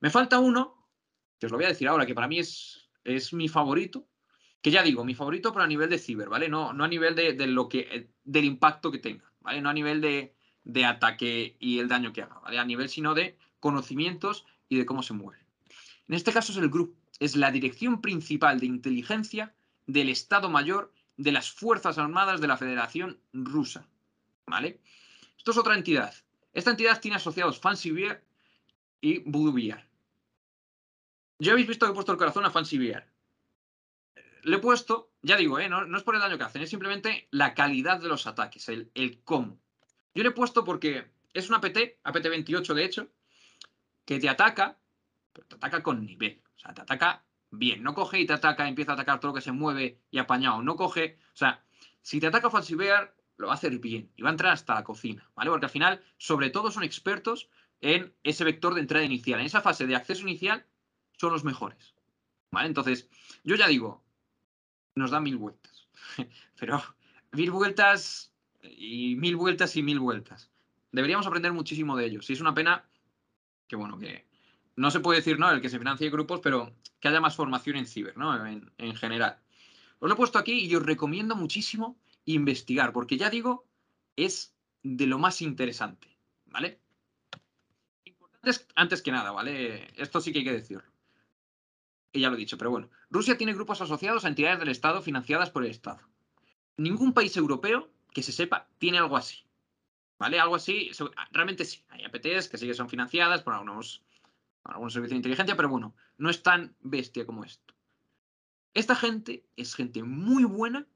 [0.00, 0.77] Me falta uno,
[1.38, 4.06] que os lo voy a decir ahora, que para mí es, es mi favorito.
[4.60, 6.48] Que ya digo, mi favorito, pero a nivel de ciber, ¿vale?
[6.48, 9.60] No, no a nivel de, lo que, del impacto que tenga, ¿vale?
[9.60, 10.34] No a nivel de,
[10.64, 12.58] de ataque y el daño que haga, ¿vale?
[12.58, 15.40] A nivel sino de conocimientos y de cómo se mueve.
[16.08, 19.54] En este caso es el GRUP, es la Dirección Principal de Inteligencia
[19.86, 23.86] del Estado Mayor de las Fuerzas Armadas de la Federación Rusa.
[24.46, 24.80] ¿Vale?
[25.36, 26.14] Esto es otra entidad.
[26.52, 28.24] Esta entidad tiene asociados Fancy Beer
[29.00, 29.52] y Voodoo
[31.38, 33.06] Ya habéis visto que he puesto el corazón a Fancy Beer.
[34.42, 35.68] Le he puesto, ya digo, ¿eh?
[35.68, 39.20] no, es por el daño que hacen, es simplemente la calidad de los ataques, el,
[39.24, 39.60] cómo.
[40.14, 43.08] Yo le he puesto porque es una APT, APT28 de hecho,
[44.04, 44.78] que te ataca
[45.46, 46.42] te ataca con nivel.
[46.56, 47.82] O sea, te ataca bien.
[47.82, 50.62] No coge y te ataca, empieza a atacar todo lo que se mueve y apañado.
[50.62, 51.18] No coge.
[51.34, 51.62] O sea,
[52.02, 54.84] si te ataca Falsivear, lo va a hacer bien y va a entrar hasta la
[54.84, 55.50] cocina, ¿vale?
[55.50, 57.48] Porque al final, sobre todo, son expertos
[57.80, 59.38] en ese vector de entrada inicial.
[59.40, 60.66] En esa fase de acceso inicial,
[61.18, 61.94] son los mejores.
[62.50, 62.68] ¿Vale?
[62.68, 63.08] Entonces,
[63.44, 64.02] yo ya digo,
[64.94, 65.88] nos da mil vueltas.
[66.58, 66.82] Pero
[67.32, 70.50] mil vueltas y mil vueltas y mil vueltas.
[70.92, 72.30] Deberíamos aprender muchísimo de ellos.
[72.30, 72.88] Y es una pena
[73.66, 74.26] que, bueno, que,
[74.78, 75.50] no se puede decir, ¿no?
[75.50, 78.46] El que se financie grupos, pero que haya más formación en ciber, ¿no?
[78.46, 79.38] En, general.
[79.98, 83.66] Os lo he puesto aquí y os recomiendo muchísimo investigar, porque ya digo,
[84.16, 86.16] es de lo más interesante,
[86.46, 86.80] ¿vale?
[88.04, 89.88] Importante antes que nada, ¿vale?
[89.96, 90.97] Esto sí que hay que decirlo.
[92.12, 92.90] Y ya lo he dicho, pero bueno.
[93.10, 96.00] Rusia tiene grupos asociados a entidades del Estado financiadas por el Estado.
[96.76, 99.44] Ningún país europeo que se sepa tiene algo así.
[100.18, 100.40] ¿Vale?
[100.40, 100.90] Algo así,
[101.30, 101.84] realmente sí.
[101.90, 104.02] Hay APTs que sí que son financiadas por algunos
[104.64, 107.74] algún servicio de inteligencia, pero bueno, no es tan bestia como esto.
[108.74, 110.86] Esta gente es gente muy buena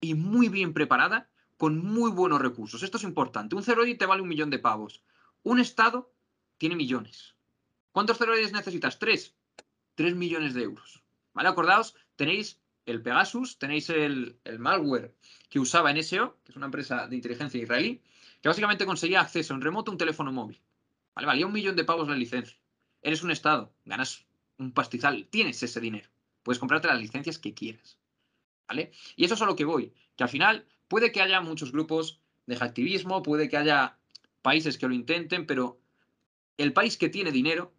[0.00, 2.82] y muy bien preparada, con muy buenos recursos.
[2.82, 3.54] Esto es importante.
[3.54, 5.02] Un ceroide te vale un millón de pavos.
[5.44, 6.12] Un Estado
[6.58, 7.36] tiene millones.
[7.92, 8.98] ¿Cuántos ceroides necesitas?
[8.98, 9.34] Tres.
[9.94, 11.02] Tres millones de euros.
[11.34, 11.48] ¿Vale?
[11.48, 15.14] Acordaos, tenéis el Pegasus, tenéis el, el, malware
[15.48, 18.02] que usaba NSO, que es una empresa de inteligencia israelí,
[18.40, 20.60] que básicamente conseguía acceso en remoto a un teléfono móvil.
[21.14, 21.26] ¿Vale?
[21.26, 22.58] Valía un millón de pavos la licencia.
[23.02, 24.24] Eres un Estado, ganas
[24.58, 26.08] un pastizal, tienes ese dinero.
[26.42, 27.98] Puedes comprarte las licencias que quieras.
[28.68, 28.92] ¿Vale?
[29.16, 32.20] Y eso es a lo que voy, que al final puede que haya muchos grupos
[32.46, 33.98] de hacktivismo, puede que haya
[34.40, 35.80] países que lo intenten, pero
[36.56, 37.72] el país que tiene dinero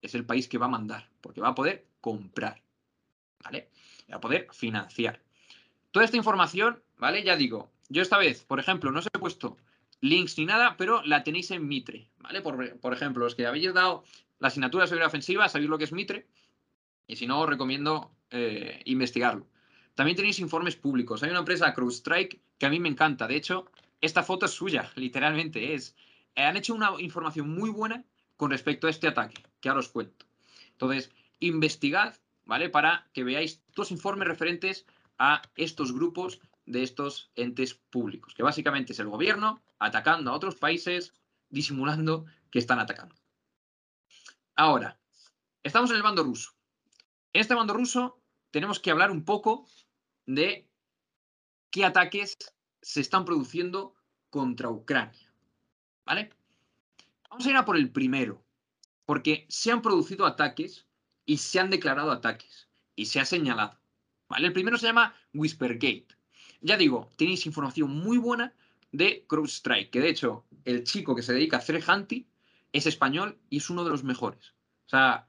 [0.00, 2.62] es el país que va a mandar, porque va a poder comprar,
[3.42, 3.70] ¿vale?
[4.10, 5.22] Va a poder financiar.
[5.90, 7.22] Toda esta información, ¿vale?
[7.22, 9.56] Ya digo, yo esta vez, por ejemplo, no os he puesto
[10.00, 12.42] links ni nada, pero la tenéis en Mitre, ¿vale?
[12.42, 14.04] Por, ejemplo, los que habéis dado
[14.40, 16.26] la asignatura de seguridad ofensiva, sabéis lo que es Mitre,
[17.06, 19.46] y si no, os recomiendo eh, investigarlo.
[19.94, 21.22] También tenéis informes públicos.
[21.22, 23.28] Hay una empresa, CrowdStrike, que a mí me encanta.
[23.28, 23.70] De hecho,
[24.00, 25.94] esta foto es suya, literalmente es.
[26.34, 28.04] Han hecho una información muy buena
[28.36, 30.26] con respecto a este ataque, que ahora os cuento.
[30.82, 32.68] Entonces, investigad, ¿vale?
[32.68, 34.84] Para que veáis dos informes referentes
[35.16, 40.56] a estos grupos de estos entes públicos, que básicamente es el gobierno atacando a otros
[40.56, 41.14] países,
[41.50, 43.14] disimulando que están atacando.
[44.56, 44.98] Ahora,
[45.62, 46.50] estamos en el bando ruso.
[47.32, 48.20] En este bando ruso
[48.50, 49.68] tenemos que hablar un poco
[50.26, 50.68] de
[51.70, 52.36] qué ataques
[52.80, 53.94] se están produciendo
[54.30, 55.32] contra Ucrania.
[56.04, 56.30] ¿Vale?
[57.30, 58.44] Vamos a ir a por el primero,
[59.04, 60.86] porque se han producido ataques
[61.24, 63.78] y se han declarado ataques y se ha señalado.
[64.28, 64.46] ¿Vale?
[64.46, 66.08] El primero se llama Whispergate.
[66.60, 68.54] Ya digo, tenéis información muy buena
[68.92, 72.24] de CrowdStrike, que de hecho el chico que se dedica a hacer hunting
[72.72, 74.54] es español y es uno de los mejores.
[74.86, 75.28] O sea,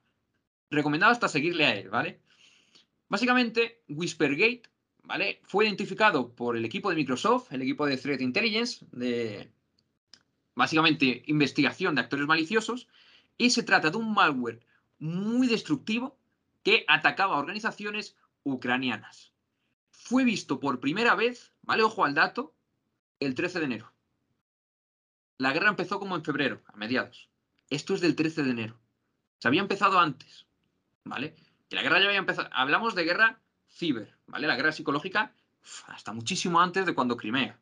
[0.70, 2.22] recomendado hasta seguirle a él, ¿vale?
[3.10, 4.64] Básicamente, Whispergate,
[5.04, 5.42] ¿vale?
[5.44, 9.52] Fue identificado por el equipo de Microsoft, el equipo de Threat Intelligence, de
[10.56, 12.88] básicamente investigación de actores maliciosos,
[13.38, 14.66] y se trata de un malware
[15.00, 16.18] muy destructivo
[16.64, 19.34] que atacaba a organizaciones ucranianas.
[19.92, 21.84] Fue visto por primera vez, ¿vale?
[21.84, 22.54] Ojo al dato,
[23.20, 23.94] el 13 de enero.
[25.38, 27.30] La guerra empezó como en febrero, a mediados.
[27.70, 28.80] Esto es del 13 de enero.
[29.40, 30.46] Se había empezado antes,
[31.04, 31.36] ¿vale?
[31.70, 32.50] Que la guerra ya había empezado.
[32.54, 34.48] Hablamos de guerra ciber, ¿vale?
[34.48, 35.34] La guerra psicológica
[35.88, 37.60] hasta muchísimo antes de cuando Crimea,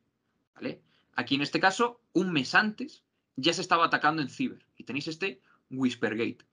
[0.55, 0.81] ¿vale?
[1.15, 3.03] Aquí en este caso, un mes antes,
[3.35, 4.65] ya se estaba atacando en ciber.
[4.77, 5.41] Y tenéis este
[5.71, 6.45] Whispergate.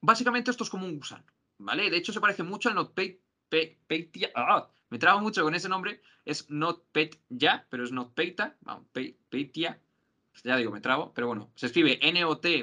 [0.00, 1.24] Básicamente esto es como un gusano,
[1.58, 1.88] ¿vale?
[1.88, 4.32] De hecho se parece mucho al NotPetya.
[4.34, 6.02] Ah, me trago mucho con ese nombre.
[6.24, 8.56] Es NotPetya, pero es NotPetya.
[8.60, 9.80] Vamos, Petya.
[10.42, 12.56] Ya digo, me trago, pero bueno, se escribe N-O-T-P-T-Y-A,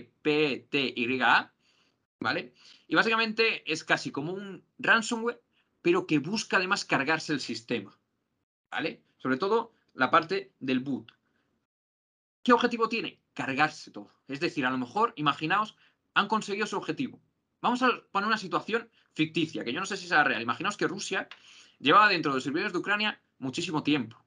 [2.20, 2.54] ¿vale?
[2.88, 5.42] Y básicamente es casi como un ransomware,
[5.82, 7.98] pero que busca además cargarse el sistema,
[8.70, 9.02] ¿vale?
[9.18, 11.14] Sobre todo la parte del boot.
[12.44, 13.22] ¿Qué objetivo tiene?
[13.34, 14.12] Cargarse todo.
[14.28, 15.78] Es decir, a lo mejor, imaginaos,
[16.14, 17.22] han conseguido su objetivo.
[17.62, 20.42] Vamos a poner una situación ficticia, que yo no sé si será real.
[20.42, 21.28] Imaginaos que Rusia
[21.80, 24.24] llevaba dentro de los servidores de Ucrania muchísimo tiempo.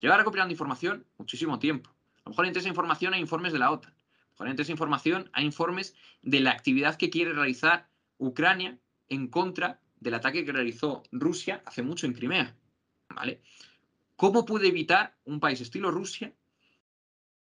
[0.00, 1.90] Lleva recopilando información muchísimo tiempo.
[2.18, 3.92] A lo mejor entre esa información hay informes de la OTAN.
[3.92, 8.78] A lo mejor entre esa información hay informes de la actividad que quiere realizar Ucrania
[9.08, 12.56] en contra del ataque que realizó Rusia hace mucho en Crimea.
[13.08, 13.42] ¿Vale?
[14.16, 16.32] ¿Cómo puede evitar un país estilo Rusia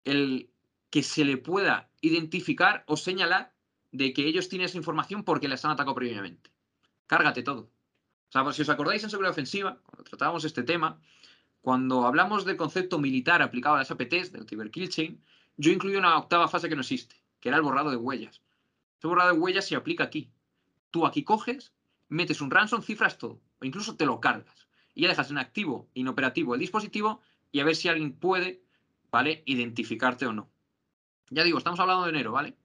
[0.04, 0.50] el
[0.90, 3.54] que se le pueda identificar o señalar
[3.92, 6.52] de que ellos tienen esa información porque les han atacado previamente.
[7.08, 7.72] Cárgate todo.
[8.30, 11.02] O sea, si os acordáis en seguridad ofensiva, cuando tratábamos este tema,
[11.62, 15.24] cuando hablamos del concepto militar aplicado a las APTs, del Cyber Kill Chain,
[15.58, 18.42] yo incluí una octava fase que no existe, que era el borrado de huellas.
[18.98, 20.32] Ese borrado de huellas se aplica aquí.
[20.92, 21.74] Tú aquí coges,
[22.08, 24.68] metes un ransom, cifras todo, o incluso te lo cargas.
[24.94, 27.22] Y ya dejas en activo, inoperativo el dispositivo
[27.52, 28.64] y a ver si alguien puede,
[29.12, 29.44] ¿vale?
[29.46, 30.50] Identificarte o no.
[31.30, 32.56] Ya digo, estamos hablando de enero, ¿vale?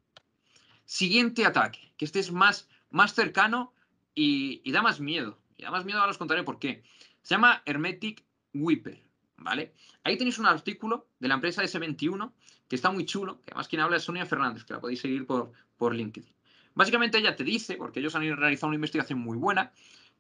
[0.85, 3.73] Siguiente ataque, que este es más, más cercano
[4.15, 5.39] y, da más miedo.
[5.57, 6.83] Y da más miedo, ahora os contaré por qué.
[7.23, 9.03] Se llama Hermetic Whipper,
[9.37, 9.75] ¿vale?
[10.03, 12.33] Ahí tenéis un artículo de la empresa S21
[12.69, 15.27] que está muy chulo, que además quien habla es Sonia Fernández, que la podéis seguir
[15.27, 16.33] por, por LinkedIn.
[16.75, 19.73] Básicamente ella te dice, porque ellos han realizado una investigación muy buena,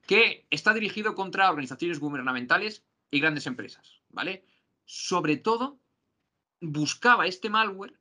[0.06, 4.44] que está dirigido contra organizaciones gubernamentales y grandes empresas, ¿vale?
[4.84, 5.78] Sobre todo,
[6.60, 7.98] buscaba este malware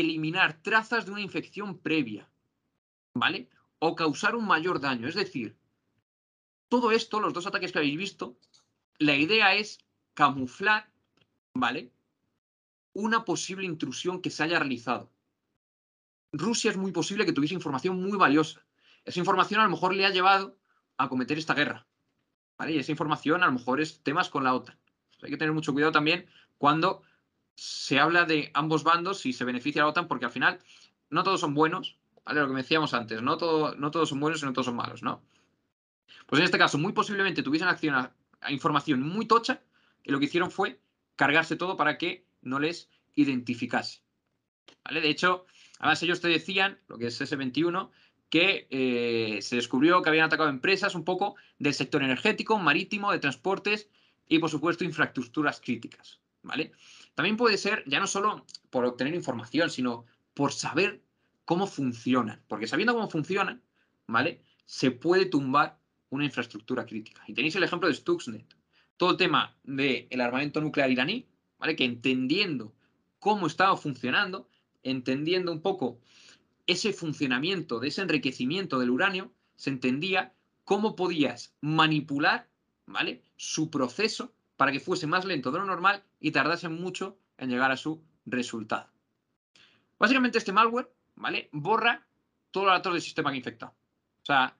[0.00, 2.28] eliminar trazas de una infección previa,
[3.14, 3.48] ¿vale?
[3.78, 5.08] O causar un mayor daño.
[5.08, 5.56] Es decir,
[6.68, 8.36] todo esto, los dos ataques que habéis visto,
[8.98, 9.78] la idea es
[10.14, 10.90] camuflar,
[11.54, 11.92] ¿vale?
[12.94, 15.10] Una posible intrusión que se haya realizado.
[16.32, 18.64] Rusia es muy posible que tuviese información muy valiosa.
[19.04, 20.56] Esa información a lo mejor le ha llevado
[20.96, 21.86] a cometer esta guerra.
[22.56, 22.72] ¿vale?
[22.72, 24.78] Y esa información a lo mejor es temas con la OTAN.
[25.22, 26.26] hay que tener mucho cuidado también
[26.58, 27.02] cuando
[27.54, 30.58] se habla de ambos bandos y se beneficia a la OTAN porque al final
[31.10, 32.40] no todos son buenos, ¿vale?
[32.40, 35.22] Lo que decíamos antes, no, no todos son buenos y no todos son malos, ¿no?
[36.26, 38.14] Pues en este caso, muy posiblemente tuviesen acción a,
[38.50, 39.62] información muy tocha
[40.02, 40.80] y lo que hicieron fue
[41.14, 44.00] cargarse todo para que no les identificase.
[44.84, 45.00] ¿Vale?
[45.00, 45.46] De hecho,
[45.78, 47.90] además ellos te decían, lo que es S21,
[48.30, 53.18] que eh, se descubrió que habían atacado empresas un poco del sector energético, marítimo, de
[53.18, 53.90] transportes
[54.26, 56.18] y, por supuesto, infraestructuras críticas.
[56.42, 56.72] ¿vale?
[57.14, 61.02] También puede ser ya no solo por obtener información, sino por saber
[61.44, 62.42] cómo funcionan.
[62.48, 63.62] Porque sabiendo cómo funcionan,
[64.06, 64.42] ¿vale?
[64.64, 65.78] Se puede tumbar
[66.10, 67.22] una infraestructura crítica.
[67.26, 68.46] Y tenéis el ejemplo de Stuxnet.
[68.96, 71.26] Todo el tema del armamento nuclear iraní,
[71.58, 71.76] ¿vale?
[71.76, 72.74] Que entendiendo
[73.18, 74.48] cómo estaba funcionando,
[74.82, 76.00] entendiendo un poco
[76.66, 80.34] ese funcionamiento, de ese enriquecimiento del uranio, se entendía
[80.64, 82.48] cómo podías manipular,
[82.86, 83.22] ¿vale?
[83.36, 84.32] Su proceso
[84.62, 88.00] para que fuese más lento de lo normal y tardase mucho en llegar a su
[88.24, 88.88] resultado.
[89.98, 91.48] Básicamente este malware, ¿vale?
[91.50, 92.06] Borra
[92.52, 93.66] todos los datos del sistema que infecta.
[93.66, 94.56] O sea,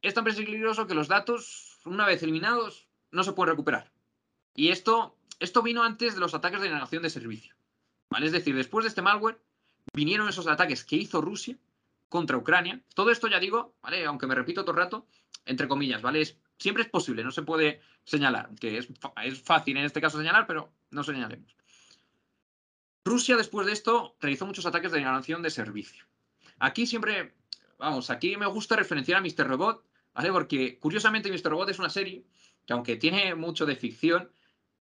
[0.00, 3.92] es tan peligroso que los datos, una vez eliminados, no se pueden recuperar.
[4.54, 7.54] Y esto, esto vino antes de los ataques de negación de servicio.
[8.08, 8.24] ¿vale?
[8.24, 9.38] Es decir, después de este malware,
[9.92, 11.58] vinieron esos ataques que hizo Rusia
[12.08, 12.80] contra Ucrania.
[12.94, 14.02] Todo esto ya digo, ¿vale?
[14.06, 15.06] Aunque me repito todo el rato,
[15.44, 16.22] entre comillas, ¿vale?
[16.58, 18.88] Siempre es posible, no se puede señalar, que es,
[19.24, 21.56] es fácil en este caso señalar, pero no señalemos.
[23.04, 26.04] Rusia después de esto realizó muchos ataques de negación de servicio.
[26.58, 27.34] Aquí siempre,
[27.78, 29.46] vamos, aquí me gusta referenciar a Mr.
[29.46, 29.84] Robot,
[30.14, 30.32] ¿vale?
[30.32, 31.50] Porque curiosamente Mr.
[31.50, 32.24] Robot es una serie
[32.66, 34.30] que aunque tiene mucho de ficción,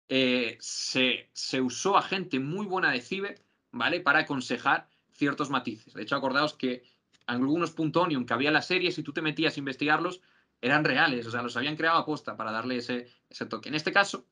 [0.09, 4.01] eh, se, se, usó a gente muy buena de Ciber, ¿vale?
[4.01, 5.93] Para aconsejar ciertos matices.
[5.93, 6.83] De hecho, acordaos que
[7.27, 10.21] algunos puntonium que había en la serie, si tú te metías a investigarlos,
[10.61, 13.69] eran reales, o sea, los habían creado a posta para darle ese, ese toque.
[13.69, 14.27] En este caso,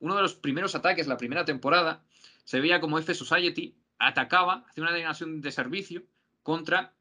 [0.00, 2.02] uno de los primeros ataques, la primera temporada,
[2.44, 6.02] se veía como F Society atacaba, hacía una denegación de servicio
[6.42, 6.94] contra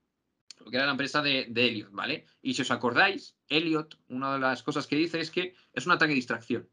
[0.63, 2.26] lo que era la empresa de, Elliot, ¿vale?
[2.41, 5.91] Y si os acordáis, Elliot, una de las cosas que dice es que es un
[5.91, 6.69] ataque de distracción.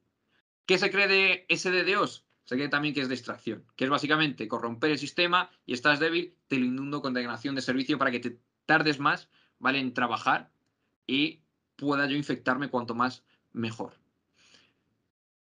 [0.66, 2.24] ¿Qué se cree de SDDOS?
[2.44, 6.34] Se cree también que es distracción, que es básicamente corromper el sistema y estás débil,
[6.46, 9.28] te lo inundo con denegación de servicio para que te tardes más,
[9.58, 9.78] ¿vale?
[9.80, 10.50] En trabajar
[11.06, 11.42] y
[11.80, 13.22] pueda yo infectarme cuanto más
[13.52, 13.94] mejor.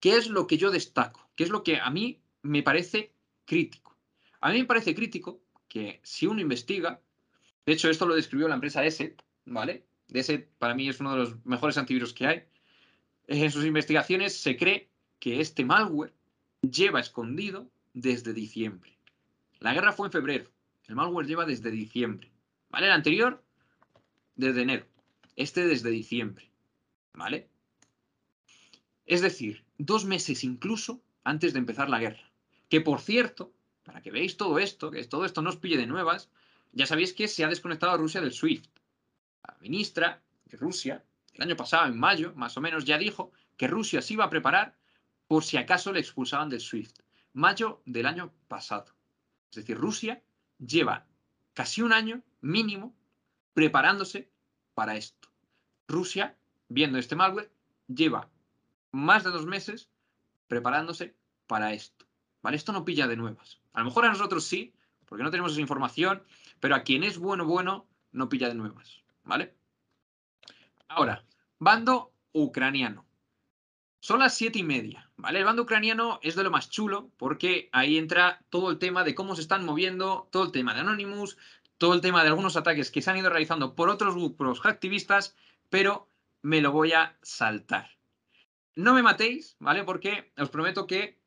[0.01, 1.29] ¿Qué es lo que yo destaco?
[1.37, 3.13] ¿Qué es lo que a mí me parece
[3.45, 3.97] crítico?
[4.41, 7.01] A mí me parece crítico que si uno investiga,
[7.65, 9.87] de hecho esto lo describió la empresa ESET, ¿vale?
[10.13, 12.43] ESET para mí es uno de los mejores antivirus que hay.
[13.29, 16.13] En sus investigaciones se cree que este malware
[16.61, 18.99] lleva escondido desde diciembre.
[19.61, 20.51] La guerra fue en febrero.
[20.87, 22.31] El malware lleva desde diciembre.
[22.71, 22.87] ¿Vale?
[22.87, 23.43] El anterior,
[24.37, 24.85] desde enero.
[25.37, 26.51] Este desde diciembre.
[27.13, 27.49] ¿Vale?
[29.07, 32.31] Es decir, dos meses incluso antes de empezar la guerra.
[32.69, 33.53] Que por cierto,
[33.85, 36.31] para que veáis todo esto, que todo esto no os pille de nuevas,
[36.73, 38.67] ya sabéis que se ha desconectado Rusia del SWIFT.
[39.47, 41.05] La ministra de Rusia,
[41.35, 44.31] el año pasado, en mayo, más o menos, ya dijo que Rusia se iba a
[44.31, 44.77] preparar
[45.27, 46.99] por si acaso le expulsaban del SWIFT.
[47.35, 48.95] Mayo del año pasado.
[49.51, 50.23] Es decir, Rusia
[50.59, 51.07] lleva
[51.53, 52.95] casi un año mínimo
[53.53, 54.31] preparándose
[54.75, 55.24] para esto.
[55.89, 56.37] Rusia,
[56.69, 57.51] viendo este malware,
[57.89, 58.29] lleva
[58.93, 59.91] más de dos meses
[60.47, 61.15] preparándose
[61.47, 62.07] para esto.
[62.43, 62.57] ¿Vale?
[62.57, 63.61] Esto no pilla de nuevas.
[63.73, 64.75] A lo mejor a nosotros sí,
[65.07, 66.23] porque no tenemos esa información,
[66.61, 69.03] pero a quien es bueno, bueno, no pilla de nuevas.
[69.25, 69.55] ¿Vale?
[70.89, 71.25] Ahora,
[71.59, 73.07] bando ucraniano.
[74.01, 75.39] Son las siete y media, ¿vale?
[75.39, 79.15] El bando ucraniano es de lo más chulo porque ahí entra todo el tema de
[79.15, 81.39] cómo se están moviendo, todo el tema de Anonymous,
[81.79, 85.35] todo el tema de algunos ataques que se han ido realizando por otros grupos activistas,
[85.75, 86.09] pero
[86.43, 87.91] me lo voy a saltar.
[88.77, 89.83] No me matéis, ¿vale?
[89.83, 91.19] Porque os prometo que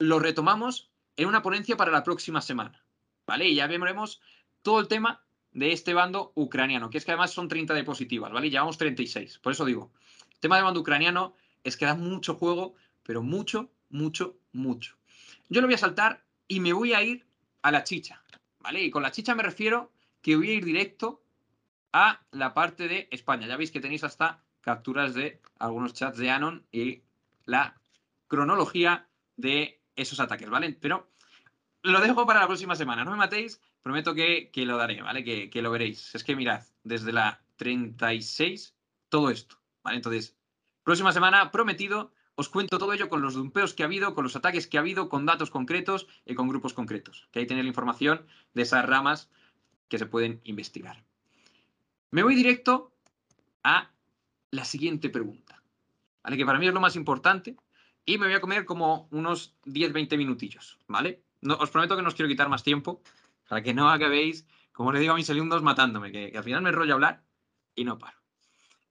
[0.00, 2.84] lo retomamos en una ponencia para la próxima semana,
[3.28, 3.46] ¿vale?
[3.46, 4.20] Y ya veremos
[4.62, 5.22] todo el tema
[5.52, 8.50] de este bando ucraniano, que es que además son 30 diapositivas, ¿vale?
[8.50, 9.92] Llevamos 36, por eso digo,
[10.32, 12.74] el tema del bando ucraniano es que da mucho juego,
[13.04, 14.96] pero mucho, mucho, mucho.
[15.48, 17.24] Yo lo voy a saltar y me voy a ir
[17.62, 18.20] a la chicha,
[18.58, 18.82] ¿vale?
[18.82, 19.92] Y con la chicha me refiero
[20.22, 21.21] que voy a ir directo
[21.92, 23.46] a la parte de España.
[23.46, 27.02] Ya veis que tenéis hasta capturas de algunos chats de Anon y
[27.44, 27.80] la
[28.28, 30.76] cronología de esos ataques, ¿vale?
[30.80, 31.10] Pero
[31.82, 33.04] lo dejo para la próxima semana.
[33.04, 35.24] No me matéis, prometo que, lo daré, ¿vale?
[35.24, 36.14] Que, que, lo veréis.
[36.14, 38.74] Es que mirad, desde la 36,
[39.08, 39.96] todo esto, ¿vale?
[39.96, 40.36] Entonces,
[40.84, 44.34] Próxima semana, prometido, os cuento todo ello con los dumpeos que ha habido, con los
[44.34, 47.28] ataques que ha habido, con datos concretos y con grupos concretos.
[47.30, 49.30] Que ahí tenéis la información de esas ramas
[49.88, 51.04] que se pueden investigar.
[52.12, 52.92] Me voy directo
[53.64, 53.90] a
[54.50, 55.62] la siguiente pregunta,
[56.22, 56.36] ¿vale?
[56.36, 57.56] que para mí es lo más importante
[58.04, 61.22] y me voy a comer como unos 10-20 minutillos, ¿vale?
[61.40, 63.02] No, os prometo que no os quiero quitar más tiempo
[63.48, 66.70] para que no acabéis, como le digo a mis alumnos, matándome, que, al final me
[66.70, 67.24] rollo hablar
[67.74, 68.18] y no paro.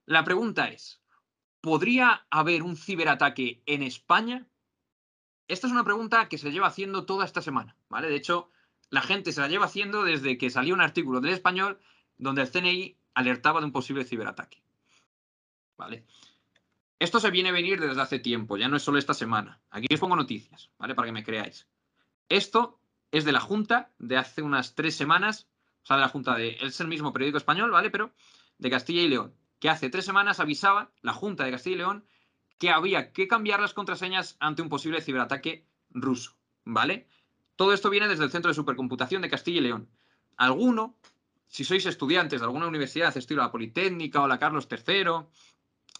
[0.04, 1.00] La pregunta es,
[1.60, 4.48] ¿podría haber un ciberataque en España?
[5.46, 8.08] Esta es una pregunta que se lleva haciendo toda esta semana, ¿vale?
[8.08, 8.50] De hecho,
[8.90, 11.78] la gente se la lleva haciendo desde que salió un artículo del español
[12.18, 14.62] donde el CNI alertaba de un posible ciberataque.
[15.76, 16.06] ¿Vale?
[16.98, 19.60] Esto se viene a venir desde hace tiempo, ya no es solo esta semana.
[19.70, 20.94] Aquí os pongo noticias, ¿vale?
[20.94, 21.66] Para que me creáis.
[22.28, 25.48] Esto es de la Junta de hace unas tres semanas,
[25.82, 27.90] o sea, de la Junta de, es el mismo periódico español, ¿vale?
[27.90, 28.12] Pero
[28.58, 32.04] de Castilla y León, que hace tres semanas avisaba la Junta de Castilla y León
[32.58, 37.08] que había que cambiar las contraseñas ante un posible ciberataque ruso, ¿vale?
[37.56, 39.90] Todo esto viene desde el Centro de Supercomputación de Castilla y León.
[40.36, 40.96] Alguno,
[41.52, 45.28] si sois estudiantes de alguna universidad, estilo la Politécnica o la Carlos III,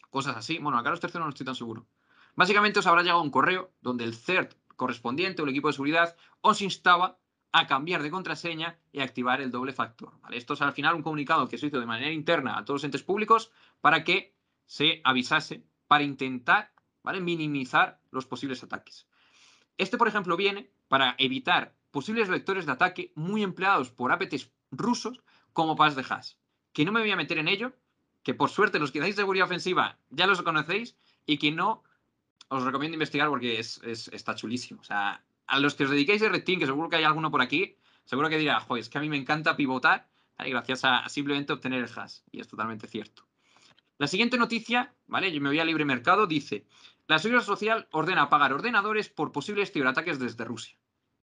[0.08, 1.86] cosas así, bueno, la Carlos III no estoy tan seguro.
[2.34, 6.16] Básicamente os habrá llegado un correo donde el CERT correspondiente o el equipo de seguridad
[6.40, 7.18] os instaba
[7.52, 10.14] a cambiar de contraseña y activar el doble factor.
[10.30, 12.84] Esto es al final un comunicado que se hizo de manera interna a todos los
[12.84, 14.34] entes públicos para que
[14.64, 16.72] se avisase, para intentar
[17.20, 19.06] minimizar los posibles ataques.
[19.76, 25.22] Este, por ejemplo, viene para evitar posibles vectores de ataque muy empleados por APTs rusos
[25.52, 26.34] como pas de hash.
[26.72, 27.72] Que no me voy a meter en ello,
[28.22, 30.96] que por suerte los que dais seguridad ofensiva ya los conocéis
[31.26, 31.82] y que no
[32.48, 34.80] os recomiendo investigar porque es, está chulísimo.
[34.80, 37.30] O sea, a los que os dediquéis a Red Team, que seguro que hay alguno
[37.30, 41.08] por aquí, seguro que dirá, joder, es que a mí me encanta pivotar gracias a,
[41.08, 42.18] simplemente obtener el hash.
[42.30, 43.24] Y es totalmente cierto.
[43.98, 45.32] La siguiente noticia, ¿vale?
[45.32, 46.66] Yo me voy a libre mercado, dice,
[47.06, 50.76] la Seguridad Social ordena apagar ordenadores por posibles ciberataques desde Rusia.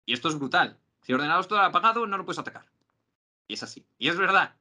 [0.05, 0.77] Y esto es brutal.
[1.01, 2.65] Si el ordenador está apagado, no lo puedes atacar.
[3.49, 3.85] Y es así.
[3.97, 4.55] Y es verdad.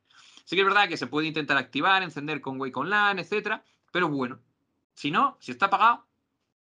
[0.45, 3.62] Sí que es verdad que se puede intentar activar, encender con Wake Online, etcétera,
[3.93, 4.41] pero bueno,
[4.95, 6.07] si no, si está apagado,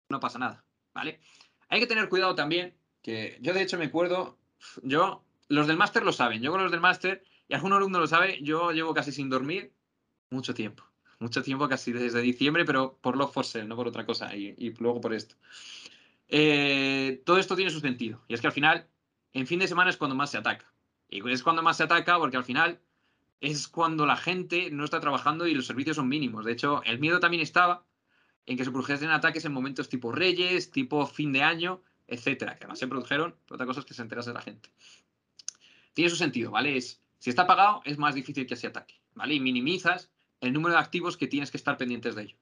[0.08, 0.64] no pasa nada,
[0.94, 1.18] ¿vale?
[1.68, 4.38] Hay que tener cuidado también, que yo de hecho me acuerdo,
[4.84, 8.06] yo, los del máster lo saben, yo con los del máster, y algún alumno lo
[8.06, 9.72] sabe, yo llevo casi sin dormir
[10.30, 10.84] mucho tiempo,
[11.18, 15.00] mucho tiempo, casi desde diciembre, pero por los force no por otra cosa, y, luego
[15.00, 15.34] por esto.
[16.28, 18.86] Eh, todo esto tiene su sentido, y es que al final,
[19.32, 20.71] en fin de semana es cuando más se ataca.
[21.12, 22.80] Y es cuando más se ataca porque al final
[23.40, 26.46] es cuando la gente no está trabajando y los servicios son mínimos.
[26.46, 27.84] De hecho, el miedo también estaba
[28.46, 32.64] en que se produjesen ataques en momentos tipo Reyes, tipo fin de año, etcétera, que
[32.64, 34.70] además se produjeron, otra cosa es que se enterase la gente.
[35.92, 36.78] Tiene su sentido, ¿vale?
[36.78, 39.34] Es, si está apagado, es más difícil que se ataque, ¿vale?
[39.34, 40.10] Y minimizas
[40.40, 42.36] el número de activos que tienes que estar pendientes de ello.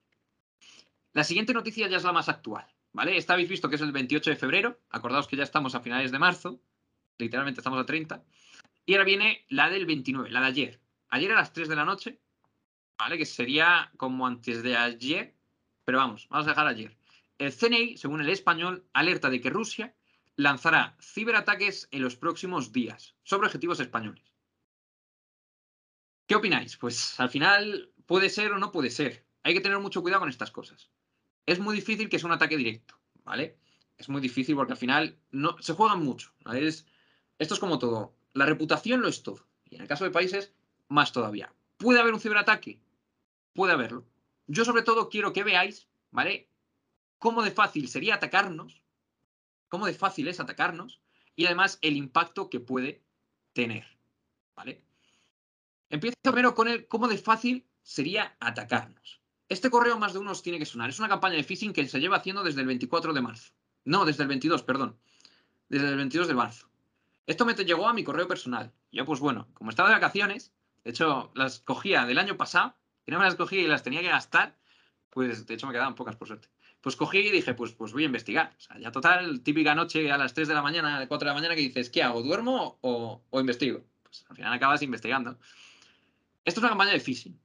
[1.12, 3.16] La siguiente noticia ya es la más actual, ¿vale?
[3.16, 6.12] Esta habéis visto que es el 28 de febrero, acordaos que ya estamos a finales
[6.12, 6.60] de marzo,
[7.18, 8.22] literalmente estamos a 30,
[8.86, 10.80] y ahora viene la del 29, la de ayer.
[11.08, 12.20] Ayer a las 3 de la noche,
[12.98, 13.18] ¿vale?
[13.18, 15.34] Que sería como antes de ayer,
[15.84, 16.96] pero vamos, vamos a dejar ayer.
[17.38, 19.94] El CNI, según el español, alerta de que Rusia
[20.36, 24.24] lanzará ciberataques en los próximos días sobre objetivos españoles.
[26.26, 26.76] ¿Qué opináis?
[26.76, 29.26] Pues al final puede ser o no puede ser.
[29.42, 30.90] Hay que tener mucho cuidado con estas cosas.
[31.46, 33.58] Es muy difícil que sea un ataque directo, ¿vale?
[33.96, 36.32] Es muy difícil porque al final no, se juegan mucho.
[37.38, 38.14] esto es como todo.
[38.32, 39.46] La reputación lo es todo.
[39.68, 40.52] Y en el caso de países,
[40.88, 41.52] más todavía.
[41.76, 42.80] ¿Puede haber un ciberataque?
[43.54, 44.04] Puede haberlo.
[44.46, 46.48] Yo sobre todo quiero que veáis, ¿vale?
[47.18, 48.82] Cómo de fácil sería atacarnos,
[49.68, 51.00] cómo de fácil es atacarnos
[51.36, 53.02] y además el impacto que puede
[53.52, 53.86] tener,
[54.54, 54.82] ¿vale?
[55.88, 59.20] Empiezo primero con el cómo de fácil sería atacarnos.
[59.48, 60.90] Este correo más de uno os tiene que sonar.
[60.90, 63.52] Es una campaña de phishing que se lleva haciendo desde el 24 de marzo.
[63.84, 64.96] No, desde el 22, perdón.
[65.68, 66.69] Desde el 22 de marzo.
[67.26, 68.72] Esto me llegó a mi correo personal.
[68.92, 70.52] Yo, pues bueno, como estaba de vacaciones,
[70.84, 72.74] de hecho, las cogía del año pasado
[73.10, 74.56] no me las cogí y las tenía que gastar,
[75.10, 76.48] pues de hecho me quedaban pocas por suerte.
[76.80, 78.54] Pues cogí y dije, pues, pues voy a investigar.
[78.56, 81.34] O sea, ya total, típica noche a las 3 de la mañana, 4 de la
[81.34, 82.22] mañana, que dices, ¿qué hago?
[82.22, 83.84] ¿Duermo o, investigo?
[84.02, 85.38] Pues al final acabas investigando.
[86.44, 87.38] Esto es una campaña de phishing.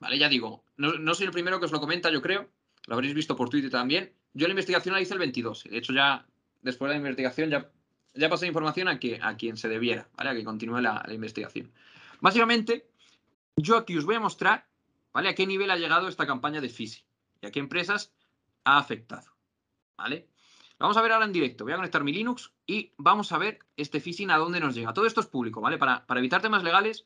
[0.00, 0.18] ¿Vale?
[0.18, 2.48] Ya digo, no, soy el primero que os lo comenta, yo creo.
[2.86, 4.12] Lo habréis visto por Twitter también.
[4.32, 5.64] Yo la investigación la hice el 22.
[5.64, 6.26] De hecho, ya
[6.62, 7.70] después de la investigación ya,
[8.18, 10.30] ya pasé información a, que, a quien se debiera, ¿vale?
[10.30, 11.70] A que continúe la, investigación.
[12.20, 12.88] Básicamente,
[13.56, 14.66] yo aquí os voy a mostrar
[15.12, 15.30] ¿Vale?
[15.30, 17.04] ¿A qué nivel ha llegado esta campaña de phishing?
[17.40, 18.12] ¿Y a qué empresas
[18.64, 19.26] ha afectado?
[19.96, 20.28] ¿Vale?
[20.78, 21.64] Vamos a ver ahora en directo.
[21.64, 24.92] Voy a conectar mi Linux y vamos a ver este phishing a dónde nos llega.
[24.92, 25.76] Todo esto es público, ¿vale?
[25.76, 27.04] Para, para evitar temas legales,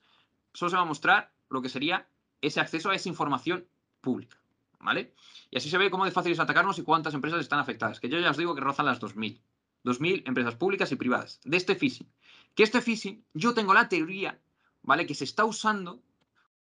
[0.52, 2.06] solo se va a mostrar lo que sería
[2.42, 3.66] ese acceso a esa información
[4.02, 4.36] pública,
[4.78, 5.14] ¿vale?
[5.50, 7.98] Y así se ve cómo de fácil es atacarnos y cuántas empresas están afectadas.
[7.98, 9.40] Que yo ya os digo que rozan las 2.000.
[9.84, 12.08] 2.000 empresas públicas y privadas de este phishing.
[12.54, 14.38] Que este phishing, yo tengo la teoría,
[14.82, 15.06] ¿vale?
[15.06, 16.02] Que se está usando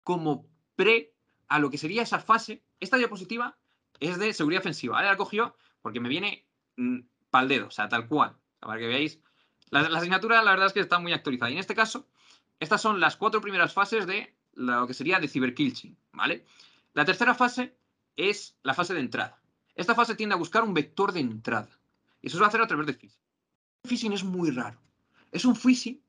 [0.04, 1.14] como pre
[1.48, 2.64] a lo que sería esa fase.
[2.80, 3.58] Esta diapositiva
[4.00, 4.98] es de seguridad ofensiva.
[4.98, 6.46] Ahora la cogió porque me viene
[6.78, 7.00] mm,
[7.30, 8.36] pal dedo, o sea, tal cual.
[8.60, 9.20] Para que veáis.
[9.70, 11.50] La, asignatura, la verdad es que está muy actualizada.
[11.52, 12.08] Y en este caso,
[12.60, 16.46] estas son las cuatro primeras fases de lo que sería de ciberkilching, ¿vale?
[16.94, 17.76] La tercera fase
[18.18, 19.42] es la fase de entrada.
[19.76, 21.70] Esta fase tiende a buscar un vector de entrada.
[22.22, 23.22] Y eso se va a hacer a través de phishing.
[23.84, 24.80] Phishing es muy raro.
[25.32, 26.02] Es un phishing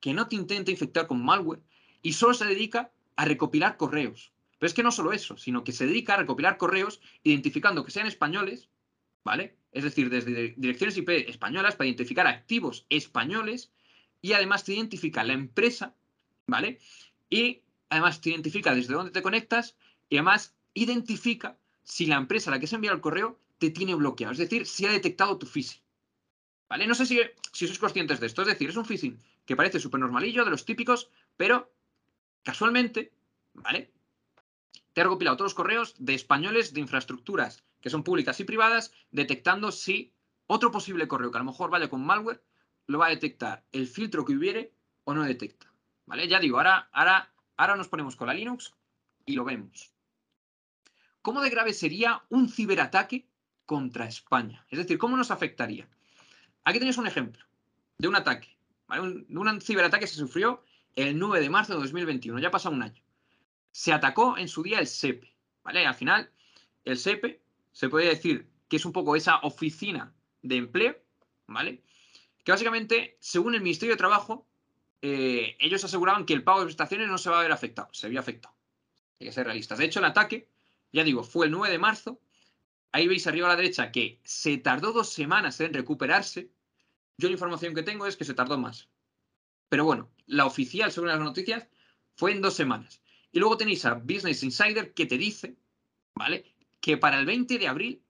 [0.00, 1.62] que no te intenta infectar con malware
[2.02, 5.72] y solo se dedica a recopilar correos Pero es que no solo eso, sino que
[5.72, 8.68] se dedica a recopilar correos identificando que sean españoles,
[9.24, 9.56] ¿vale?
[9.72, 13.72] Es decir, desde direcciones IP españolas para identificar activos españoles
[14.22, 15.94] y además te identifica la empresa,
[16.46, 16.78] ¿vale?
[17.28, 19.76] Y además te identifica desde dónde te conectas
[20.08, 23.94] y además identifica si la empresa a la que se envía el correo te tiene
[23.94, 25.80] bloqueado, es decir, si ha detectado tu phishing.
[26.68, 26.86] ¿Vale?
[26.86, 27.20] No sé si,
[27.52, 30.50] si sois conscientes de esto, es decir, es un phishing que parece súper normalillo, de
[30.50, 31.72] los típicos, pero
[32.42, 33.12] casualmente,
[33.54, 33.90] ¿vale?
[34.92, 38.92] Te ha recopilado todos los correos de españoles de infraestructuras que son públicas y privadas,
[39.10, 40.12] detectando si
[40.46, 42.42] otro posible correo que a lo mejor vaya con malware
[42.86, 44.72] lo va a detectar el filtro que hubiere
[45.04, 45.72] o no detecta.
[46.06, 46.26] ¿Vale?
[46.26, 48.74] Ya digo, ahora, ahora, ahora nos ponemos con la Linux
[49.26, 49.92] y lo vemos.
[51.22, 53.27] ¿Cómo de grave sería un ciberataque
[53.68, 54.64] contra España?
[54.70, 55.86] Es decir, ¿cómo nos afectaría?
[56.64, 57.44] Aquí tenéis un ejemplo
[57.98, 58.56] de un ataque.
[58.88, 60.64] Un, un ciberataque se sufrió
[60.96, 63.02] el 9 de marzo de 2021, ya pasa un año.
[63.70, 65.34] Se atacó en su día el SEPE.
[65.62, 65.86] ¿vale?
[65.86, 66.30] Al final,
[66.84, 67.42] el SEPE
[67.72, 70.96] se puede decir que es un poco esa oficina de empleo,
[71.46, 71.82] ¿vale?
[72.42, 74.46] Que básicamente, según el Ministerio de Trabajo,
[75.02, 78.06] eh, ellos aseguraban que el pago de prestaciones no se va a ver afectado, se
[78.06, 78.54] había afectado.
[79.20, 79.78] Hay que ser realistas.
[79.78, 80.48] De hecho, el ataque,
[80.92, 82.20] ya digo, fue el 9 de marzo.
[82.92, 86.50] Ahí veis arriba a la derecha que se tardó dos semanas en recuperarse.
[87.16, 88.88] Yo la información que tengo es que se tardó más.
[89.68, 91.68] Pero bueno, la oficial, según las noticias,
[92.14, 93.02] fue en dos semanas.
[93.30, 95.56] Y luego tenéis a Business Insider que te dice,
[96.14, 96.54] ¿vale?
[96.80, 98.02] Que para el 20 de abril,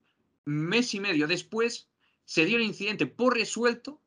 [0.44, 1.88] mes y medio después,
[2.24, 4.00] se dio el incidente por resuelto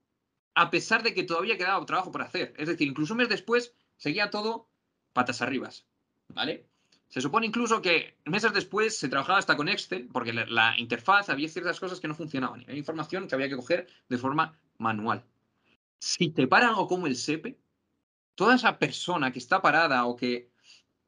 [0.56, 2.54] a pesar de que todavía quedaba trabajo por hacer.
[2.58, 4.70] Es decir, incluso un mes después seguía todo
[5.14, 5.70] patas arriba.
[6.30, 6.71] ¿Vale?
[7.12, 11.50] Se supone incluso que meses después se trabajaba hasta con Excel, porque la, interfaz había
[11.50, 12.62] ciertas cosas que no funcionaban.
[12.62, 15.24] Y había información que había que coger de forma manual.
[16.00, 17.60] Si te para algo como el SEPE,
[18.36, 20.50] toda esa persona que está parada o que,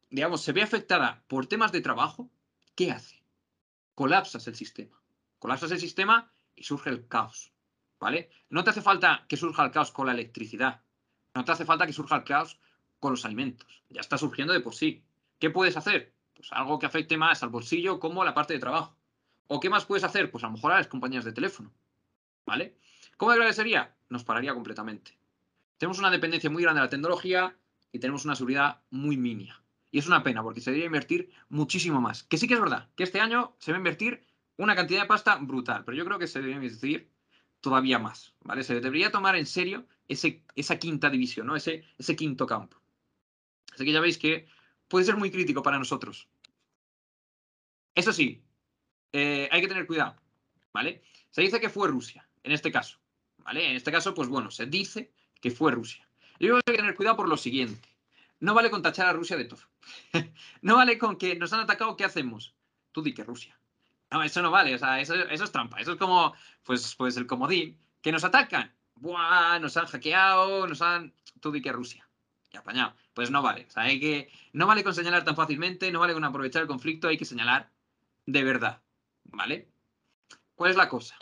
[0.09, 2.29] digamos, se ve afectada por temas de trabajo,
[2.75, 3.23] ¿qué hace?
[3.95, 5.01] Colapsas el sistema.
[5.39, 7.53] Colapsas el sistema y surge el caos.
[8.03, 8.29] ¿vale?
[8.49, 10.81] No te hace falta que surja el caos con la electricidad.
[11.33, 12.59] No te hace falta que surja el caos
[12.99, 13.85] con los alimentos.
[13.89, 15.05] Ya está surgiendo de por sí.
[15.43, 16.15] ¿Qué puedes hacer?
[16.33, 18.95] Pues algo que afecte más al bolsillo como a la parte de trabajo.
[19.47, 20.31] ¿O qué más puedes hacer?
[20.31, 21.69] Pues a lo mejor a las compañías de teléfono.
[22.45, 22.77] ¿Vale?
[23.17, 23.93] ¿Cómo grave sería?
[24.07, 25.19] Nos pararía completamente.
[25.77, 27.57] Tenemos una dependencia muy grande de la tecnología
[27.91, 29.61] y tenemos una seguridad muy mínima.
[29.91, 32.23] Y es una pena porque se debería invertir muchísimo más.
[32.23, 34.25] Que sí que es verdad que este año se va a invertir
[34.55, 37.11] una cantidad de pasta brutal, pero yo creo que se debe invertir
[37.59, 38.63] todavía más, ¿vale?
[38.63, 41.57] Se debería tomar en serio ese, esa quinta división, ¿no?
[41.57, 42.77] Ese, ese quinto campo.
[43.73, 44.47] Así que ya veis que
[44.93, 46.27] puede ser muy crítico para nosotros.
[47.95, 48.43] Eso sí,
[49.11, 50.15] eh, hay que tener cuidado,
[50.71, 51.01] ¿vale?
[51.31, 52.99] Se dice que fue Rusia, en este caso,
[53.39, 53.71] ¿vale?
[53.71, 56.07] En este caso, pues bueno, se dice que fue Rusia.
[56.37, 57.89] Y hay que tener cuidado por lo siguiente.
[58.39, 59.61] No vale con tachar a Rusia de todo.
[60.61, 62.53] no vale con que nos han atacado, ¿qué hacemos?
[62.91, 63.59] Tú di que Rusia.
[64.11, 65.79] No, eso no vale, o sea, eso, es trampa.
[65.79, 68.71] Eso es como, pues, pues el comodín, que nos atacan.
[68.93, 71.15] Buah, nos han hackeado, nos han...
[71.39, 72.07] Tú di que Rusia.
[72.51, 72.93] Y apañado.
[73.13, 73.65] Pues no vale.
[73.67, 74.29] O sea, hay que...
[74.53, 77.69] No vale con señalar tan fácilmente, no vale con aprovechar el conflicto, hay que señalar
[78.25, 78.81] de verdad.
[79.25, 79.69] ¿Vale?
[80.55, 81.17] ¿Cuál es la cosa?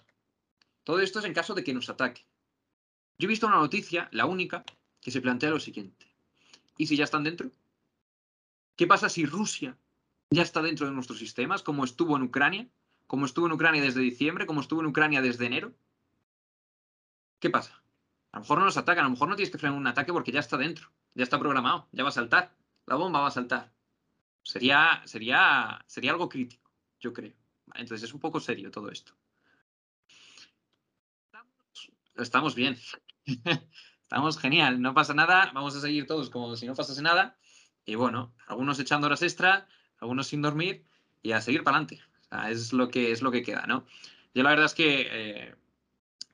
[0.84, 2.26] Todo esto es en caso de que nos ataque.
[3.18, 4.64] Yo he visto una noticia, la única,
[5.00, 6.08] que se plantea lo siguiente.
[6.78, 7.52] ¿Y si ya están dentro?
[8.76, 9.78] ¿Qué pasa si Rusia
[10.32, 12.68] ya está dentro de nuestros sistemas, como estuvo en Ucrania?
[13.12, 15.74] como estuvo en Ucrania desde diciembre, como estuvo en Ucrania desde enero,
[17.42, 17.84] ¿qué pasa?
[18.32, 20.14] A lo mejor no nos atacan, a lo mejor no tienes que frenar un ataque
[20.14, 22.56] porque ya está dentro, ya está programado, ya va a saltar,
[22.86, 23.72] la bomba va a saltar.
[24.44, 27.34] Sería, sería, sería algo crítico, yo creo.
[27.76, 29.14] Entonces es un poco serio todo esto.
[32.16, 32.78] Estamos bien.
[34.04, 37.38] Estamos genial, no pasa nada, vamos a seguir todos como si no pasase nada.
[37.86, 39.68] Y bueno, algunos echando horas extra,
[40.00, 40.86] algunos sin dormir
[41.22, 42.02] y a seguir para adelante
[42.50, 43.86] es lo que, es lo que queda, ¿no?
[44.34, 45.56] Yo la verdad es que eh,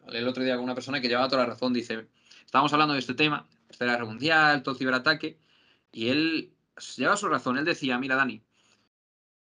[0.07, 2.07] el otro día con una persona que llevaba toda la razón, dice,
[2.45, 5.39] estábamos hablando de este tema, Tercera Guerra Mundial, todo ciberataque,
[5.91, 6.53] y él
[6.95, 8.43] lleva su razón, él decía, mira Dani,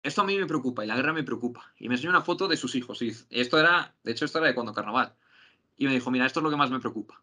[0.02, 1.74] esto a mí me preocupa y la guerra me preocupa.
[1.78, 3.02] Y me enseñó una foto de sus hijos.
[3.02, 5.14] Y esto era, de hecho, esto era de cuando carnaval.
[5.78, 7.22] Y me dijo, mira, esto es lo que más me preocupa.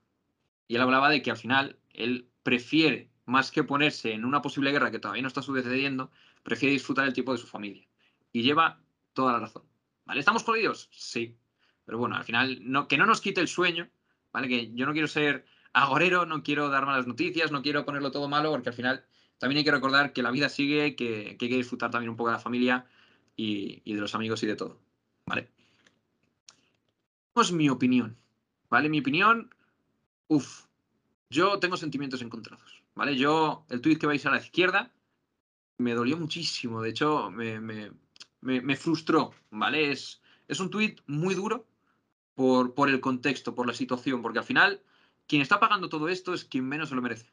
[0.68, 4.72] Y él hablaba de que al final él prefiere, más que ponerse en una posible
[4.72, 6.10] guerra que todavía no está sucediendo,
[6.42, 7.86] prefiere disfrutar el tiempo de su familia.
[8.32, 8.80] Y lleva
[9.14, 9.64] toda la razón.
[10.04, 10.20] ¿Vale?
[10.20, 10.88] ¿Estamos jodidos?
[10.92, 11.36] Sí.
[11.84, 13.88] Pero bueno, al final, no, que no nos quite el sueño,
[14.32, 14.48] ¿vale?
[14.48, 15.46] Que yo no quiero ser
[15.76, 19.04] agorero, no quiero dar malas noticias, no quiero ponerlo todo malo, porque al final
[19.38, 22.30] también hay que recordar que la vida sigue, que, hay que disfrutar también un poco
[22.30, 22.86] de la familia
[23.36, 24.80] y, de los amigos y de todo.
[25.26, 25.50] ¿Vale?
[27.34, 28.16] Es mi opinión.
[28.70, 28.88] ¿Vale?
[28.88, 29.54] Mi opinión,
[30.28, 30.64] uff,
[31.28, 32.82] yo tengo sentimientos encontrados.
[32.94, 33.14] ¿Vale?
[33.14, 34.90] Yo, el tweet que vais a la izquierda,
[35.76, 36.80] me dolió muchísimo.
[36.80, 39.92] De hecho, me, frustró, ¿vale?
[39.92, 41.66] Es, es un tuit muy duro
[42.34, 44.80] por, por el contexto, por la situación, porque al final
[45.26, 47.32] quien está pagando todo esto es quien menos se lo merece.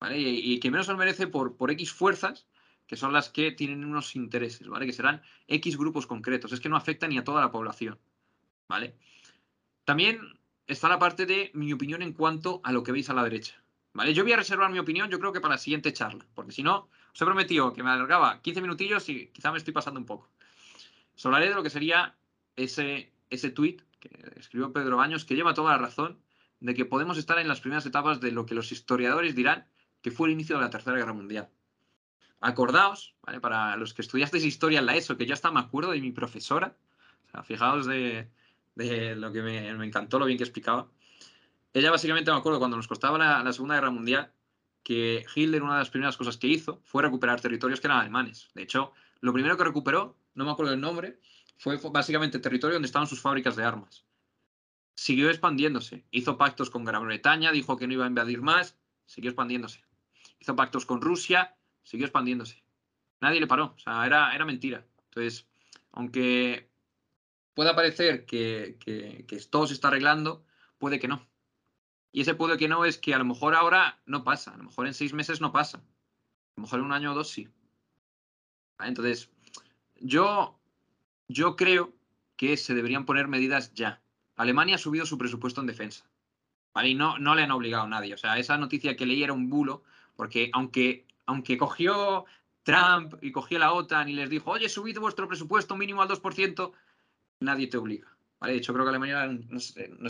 [0.00, 0.18] ¿vale?
[0.18, 2.46] Y, quien menos se lo merece por, por X fuerzas,
[2.86, 4.86] que son las que tienen unos intereses, ¿vale?
[4.86, 6.52] Que serán X grupos concretos.
[6.52, 7.98] Es que no afecta ni a toda la población,
[8.68, 8.96] ¿vale?
[9.84, 13.24] También está la parte de mi opinión en cuanto a lo que veis a la
[13.24, 13.62] derecha.
[13.92, 14.12] ¿Vale?
[14.12, 16.62] Yo voy a reservar mi opinión, yo creo que para la siguiente charla, porque si
[16.62, 20.04] no, os he prometido que me alargaba 15 minutillos y quizá me estoy pasando un
[20.04, 20.28] poco.
[21.16, 22.14] Os hablaré de lo que sería
[22.56, 26.18] ese, ese tweet que escribió Pedro Baños, que lleva toda la razón
[26.60, 29.66] de que podemos estar en las primeras etapas de lo que los historiadores dirán
[30.02, 31.48] que fue el inicio de la Tercera Guerra Mundial.
[32.40, 36.00] Acordaos, para los que estudiasteis historia en la ESO, que yo hasta me acuerdo de
[36.00, 36.76] mi profesora,
[37.32, 38.28] o fijaos de,
[39.16, 40.88] lo que me, me encantó, lo bien que explicaba
[41.76, 44.32] ella básicamente me acuerdo cuando nos costaba la, Segunda Guerra Mundial
[44.82, 48.48] que Hitler una de las primeras cosas que hizo fue recuperar territorios que eran alemanes.
[48.54, 51.20] De hecho, lo primero que recuperó, no me acuerdo el nombre,
[51.58, 54.05] fue básicamente territorio donde estaban sus fábricas de armas.
[54.96, 56.04] Siguió expandiéndose.
[56.10, 59.84] Hizo pactos con Gran Bretaña, dijo que no iba a invadir más, siguió expandiéndose.
[60.40, 61.54] Hizo pactos con Rusia,
[61.84, 62.64] siguió expandiéndose.
[63.20, 64.84] Nadie le paró, o sea, era, era mentira.
[65.04, 65.46] Entonces,
[65.92, 66.68] aunque
[67.54, 70.44] pueda parecer que, que, que todo se está arreglando,
[70.78, 71.26] puede que no.
[72.12, 74.64] Y ese puede que no es que a lo mejor ahora no pasa, a lo
[74.64, 75.82] mejor en seis meses no pasa, a
[76.56, 77.48] lo mejor en un año o dos sí.
[78.78, 79.30] Entonces,
[80.00, 80.58] yo,
[81.28, 81.94] yo creo
[82.36, 84.02] que se deberían poner medidas ya.
[84.36, 86.04] Alemania ha subido su presupuesto en defensa.
[86.74, 86.90] ¿vale?
[86.90, 88.14] Y no, no le han obligado a nadie.
[88.14, 89.82] O sea, esa noticia que leí era un bulo,
[90.14, 92.26] porque aunque, aunque cogió
[92.62, 96.72] Trump y cogió la OTAN y les dijo, oye, subid vuestro presupuesto mínimo al 2%,
[97.40, 98.08] nadie te obliga.
[98.40, 98.54] ¿vale?
[98.54, 99.60] De hecho, creo que Alemania eran, no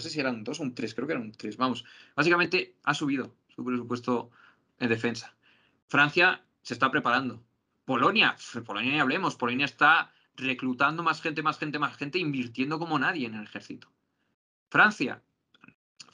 [0.00, 1.56] sé, si eran dos o un tres, creo que eran un tres.
[1.56, 1.84] Vamos,
[2.14, 4.30] básicamente ha subido su presupuesto
[4.78, 5.34] en defensa.
[5.86, 7.42] Francia se está preparando.
[7.84, 12.98] Polonia, Polonia ni hablemos, Polonia está reclutando más gente, más gente, más gente, invirtiendo como
[12.98, 13.88] nadie en el ejército.
[14.68, 15.22] Francia,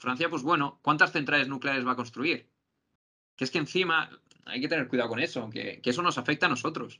[0.03, 2.49] Francia, pues bueno, ¿cuántas centrales nucleares va a construir?
[3.37, 4.09] Que es que encima
[4.45, 6.99] hay que tener cuidado con eso, que, eso nos afecta a nosotros.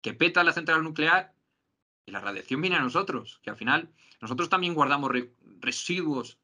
[0.00, 1.34] Que peta la central nuclear
[2.06, 3.90] y la radiación viene a nosotros, que al final
[4.20, 5.10] nosotros también guardamos
[5.58, 6.38] residuos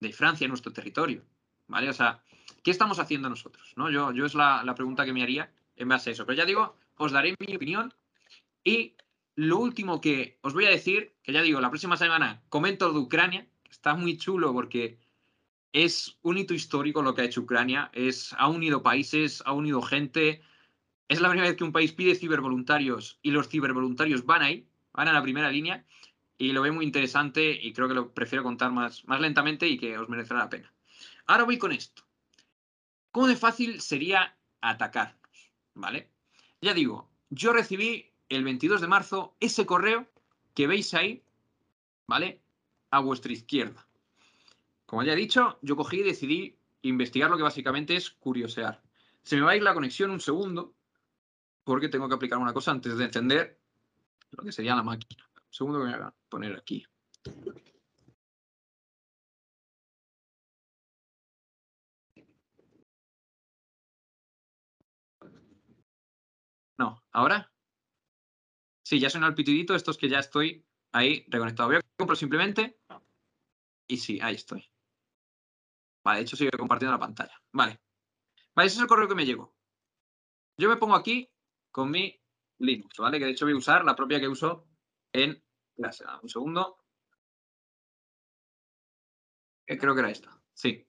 [0.00, 1.24] de Francia en nuestro territorio.
[1.66, 1.88] ¿Vale?
[1.88, 2.22] O sea,
[2.62, 3.72] ¿qué estamos haciendo nosotros?
[3.76, 3.90] ¿no?
[3.90, 6.26] Yo, yo es la, pregunta que me haría en base a eso.
[6.26, 7.94] Pero ya digo, os daré mi opinión.
[8.64, 8.96] Y
[9.34, 12.98] lo último que os voy a decir, que ya digo, la próxima semana comento de
[12.98, 14.98] Ucrania, está muy chulo porque
[15.72, 17.90] es un hito histórico lo que ha hecho Ucrania.
[17.92, 20.42] Es, ha unido países, ha unido gente.
[21.08, 25.08] Es la primera vez que un país pide cibervoluntarios y los cibervoluntarios van ahí van
[25.08, 25.86] a la primera línea
[26.36, 29.78] y lo veo muy interesante y creo que lo prefiero contar más, más lentamente y
[29.78, 30.72] que os merecerá la pena.
[31.26, 32.02] Ahora voy con esto.
[33.10, 35.52] ¿Cómo de fácil sería atacarnos?
[35.74, 36.10] ¿Vale?
[36.60, 40.06] Ya digo, yo recibí el 22 de marzo ese correo
[40.54, 41.22] que veis ahí,
[42.06, 42.41] ¿vale?
[42.92, 43.86] A vuestra izquierda.
[44.86, 48.82] Como ya he dicho, yo cogí y decidí investigar lo que básicamente es curiosear.
[49.22, 50.74] Se me va a ir la conexión un segundo,
[51.64, 53.58] porque tengo que aplicar una cosa antes de encender
[54.30, 55.24] lo que sería la máquina.
[55.50, 56.86] segundo que me voy a poner aquí.
[66.78, 67.50] No, ¿ahora?
[68.82, 71.68] Sí, ya suena el pitidito, esto es que ya estoy ahí reconectado.
[71.68, 72.78] Voy a comprar simplemente
[73.86, 74.64] y sí, ahí estoy.
[76.04, 77.40] Vale, de hecho sigue compartiendo la pantalla.
[77.52, 77.80] Vale.
[78.54, 79.54] Vale, ese es el correo que me llegó.
[80.58, 81.30] Yo me pongo aquí
[81.70, 82.20] con mi
[82.58, 83.18] Linux, ¿vale?
[83.18, 84.66] Que de hecho voy a usar la propia que uso
[85.12, 85.42] en
[85.74, 86.04] clase.
[86.22, 86.78] Un segundo.
[89.66, 90.38] creo que era esta.
[90.52, 90.86] Sí,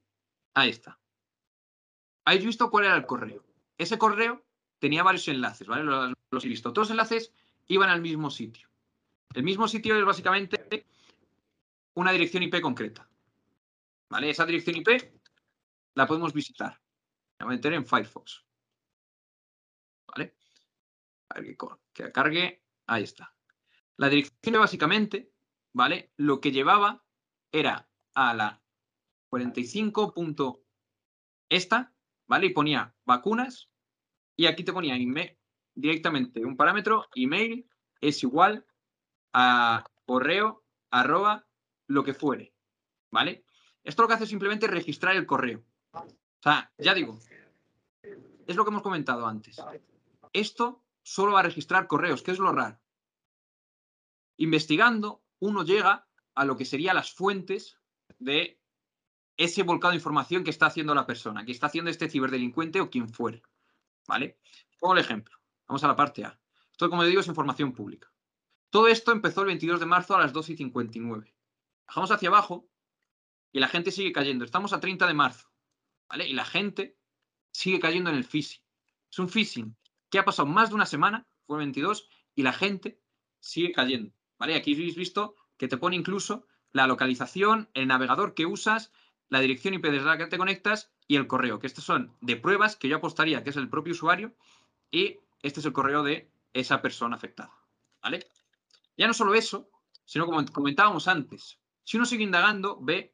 [0.55, 0.99] ahí está.
[2.25, 3.43] ¿Habéis visto cuál era el correo?
[3.77, 4.45] Ese correo
[4.80, 5.84] tenía varios enlaces, ¿vale?
[5.84, 6.73] Los he visto.
[6.73, 7.34] Todos los enlaces
[7.67, 8.72] iban al mismo sitio.
[9.34, 10.85] El mismo sitio es básicamente
[11.95, 13.10] una dirección IP concreta.
[14.10, 14.30] ¿Vale?
[14.30, 14.89] Esa dirección IP
[15.95, 16.80] la podemos visitar.
[17.39, 18.45] La voy a meter en Firefox.
[20.07, 20.35] ¿Vale?
[21.93, 22.64] que, cargue.
[22.85, 23.35] Ahí está.
[23.97, 25.31] La dirección básicamente,
[25.72, 26.11] ¿vale?
[26.18, 27.03] Lo que llevaba
[27.51, 28.61] era a la
[29.30, 30.14] 45.
[31.49, 31.93] esta,
[32.27, 32.47] ¿vale?
[32.47, 33.72] Y ponía vacunas
[34.35, 34.95] y aquí te ponía
[35.76, 37.68] directamente un parámetro, email
[38.01, 38.65] es igual
[39.34, 41.45] a correo, arroba,
[41.88, 42.53] lo que fuere,
[43.11, 43.45] ¿vale?
[43.84, 45.64] Esto lo que hace es simplemente registrar el correo.
[45.93, 47.19] O sea, ya digo,
[48.47, 49.57] es lo que hemos comentado antes.
[50.31, 52.80] Esto solo va a registrar correos, que es lo raro.
[54.38, 57.77] Investigando, uno llega a lo que serían las fuentes
[58.19, 58.60] de
[59.38, 62.89] ese volcado de información que está haciendo la persona, que está haciendo este ciberdelincuente o
[62.89, 63.41] quien fuere.
[64.07, 64.38] ¿Vale?
[64.80, 65.38] Pongo el ejemplo.
[65.68, 66.39] Vamos a la parte A.
[66.72, 68.12] Esto, como digo, es información pública.
[68.73, 71.31] Todo esto empezó el 22 de marzo a las 2 y 59.
[71.85, 72.67] Bajamos hacia abajo
[73.51, 74.43] y la gente sigue cayendo.
[74.43, 75.47] Estamos a 30 de marzo,
[76.09, 76.27] ¿vale?
[76.27, 76.97] Y la gente
[77.51, 78.63] sigue cayendo en el phishing.
[79.11, 79.77] Es un phishing
[80.09, 82.99] que ha pasado más de una semana, fue el 22, y la gente
[83.39, 84.55] sigue cayendo, ¿vale?
[84.55, 88.91] Aquí habéis visto que te pone incluso la localización, el navegador que usas,
[89.29, 92.37] la dirección IP desde la que te conectas y el correo, que estos son de
[92.37, 94.33] pruebas que yo apostaría que es el propio usuario
[94.89, 97.53] y este es el correo de esa persona afectada,
[98.01, 98.25] ¿vale?
[98.98, 99.70] Ya no solo eso,
[100.06, 103.14] sino como comentábamos antes, si uno sigue indagando, ve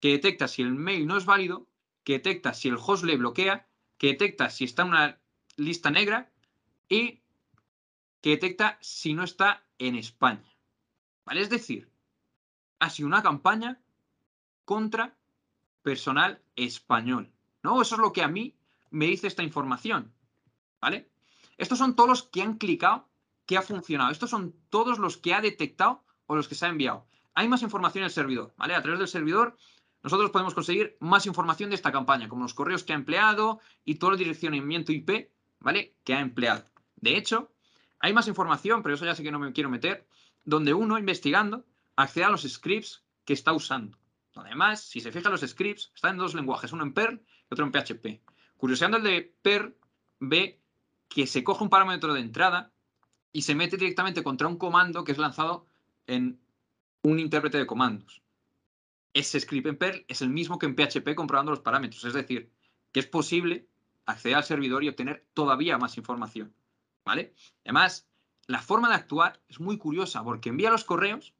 [0.00, 1.68] que detecta si el mail no es válido,
[2.04, 5.20] que detecta si el host le bloquea, que detecta si está en una
[5.56, 6.30] lista negra
[6.88, 7.20] y
[8.20, 10.56] que detecta si no está en España.
[11.24, 11.40] ¿Vale?
[11.40, 11.90] Es decir,
[12.78, 13.80] ha sido una campaña
[14.64, 15.16] contra
[15.82, 17.32] personal español.
[17.62, 17.82] ¿No?
[17.82, 18.56] Eso es lo que a mí
[18.90, 20.12] me dice esta información.
[20.80, 21.10] ¿Vale?
[21.56, 23.08] Estos son todos los que han clicado
[23.48, 24.12] que ha funcionado.
[24.12, 27.06] Estos son todos los que ha detectado o los que se ha enviado.
[27.34, 28.74] Hay más información en el servidor, ¿vale?
[28.74, 29.56] A través del servidor
[30.02, 33.94] nosotros podemos conseguir más información de esta campaña, como los correos que ha empleado y
[33.94, 35.30] todo el direccionamiento IP,
[35.60, 35.94] ¿vale?
[36.04, 36.66] Que ha empleado.
[36.96, 37.50] De hecho,
[38.00, 40.06] hay más información, pero eso ya sé que no me quiero meter,
[40.44, 41.64] donde uno, investigando,
[41.96, 43.96] accede a los scripts que está usando.
[44.34, 47.64] Además, si se fija los scripts, están en dos lenguajes, uno en Perl y otro
[47.64, 48.20] en PHP.
[48.58, 49.74] Curioseando el de Perl,
[50.20, 50.60] ve
[51.08, 52.72] que se coge un parámetro de entrada
[53.32, 55.66] y se mete directamente contra un comando que es lanzado
[56.06, 56.40] en
[57.02, 58.22] un intérprete de comandos.
[59.12, 62.04] Ese script en Perl es el mismo que en PHP comprobando los parámetros.
[62.04, 62.50] Es decir,
[62.92, 63.66] que es posible
[64.06, 66.54] acceder al servidor y obtener todavía más información.
[67.04, 67.34] ¿Vale?
[67.64, 68.06] Además,
[68.46, 71.34] la forma de actuar es muy curiosa porque envía los correos,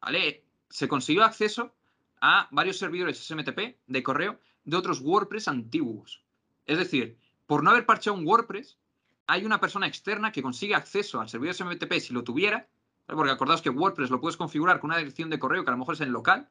[0.00, 0.44] ¿vale?
[0.68, 1.74] Se consiguió acceso
[2.20, 6.22] a varios servidores SMTP de correo de otros WordPress antiguos.
[6.66, 8.78] Es decir, por no haber parcheado un WordPress,
[9.26, 12.68] hay una persona externa que consigue acceso al servidor SMTP si lo tuviera,
[13.06, 15.78] porque acordaos que WordPress lo puedes configurar con una dirección de correo que a lo
[15.78, 16.50] mejor es en local,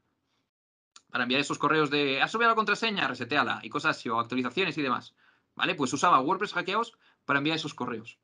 [1.10, 4.78] para enviar esos correos de has subido la contraseña, reseteala y cosas así, o actualizaciones
[4.78, 5.14] y demás.
[5.56, 5.76] ¿Vale?
[5.76, 8.18] Pues usaba WordPress hackeados para enviar esos correos.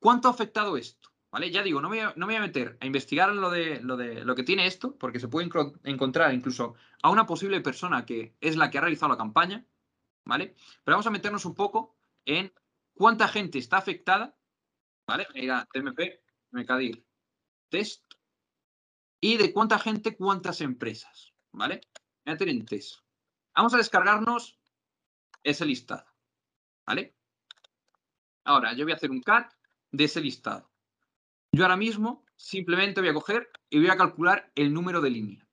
[0.00, 1.10] ¿Cuánto ha afectado esto?
[1.30, 1.52] ¿Vale?
[1.52, 4.42] Ya digo, no me, voy a meter a investigar lo de, lo de lo que
[4.42, 5.48] tiene esto, porque se puede
[5.84, 9.64] encontrar incluso a una posible persona que es la que ha realizado la campaña,
[10.24, 10.56] ¿vale?
[10.82, 11.94] Pero vamos a meternos un poco
[12.24, 12.52] en
[13.02, 14.38] cuánta gente está afectada,
[15.08, 15.26] ¿vale?
[15.34, 16.22] Mira, TMP,
[16.52, 17.04] MKDIR,
[17.68, 18.04] test,
[19.20, 21.80] y de cuánta gente, cuántas empresas, ¿vale?
[22.24, 23.00] Voy a test.
[23.56, 24.56] Vamos a descargarnos
[25.42, 26.06] ese listado,
[26.86, 27.16] ¿vale?
[28.44, 29.52] Ahora, yo voy a hacer un cat
[29.90, 30.70] de ese listado.
[31.50, 35.48] Yo ahora mismo simplemente voy a coger y voy a calcular el número de líneas,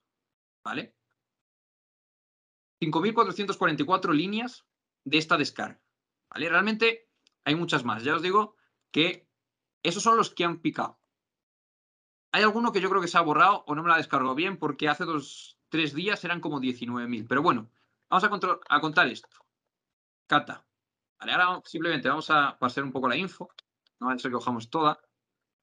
[0.64, 0.96] ¿vale?
[2.80, 4.68] 5.444 líneas
[5.04, 5.82] de esta descarga,
[6.30, 6.48] ¿vale?
[6.48, 7.09] Realmente
[7.46, 8.04] hay muchas más.
[8.04, 8.56] Ya os digo
[8.92, 9.28] que
[9.84, 11.00] esos son los que han picado.
[12.32, 14.36] Hay alguno que yo creo que se ha borrado o no me la ha descargado
[14.36, 17.28] bien porque hace dos, tres días eran como 19.000.
[17.28, 17.72] Pero bueno,
[18.10, 19.30] vamos a, contar esto.
[20.28, 20.66] Cata.
[21.20, 23.50] Vale, ahora simplemente vamos a pasar un poco la info.
[24.00, 25.00] No va a ser que cojamos toda.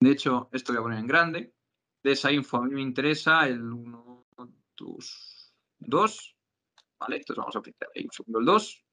[0.01, 1.55] De hecho, esto voy a poner en grande.
[2.03, 4.27] De esa info a mí me interesa el 1,
[5.79, 6.37] 2.
[6.99, 8.86] Vale, entonces vamos a pintar ahí un segundo el 2.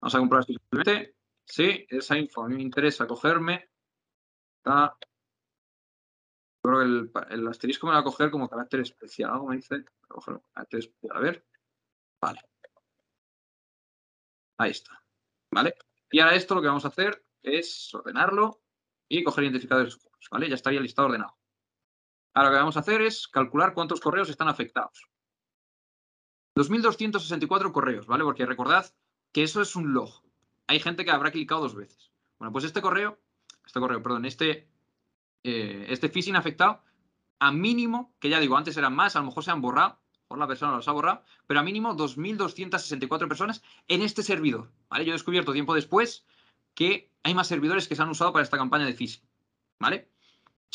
[0.00, 1.16] Vamos a comprobar simplemente.
[1.44, 3.70] Sí, esa info a mí me interesa cogerme.
[4.64, 4.96] Yo
[6.62, 9.42] creo que el, asterisco me va a coger como carácter especial.
[9.46, 9.84] Me dice.
[11.10, 11.44] A ver.
[12.20, 12.40] Vale.
[14.58, 15.02] Ahí está.
[15.50, 15.74] ¿Vale?
[16.10, 18.62] Y ahora esto lo que vamos a hacer es ordenarlo
[19.08, 19.98] y coger identificadores
[20.30, 20.48] ¿vale?
[20.48, 21.36] Ya estaría listado ordenado.
[22.34, 25.08] Ahora lo que vamos a hacer es calcular cuántos correos están afectados.
[26.56, 28.24] 2.264 correos, ¿vale?
[28.24, 28.86] Porque recordad
[29.32, 30.22] que eso es un log.
[30.66, 32.10] Hay gente que habrá clicado dos veces.
[32.38, 33.18] Bueno, pues este correo,
[33.66, 34.68] este correo, perdón, este,
[35.44, 36.82] eh, este phishing afectado,
[37.38, 39.98] a mínimo, que ya digo, antes eran más, a lo mejor se han borrado,
[40.28, 44.70] por la persona los ha borrado, pero a mínimo 2.264 personas en este servidor.
[44.88, 45.04] ¿vale?
[45.04, 46.24] Yo he descubierto tiempo después
[46.74, 49.24] que hay más servidores que se han usado para esta campaña de phishing.
[49.80, 50.08] ¿Vale?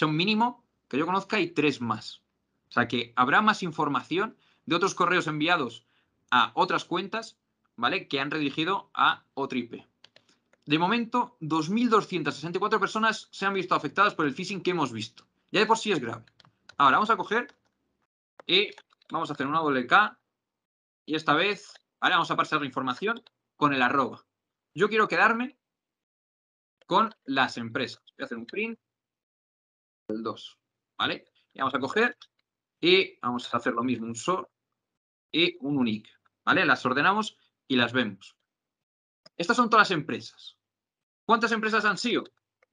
[0.02, 2.22] Un mínimo que yo conozca hay tres más.
[2.68, 5.86] O sea que habrá más información de otros correos enviados
[6.32, 7.38] a otras cuentas
[7.76, 8.07] ¿vale?
[8.07, 9.85] Que han redirigido a otro IP.
[10.65, 15.26] De momento, 2.264 personas se han visto afectadas por el phishing que hemos visto.
[15.52, 16.26] Ya de por sí es grave.
[16.77, 17.56] Ahora vamos a coger
[18.47, 18.72] y
[19.11, 20.19] vamos a hacer una doble K
[21.06, 23.23] y esta vez, ahora vamos a pasar la información
[23.56, 24.26] con el arroba.
[24.73, 25.57] Yo quiero quedarme
[26.88, 28.03] con las empresas.
[28.18, 28.80] Voy a hacer un print
[30.07, 30.60] del 2,
[30.97, 31.26] ¿vale?
[31.53, 32.18] Y vamos a coger
[32.81, 34.49] y vamos a hacer lo mismo, un sort
[35.31, 36.10] y un unique,
[36.43, 36.65] ¿vale?
[36.65, 37.38] Las ordenamos
[37.68, 38.36] y las vemos.
[39.38, 40.58] Estas son todas las empresas.
[41.26, 42.24] ¿Cuántas empresas han sido?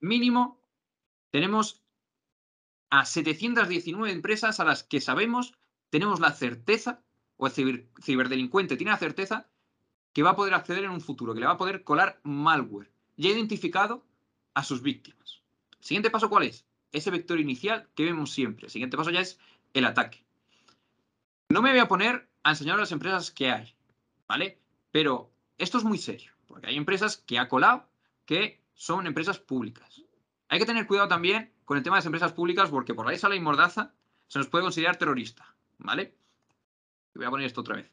[0.00, 0.60] Mínimo,
[1.30, 1.82] tenemos
[2.90, 5.54] a 719 empresas a las que sabemos,
[5.90, 7.02] tenemos la certeza,
[7.36, 9.48] o el ciberdelincuente tiene la certeza,
[10.12, 12.92] que va a poder acceder en un futuro, que le va a poder colar malware.
[13.16, 14.04] Ya ha identificado
[14.54, 15.42] a sus víctimas.
[15.80, 16.66] Siguiente paso, ¿cuál es?
[16.92, 18.66] Ese vector inicial que vemos siempre.
[18.66, 19.38] El siguiente paso ya es
[19.72, 20.22] el ataque.
[21.48, 23.74] No me voy a poner a enseñar las empresas que hay,
[24.28, 24.58] ¿vale?
[24.92, 27.88] Pero esto es muy serio, porque hay empresas que ha colado
[28.24, 30.02] que son empresas públicas.
[30.48, 33.18] Hay que tener cuidado también con el tema de las empresas públicas porque por ahí
[33.18, 33.94] sale y mordaza
[34.28, 36.14] se nos puede considerar terrorista, ¿vale?
[37.14, 37.90] Voy a poner esto otra vez.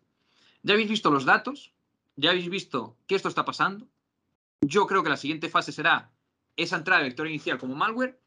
[0.62, 1.74] Ya habéis visto los datos,
[2.16, 3.88] ya habéis visto que esto está pasando.
[4.62, 6.12] Yo creo que la siguiente fase será
[6.58, 8.20] esa entrada de vector inicial como malware.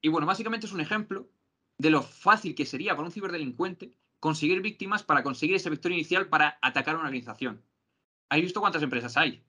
[0.00, 1.28] Y bueno, básicamente es un ejemplo
[1.78, 6.28] de lo fácil que sería para un ciberdelincuente conseguir víctimas para conseguir ese vector inicial
[6.28, 7.62] para atacar a una organización.
[8.30, 9.42] ¿Habéis visto cuántas empresas hay?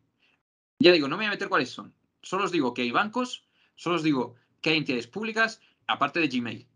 [0.80, 1.94] Ya digo, no me voy a meter cuáles son.
[2.22, 3.46] Solo os digo que hay bancos,
[3.76, 6.68] solo os digo que hay entidades públicas, aparte de Gmail,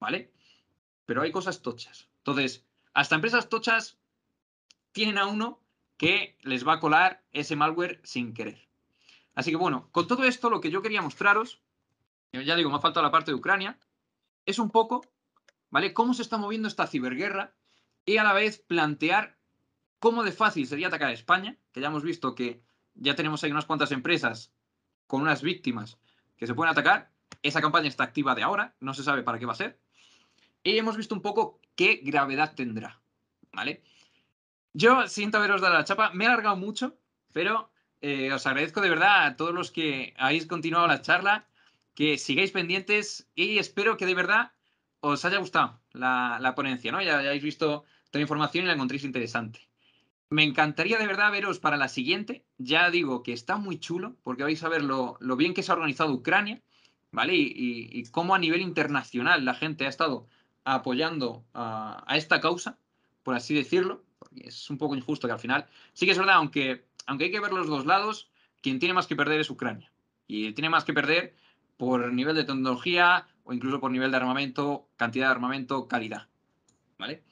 [0.00, 0.32] ¿vale?
[1.06, 2.08] Pero hay cosas tochas.
[2.18, 3.98] Entonces, hasta empresas tochas
[4.90, 5.60] tienen a uno
[5.96, 8.68] que les va a colar ese malware sin querer.
[9.34, 11.62] Así que bueno, con todo esto lo que yo quería mostraros,
[12.32, 13.78] ya digo, me ha faltado la parte de Ucrania,
[14.46, 15.06] es un poco,
[15.70, 15.94] ¿vale?
[15.94, 17.54] Cómo se está moviendo esta ciberguerra
[18.04, 19.38] y a la vez plantear
[20.02, 22.60] cómo de fácil sería atacar a España, que ya hemos visto que
[22.94, 24.52] ya tenemos ahí unas cuantas empresas
[25.06, 25.96] con unas víctimas
[26.36, 27.12] que se pueden atacar.
[27.40, 29.78] Esa campaña está activa de ahora, no se sabe para qué va a ser.
[30.64, 33.00] Y hemos visto un poco qué gravedad tendrá,
[33.52, 33.84] ¿vale?
[34.72, 36.98] Yo siento haberos dado la chapa, me he alargado mucho,
[37.32, 37.70] pero
[38.00, 41.46] eh, os agradezco de verdad a todos los que habéis continuado la charla,
[41.94, 44.50] que sigáis pendientes y espero que de verdad
[44.98, 47.00] os haya gustado la, ponencia, ¿no?
[47.00, 49.71] Ya, hayáis visto toda la información y la encontréis interesante.
[50.32, 52.42] Me encantaría de verdad veros para la siguiente.
[52.56, 55.74] Ya digo que está muy chulo, porque vais a ver lo, bien que se ha
[55.74, 56.62] organizado Ucrania,
[57.10, 57.34] ¿vale?
[57.36, 60.26] Y, cómo a nivel internacional la gente ha estado
[60.64, 62.78] apoyando a, esta causa,
[63.22, 64.04] por así decirlo.
[64.18, 65.66] Porque es un poco injusto que al final.
[65.92, 68.30] Sí que es verdad, aunque hay que ver los dos lados,
[68.62, 69.92] quien tiene más que perder es Ucrania.
[70.26, 71.36] Y tiene más que perder
[71.76, 76.28] por nivel de tecnología o incluso por nivel de armamento, cantidad de armamento, calidad.
[76.98, 77.22] ¿Vale?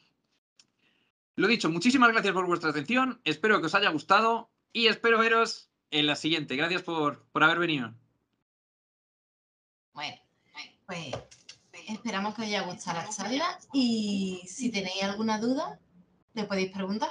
[1.41, 3.19] Lo dicho, muchísimas gracias por vuestra atención.
[3.25, 6.55] Espero que os haya gustado y espero veros en la siguiente.
[6.55, 7.95] Gracias por, por haber venido.
[9.95, 10.19] Bueno,
[10.85, 11.15] pues
[11.89, 15.81] esperamos que os haya gustado la charla y si tenéis alguna duda,
[16.35, 17.09] le podéis preguntar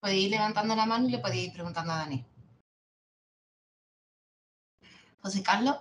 [0.00, 2.24] podéis ir levantando la mano y le podéis ir preguntando a Dani.
[5.20, 5.76] José Carlos.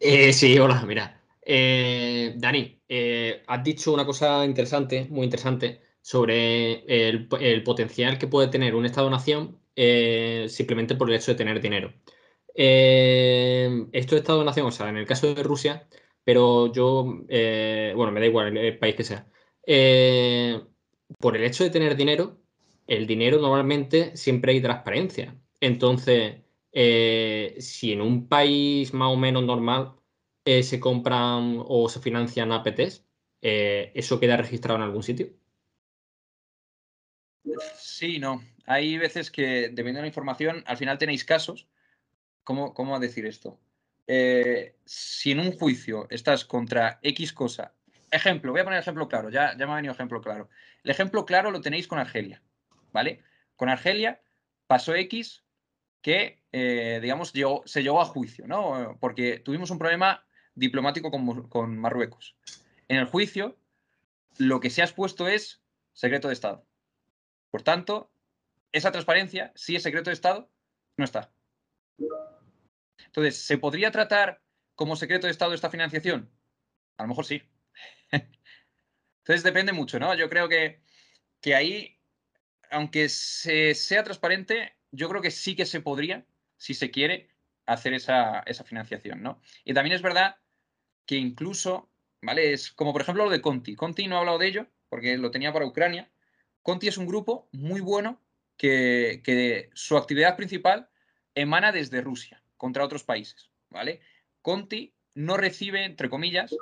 [0.00, 1.22] Eh, sí, hola, mira.
[1.42, 7.28] Eh, Dani, eh, has dicho una cosa interesante, muy interesante, sobre el,
[7.64, 9.58] potencial que puede tener un Estado-nación
[10.48, 11.92] simplemente por el hecho de tener dinero.
[12.54, 15.88] esto es Estado-nación, o sea, en el caso de Rusia,
[16.24, 19.26] pero yo, bueno, me da igual el país que sea.
[21.18, 22.38] por el hecho de tener dinero,
[22.88, 25.36] el dinero normalmente siempre hay transparencia.
[25.60, 26.36] Entonces,
[26.72, 29.94] eh, si en un país más o menos normal
[30.50, 33.04] eh, se compran o se financian APTs,
[33.42, 35.28] eh, ¿eso queda registrado en algún sitio?
[37.76, 38.42] Sí, no.
[38.66, 41.68] Hay veces que, dependiendo de la información, al final tenéis casos.
[42.44, 43.58] ¿Cómo, cómo decir esto?
[44.86, 47.74] si en un juicio estás contra X cosa,
[48.10, 50.48] ejemplo, voy a poner ejemplo claro, ya, ya me ha venido ejemplo claro.
[50.82, 52.40] El ejemplo claro lo tenéis con Argelia.
[52.92, 53.22] ¿vale?
[53.56, 54.20] Con Argelia
[54.66, 55.44] pasó X
[56.00, 57.32] que, eh, digamos,
[57.64, 58.96] se llegó a juicio, ¿no?
[59.00, 60.24] Porque tuvimos un problema
[60.58, 62.36] diplomático con, Marruecos.
[62.88, 63.56] En el juicio,
[64.38, 65.62] lo que se ha expuesto es
[65.92, 66.66] secreto de Estado.
[67.50, 68.10] Por tanto,
[68.72, 70.50] esa transparencia, si es secreto de Estado,
[70.96, 71.32] no está.
[73.06, 74.42] Entonces, ¿se podría tratar
[74.74, 76.30] como secreto de Estado esta financiación?
[76.96, 77.42] A lo mejor sí.
[78.10, 80.14] Entonces depende mucho, ¿no?
[80.14, 80.82] Yo creo que,
[81.40, 81.98] que ahí
[82.70, 86.26] aunque sea transparente, yo creo que sí que se podría,
[86.56, 87.30] si se quiere,
[87.66, 89.40] hacer esa, financiación, ¿no?
[89.64, 90.36] Y también es verdad
[91.08, 91.90] que incluso,
[92.20, 92.52] ¿vale?
[92.52, 93.74] Es como por ejemplo lo de Conti.
[93.74, 96.10] Conti no ha hablado de ello, porque lo tenía para Ucrania.
[96.62, 98.20] Conti es un grupo muy bueno
[98.58, 100.90] que, su actividad principal
[101.34, 104.02] emana desde Rusia contra otros países, ¿vale?
[104.42, 106.54] Conti no recibe, entre comillas,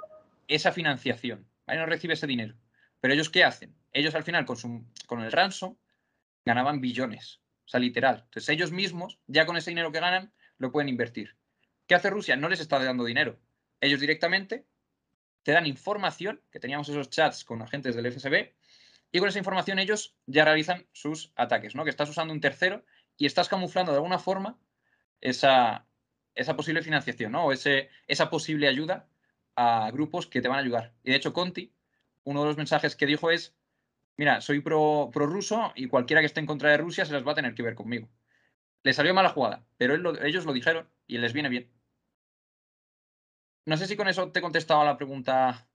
[0.47, 1.81] esa financiación, ¿vale?
[1.81, 2.55] No recibe ese dinero.
[3.01, 3.75] Pero ellos, ¿qué hacen?
[3.93, 5.77] Ellos al final con, con el ransom
[6.45, 7.41] ganaban billones.
[7.65, 8.23] O sea, literal.
[8.27, 11.37] Entonces ellos mismos, ya con ese dinero que ganan, lo pueden invertir.
[11.89, 12.37] ¿Qué hace Rusia?
[12.37, 13.41] No les está dando dinero.
[13.81, 14.67] Ellos directamente
[15.43, 18.53] te dan información, que teníamos esos chats con agentes del FSB,
[19.13, 21.85] y con esa información ellos ya realizan sus ataques, ¿no?
[21.85, 22.85] Que estás usando un tercero
[23.17, 24.59] y estás camuflando de alguna forma
[25.21, 25.87] esa,
[26.35, 27.47] esa posible financiación, ¿no?
[27.47, 29.09] O ese, esa posible ayuda
[29.55, 30.93] a grupos que te van a ayudar.
[31.03, 31.73] Y de hecho, Conti,
[32.25, 33.55] uno de los mensajes que dijo es,
[34.17, 37.27] mira, soy pro, pro ruso y cualquiera que esté en contra de Rusia se las
[37.27, 38.09] va a tener que ver conmigo.
[38.83, 39.95] Le salió mala jugada, pero
[40.25, 41.76] ellos lo dijeron y les viene bien.
[43.67, 45.69] No sé si con eso te he contestado a la pregunta.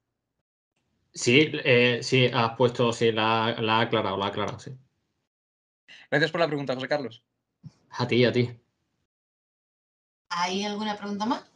[1.13, 4.71] Sí, eh, sí, has puesto, sí, la, la ha aclarado, la ha aclarado, sí.
[6.09, 7.23] Gracias por la pregunta, José Carlos.
[7.89, 8.57] A ti, a ti.
[10.29, 11.51] ¿Hay alguna pregunta más?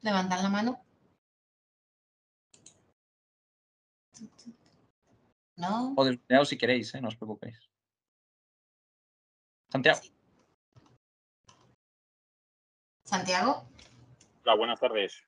[0.00, 0.82] Levantad la mano.
[5.56, 5.92] No.
[5.96, 7.00] O desbloqueado si queréis, ¿eh?
[7.02, 7.58] no os preocupéis.
[9.70, 10.00] Santiago.
[13.04, 13.68] Santiago.
[14.44, 15.25] Hola, buenas tardes.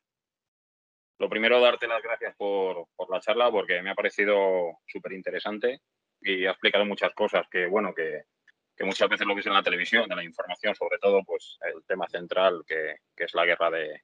[1.18, 5.80] Lo primero, darte las gracias por, por la charla porque me ha parecido súper interesante
[6.20, 8.22] y ha explicado muchas cosas que, bueno, que,
[8.76, 11.84] que muchas veces lo ves en la televisión, de la información, sobre todo, pues el
[11.84, 14.02] tema central que, que es la guerra de,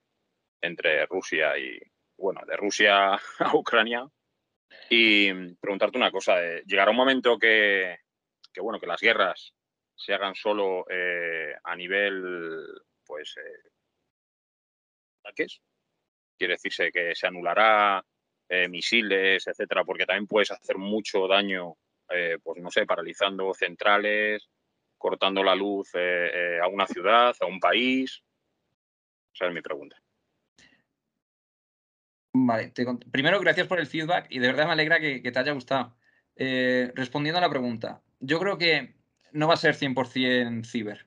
[0.61, 1.79] entre Rusia y,
[2.17, 4.07] bueno, de Rusia a Ucrania.
[4.91, 7.99] Y preguntarte una cosa, eh, llegará un momento que,
[8.53, 9.55] que, bueno, que las guerras
[9.95, 12.67] se hagan solo eh, a nivel,
[13.07, 13.69] pues, eh,
[15.21, 15.61] ataques.
[16.45, 18.05] Quiere decirse que se anulará
[18.51, 21.79] eh, misiles, etcétera, porque también puedes hacer mucho daño,
[22.11, 24.51] eh, pues no sé, paralizando centrales,
[24.99, 28.23] cortando la luz eh, a una ciudad, a un país.
[29.33, 29.97] Esa es mi pregunta.
[32.35, 32.75] Vale,
[33.11, 35.97] primero gracias por el feedback y de verdad me alegra que, que te haya gustado.
[36.37, 38.97] respondiendo a la pregunta, yo creo que
[39.33, 41.07] no va a ser 100% ciber,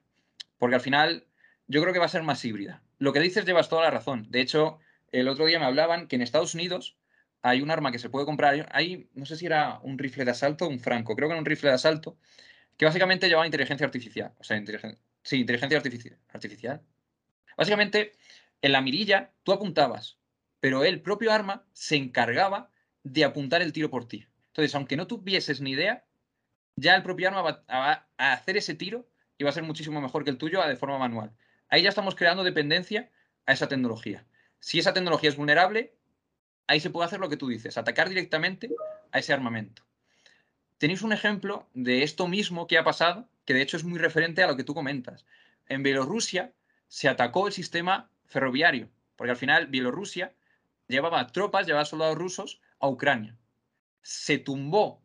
[0.58, 1.28] porque al final
[1.68, 2.82] yo creo que va a ser más híbrida.
[2.98, 4.26] Lo que dices llevas toda la razón.
[4.32, 4.80] De hecho,
[5.12, 6.98] el otro día me hablaban que en Estados Unidos
[7.42, 8.70] hay un arma que se puede comprar.
[8.72, 11.40] Hay, no sé si era un rifle de asalto o un franco, creo que era
[11.40, 12.18] un rifle de asalto,
[12.78, 14.34] que básicamente llevaba inteligencia artificial.
[14.38, 16.18] O sea, inteligencia, sí, inteligencia artificial.
[16.30, 16.82] artificial.
[17.56, 18.14] Básicamente,
[18.62, 20.18] en la mirilla tú apuntabas,
[20.60, 22.70] pero el propio arma se encargaba
[23.04, 24.28] de apuntar el tiro por ti.
[24.48, 26.06] Entonces, aunque no tuvieses ni idea,
[26.76, 27.64] ya el propio arma va
[28.18, 29.08] a hacer ese tiro
[29.38, 31.32] y va a ser muchísimo mejor que el tuyo de forma manual.
[31.70, 33.12] Ahí ya estamos creando dependencia
[33.46, 34.26] a esa tecnología.
[34.60, 35.94] Si esa tecnología es vulnerable,
[36.68, 38.70] ahí se puede hacer lo que tú dices, atacar directamente
[39.12, 39.84] a ese armamento.
[40.78, 44.44] Tenéis un ejemplo de esto mismo que ha pasado, que de hecho es muy referente
[44.44, 45.26] a lo que tú comentas.
[45.68, 46.54] En Bielorrusia
[46.88, 50.34] se atacó el sistema ferroviario, porque al final Bielorrusia
[50.88, 53.38] llevaba tropas, llevaba soldados rusos a Ucrania.
[54.02, 55.02] Se tumbó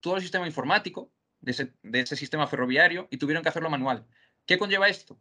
[0.00, 1.10] todo el sistema informático
[1.40, 4.06] de ese, de ese sistema ferroviario y tuvieron que hacerlo manual.
[4.46, 5.18] ¿Qué conlleva esto?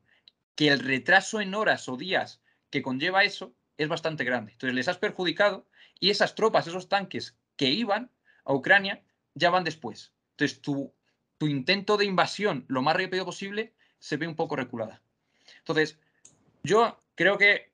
[0.56, 4.54] Que el retraso en horas o días que conlleva eso es bastante grande.
[4.54, 5.68] Entonces les has perjudicado
[6.00, 8.12] y esas tropas, esos tanques que iban
[8.46, 9.04] a Ucrania
[9.36, 10.14] ya van después.
[10.32, 10.94] Entonces tu,
[11.38, 15.02] tu intento de invasión lo más rápido posible se ve un poco reculada.
[15.60, 15.98] Entonces,
[16.64, 17.72] yo creo que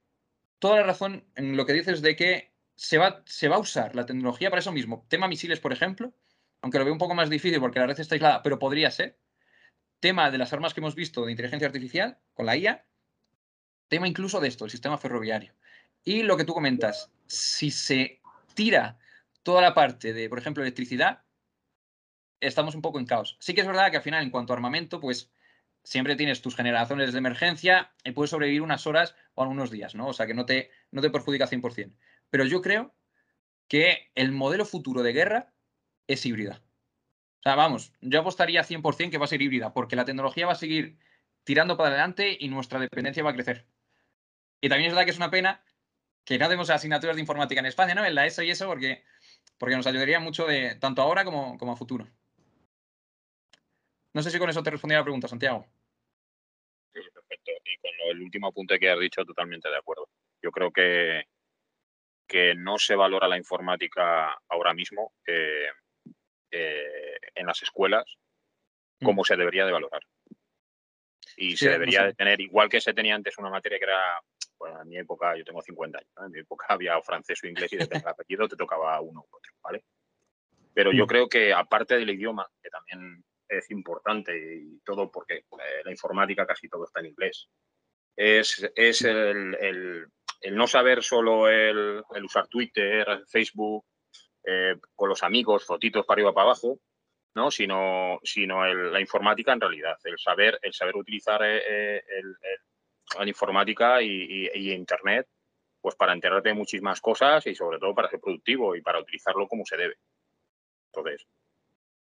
[0.60, 3.96] toda la razón en lo que dices de que se va, se va a usar
[3.96, 5.06] la tecnología para eso mismo.
[5.10, 6.14] Tema misiles, por ejemplo,
[6.62, 9.18] aunque lo veo un poco más difícil porque la red está aislada, pero podría ser.
[10.00, 12.86] Tema de las armas que hemos visto de inteligencia artificial con la IA.
[13.90, 15.54] Tema incluso de esto, el sistema ferroviario.
[16.04, 18.22] Y lo que tú comentas, si se
[18.54, 18.98] tira
[19.44, 21.24] toda la parte de, por ejemplo, electricidad,
[22.40, 23.38] estamos un poco en caos.
[23.40, 25.32] Sí que es verdad que al final, en cuanto a armamento, pues
[25.84, 30.08] siempre tienes tus generaciones de emergencia y puedes sobrevivir unas horas o unos días, ¿no?
[30.08, 31.96] O sea, que no te, no te perjudica 100%.
[32.30, 32.96] Pero yo creo
[33.68, 35.54] que el modelo futuro de guerra
[36.08, 36.62] es híbrida.
[37.40, 40.54] O sea, vamos, yo apostaría 100% que va a ser híbrida, porque la tecnología va
[40.54, 40.98] a seguir
[41.44, 43.66] tirando para adelante y nuestra dependencia va a crecer.
[44.62, 45.64] Y también es verdad que es una pena
[46.30, 48.06] que no demos asignaturas de informática en España, ¿no?
[48.06, 49.04] En la ESO y eso, porque,
[49.58, 52.08] porque nos ayudaría mucho de tanto ahora como, como a futuro.
[54.14, 55.66] No sé si con eso te respondí a la pregunta, Santiago.
[56.94, 57.52] Sí, perfecto.
[57.66, 60.08] Y con el último apunte que has dicho, totalmente de acuerdo.
[60.40, 61.24] Yo creo que,
[62.28, 65.70] que no se valora la informática ahora mismo eh,
[66.52, 68.06] eh, en las escuelas
[69.00, 69.06] mm.
[69.06, 70.04] como se debería de valorar.
[71.42, 74.22] Y se debería de tener, igual que se tenía antes una materia que era
[74.58, 77.72] bueno, en mi época, yo tengo 50 años, en mi época había francés o inglés
[77.72, 79.84] y de el apellido te tocaba uno u otro, ¿vale?
[80.74, 85.82] Pero yo creo que aparte del idioma, que también es importante y todo, porque eh,
[85.84, 87.50] la informática casi todo está en inglés,
[88.16, 90.08] es, es el, el,
[90.42, 93.86] el, no saber solo el, el usar Twitter, Facebook,
[94.46, 96.80] eh, con los amigos, fotitos para arriba para abajo,
[97.36, 97.52] ¿no?
[97.52, 102.36] sino, sino la informática en realidad, el saber, el saber utilizar eh, el,
[103.18, 105.28] la informática y, Internet,
[105.82, 109.48] pues para enterarte de muchísimas cosas y sobre todo para ser productivo y para utilizarlo
[109.48, 109.96] como se debe.
[110.88, 111.26] Entonces,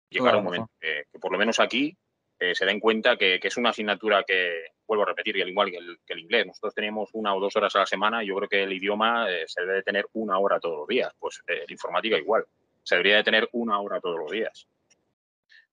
[0.10, 1.96] llegar un momento que, por lo menos aquí
[2.40, 5.78] eh, se den cuenta que, es una asignatura que, vuelvo a repetir, al igual que
[6.14, 8.74] el, inglés, nosotros tenemos una o dos horas a la semana, yo creo que el
[8.74, 12.46] idioma eh, se debe de tener una hora todos los días, pues la informática igual,
[12.84, 14.68] se debería de tener una hora todos los días.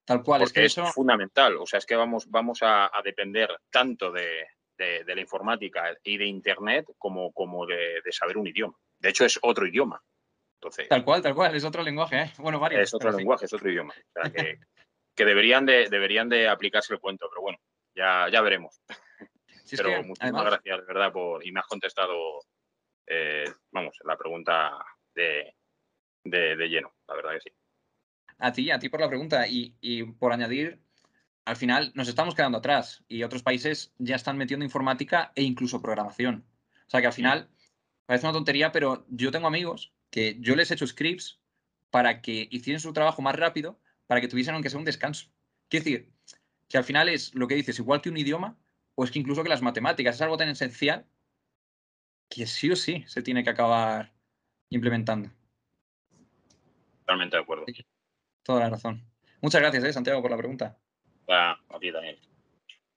[0.05, 0.83] Tal cual, es que eso...
[0.83, 4.47] es fundamental, o sea, es que vamos, vamos a, depender tanto de,
[4.77, 8.75] la informática y de Internet como, como de, saber un idioma.
[8.99, 10.01] De hecho, es otro idioma.
[10.55, 12.33] Entonces, tal cual, tal cual, es otro lenguaje, ¿eh?
[12.37, 12.81] Bueno, varios.
[12.81, 13.93] Es otro lenguaje, es otro idioma.
[13.93, 14.59] O sea, que,
[15.15, 17.57] que, deberían, de, deberían de aplicarse el cuento, pero bueno,
[17.95, 18.81] ya, ya veremos.
[19.77, 22.41] pero muchísimas gracias, de verdad, por, y me has contestado,
[23.07, 24.77] eh, vamos, la pregunta
[25.13, 25.55] de,
[26.23, 27.55] de, de lleno, la verdad que sí.
[28.37, 29.47] A ti, a ti por la pregunta.
[29.47, 30.81] Y, y, por añadir,
[31.45, 35.81] al final nos estamos quedando atrás y otros países ya están metiendo informática e incluso
[35.81, 36.45] programación.
[36.87, 37.49] O sea que al final
[38.05, 41.39] parece una tontería, pero yo tengo amigos que yo les he hecho scripts
[41.89, 45.27] para que hicieran su trabajo más rápido, para que tuviesen aunque sea un descanso.
[45.69, 46.13] Quiero decir,
[46.69, 48.57] que al final es lo que dices, igual que un idioma,
[48.95, 51.05] o es que incluso que las matemáticas es algo tan esencial
[52.29, 54.11] que sí o sí se tiene que acabar
[54.69, 55.29] implementando.
[57.01, 57.65] Totalmente de acuerdo.
[58.43, 59.01] Toda la razón.
[59.41, 60.77] Muchas gracias, eh, Santiago, por la pregunta.
[61.27, 62.17] a ti también.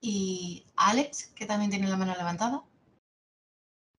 [0.00, 2.62] Y Alex, que también tiene la mano levantada.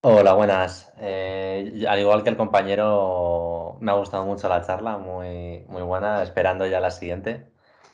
[0.02, 0.92] Hola, buenas.
[0.98, 6.22] Eh, al igual que el compañero, me ha gustado mucho la charla, muy, muy buena,
[6.22, 7.50] esperando ya la siguiente,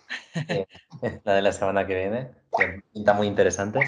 [0.49, 0.67] eh,
[1.25, 3.81] la de la semana que viene, que pinta muy interesante.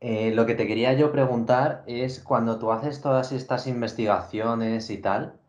[0.00, 5.39] lo que te quería yo preguntar es, cuando tú haces todas estas investigaciones y tal,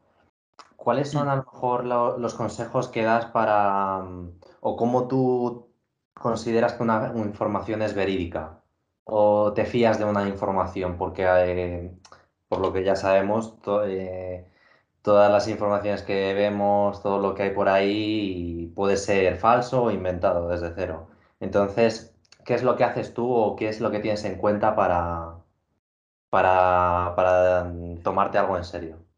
[0.81, 5.69] ¿cuáles son a lo mejor los consejos que das para, mm, o cómo tú
[6.13, 8.63] consideras que una, información es verídica?
[9.03, 10.97] ¿O te fías de una información?
[10.97, 11.91] Porque, eh,
[12.49, 13.55] por lo que ya sabemos,
[13.85, 14.49] eh,
[15.03, 19.91] todas las informaciones que vemos, todo lo que hay por ahí puede ser falso o
[19.91, 21.09] inventado desde cero.
[21.39, 24.75] Entonces, ¿qué es lo que haces tú o qué es lo que tienes en cuenta
[24.75, 25.35] para,
[26.29, 29.10] para, para mm, tomarte algo en serio?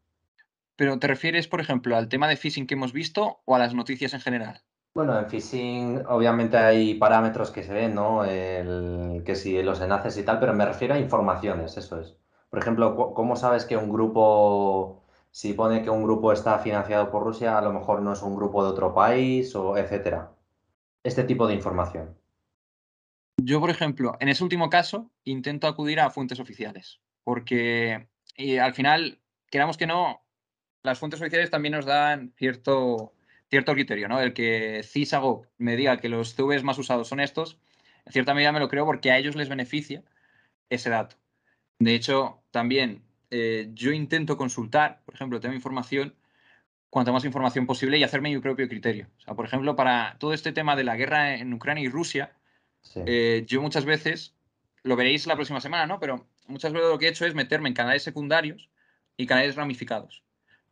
[0.76, 3.74] Pero ¿te refieres, por ejemplo, al tema de phishing que hemos visto o a las
[3.74, 4.62] noticias en general?
[4.94, 8.24] Bueno, en phishing obviamente hay parámetros que se ven, ¿no?
[8.24, 12.16] El, que si los enlaces y tal, pero me refiero a informaciones, eso es.
[12.48, 17.24] Por ejemplo, ¿cómo sabes que un grupo, si pone que un grupo está financiado por
[17.24, 20.30] Rusia, a lo mejor no es un grupo de otro país o etcétera?
[21.02, 22.16] Este tipo de información.
[23.36, 28.08] Yo, por ejemplo, en ese último caso, intento acudir a fuentes oficiales, porque
[28.62, 29.20] al final,
[29.50, 30.23] queramos que no,
[30.84, 33.14] las fuentes oficiales también nos dan cierto,
[33.48, 34.20] cierto criterio, ¿no?
[34.20, 37.58] El que CISAGO me diga que los CVs más usados son estos,
[38.04, 40.04] en cierta medida me lo creo porque a ellos les beneficia
[40.68, 41.16] ese dato.
[41.78, 46.14] De hecho, también eh, yo intento consultar, por ejemplo, tengo información,
[46.90, 49.08] cuanta más información posible y hacerme mi propio criterio.
[49.18, 52.36] O sea, por ejemplo, para todo este tema de la guerra en Ucrania y Rusia,
[53.06, 54.36] eh, yo muchas veces,
[54.82, 55.98] lo veréis la próxima semana, ¿no?
[55.98, 58.68] Pero muchas veces lo que he hecho es meterme en canales secundarios
[59.16, 60.23] y canales ramificados.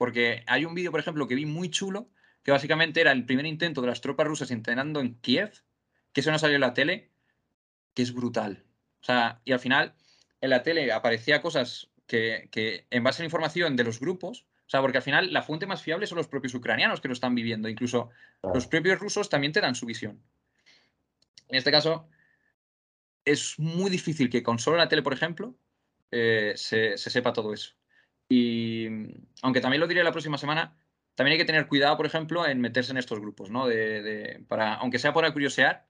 [0.03, 2.11] Porque hay un vídeo, por ejemplo, que vi muy chulo,
[2.43, 5.53] que básicamente era el primer intento de las tropas rusas entrenando en Kiev,
[6.13, 7.13] que eso no salió en la tele,
[7.95, 8.65] que es brutal.
[9.01, 9.95] O sea, y al final
[10.41, 12.49] en la tele aparecía cosas que,
[12.91, 15.67] en base a la información de los grupos, o sea, porque al final la fuente
[15.67, 18.11] más fiable son los propios ucranianos que lo están viviendo, incluso
[18.43, 20.21] los propios rusos también te dan su visión.
[21.47, 22.09] En este caso,
[23.25, 25.55] es muy difícil que con solo la tele, por ejemplo,
[26.11, 27.77] eh, se sepa todo eso.
[28.35, 28.89] Y
[29.43, 30.75] aunque también lo diré la próxima semana,
[31.15, 33.67] también hay que tener cuidado, por ejemplo, en meterse en estos grupos, ¿no?
[33.67, 35.87] De, para, aunque sea para curiosear,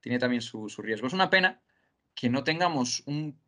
[0.00, 1.06] tiene también su, riesgo.
[1.06, 1.62] Es una pena
[2.12, 3.38] que no tengamos un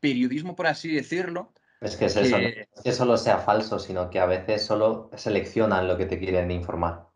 [0.00, 1.52] periodismo, por así decirlo.
[1.82, 5.10] Es que es eso, no es que solo sea falso, sino que a veces solo
[5.14, 7.06] seleccionan lo que te quieren informar.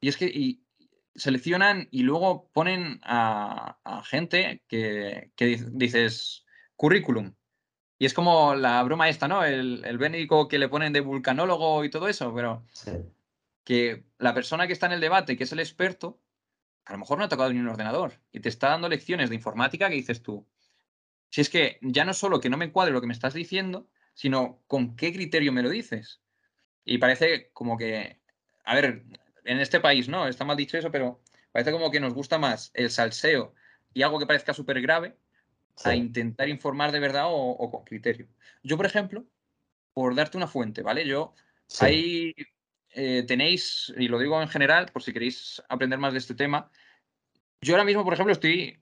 [0.00, 0.58] Y es que
[1.14, 3.76] seleccionan y luego ponen a,
[4.06, 6.46] gente que, que dices
[6.76, 7.34] currículum,
[8.04, 9.46] y es como la broma esta, ¿no?
[9.46, 12.62] El, el bénico que le ponen de vulcanólogo y todo eso, pero
[13.64, 16.20] que la persona que está en el debate, que es el experto,
[16.84, 19.36] a lo mejor no ha tocado ni un ordenador y te está dando lecciones de
[19.36, 20.46] informática que dices tú.
[21.30, 23.88] Si es que ya no solo que no me cuadre lo que me estás diciendo,
[24.12, 26.20] sino con qué criterio me lo dices.
[26.84, 28.20] Y parece como que,
[28.66, 29.04] a ver,
[29.46, 30.28] en este país, ¿no?
[30.28, 31.22] Está mal dicho eso, pero
[31.52, 33.54] parece como que nos gusta más el salseo
[33.94, 35.16] y algo que parezca súper grave
[35.82, 38.28] a intentar informar de verdad o, con criterio.
[38.62, 39.24] Yo, por ejemplo,
[39.92, 41.06] por darte una fuente, ¿vale?
[41.06, 41.34] Yo,
[41.80, 42.34] ahí
[42.90, 46.70] eh, tenéis, y lo digo en general, por si queréis aprender más de este tema,
[47.60, 48.78] yo ahora mismo, por ejemplo, estoy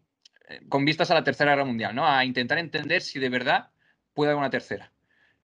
[0.49, 2.07] eh, con vistas a la Tercera Guerra Mundial, ¿no?
[2.07, 3.71] A intentar entender si de verdad
[4.13, 4.93] puede haber una tercera.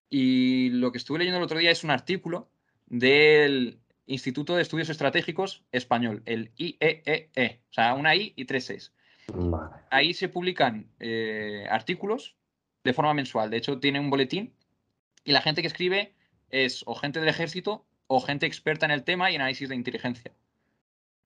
[0.09, 2.49] Y lo que estuve leyendo el otro día es un artículo
[2.87, 8.69] del Instituto de Estudios Estratégicos Español, el IEEE, e, o sea, una I y tres
[8.71, 8.93] Es.
[9.91, 12.35] Ahí se publican eh, artículos
[12.83, 13.49] de forma mensual.
[13.49, 14.53] De hecho, tiene un boletín
[15.23, 16.13] y la gente que escribe
[16.49, 20.31] es o gente del ejército o gente experta en el tema y análisis de inteligencia.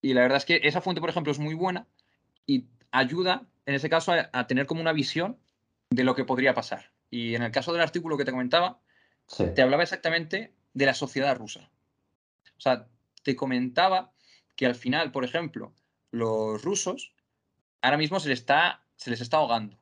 [0.01, 1.87] Y la verdad es que esa fuente, por ejemplo, es muy buena
[2.45, 5.37] y ayuda, en ese caso, a, tener como una visión
[5.89, 6.91] de lo que podría pasar.
[7.09, 8.81] Y en el caso del artículo que te comentaba,
[9.55, 11.69] te hablaba exactamente de la sociedad rusa.
[12.57, 12.87] O sea,
[13.23, 14.11] te comentaba
[14.57, 15.73] que al final, por ejemplo,
[16.11, 17.13] los rusos
[17.83, 19.77] ahora mismo se les está, se les está ahogando.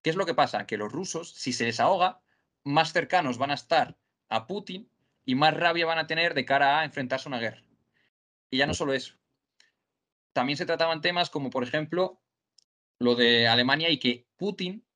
[0.00, 0.66] ¿Qué es lo que pasa?
[0.66, 2.22] Que los rusos, si se les ahoga,
[2.64, 3.98] más cercanos van a estar
[4.28, 4.88] a Putin
[5.24, 7.62] y más rabia van a tener de cara a enfrentarse a una guerra.
[8.48, 9.16] Y ya no solo eso.
[10.32, 12.22] También se trataban temas como, por ejemplo,
[13.00, 14.86] lo de Alemania y que Putin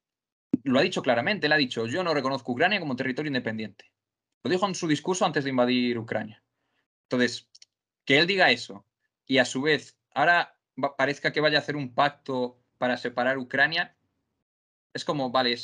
[0.62, 1.46] lo ha dicho claramente.
[1.46, 3.90] Él ha dicho, yo no reconozco Ucrania como territorio independiente.
[4.44, 6.44] Lo dijo en su discurso antes de invadir Ucrania.
[7.02, 7.48] Entonces,
[8.04, 8.86] que él diga eso
[9.26, 13.96] y a su vez ahora parezca que vaya a hacer un pacto para separar Ucrania,
[14.92, 15.56] es como, vale,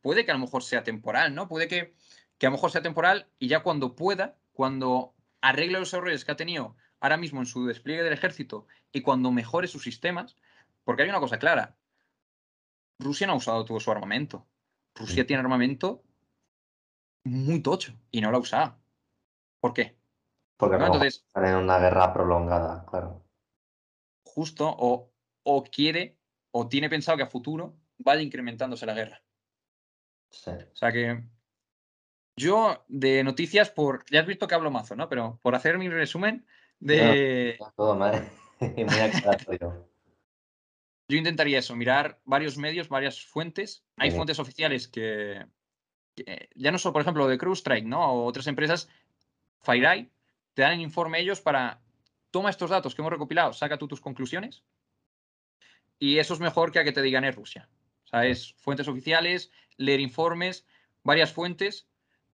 [0.00, 1.48] puede que a lo mejor sea temporal, ¿no?
[1.48, 1.94] Puede que,
[2.38, 6.32] que a lo mejor sea temporal y ya cuando pueda, cuando arregle los errores que
[6.32, 10.36] ha tenido ahora mismo en su despliegue del ejército y cuando mejore sus sistemas,
[10.84, 11.76] porque hay una cosa clara,
[12.98, 14.46] Rusia no ha usado todo su armamento.
[14.94, 16.02] Rusia tiene armamento
[17.24, 18.78] muy tocho y no lo ha usado.
[19.60, 19.98] ¿Por qué?
[20.56, 20.86] Porque ¿No?
[20.86, 23.25] Entonces, en una guerra prolongada, claro.
[24.36, 25.10] Justo, o,
[25.44, 26.18] o quiere
[26.50, 29.22] o tiene pensado que a futuro vaya incrementándose la guerra.
[30.30, 30.50] Sí.
[30.50, 31.24] O sea que
[32.36, 35.08] yo de noticias, por ya has visto que hablo mazo, ¿no?
[35.08, 36.46] Pero por hacer mi resumen
[36.80, 37.58] de...
[37.76, 38.28] todo mal.
[38.60, 39.58] Muy
[41.08, 43.86] Yo intentaría eso, mirar varios medios, varias fuentes.
[43.96, 45.46] Hay fuentes oficiales que,
[46.54, 48.12] ya no solo, por ejemplo, de CrewStrike, ¿no?
[48.12, 48.90] O otras empresas,
[49.62, 50.10] FireEye,
[50.52, 51.80] te dan el informe ellos para
[52.30, 54.64] toma estos datos que hemos recopilado, saca tú tus conclusiones.
[55.98, 57.68] Y eso es mejor que a que te digan es Rusia.
[58.04, 60.66] O sea, es fuentes oficiales, leer informes,
[61.02, 61.88] varias fuentes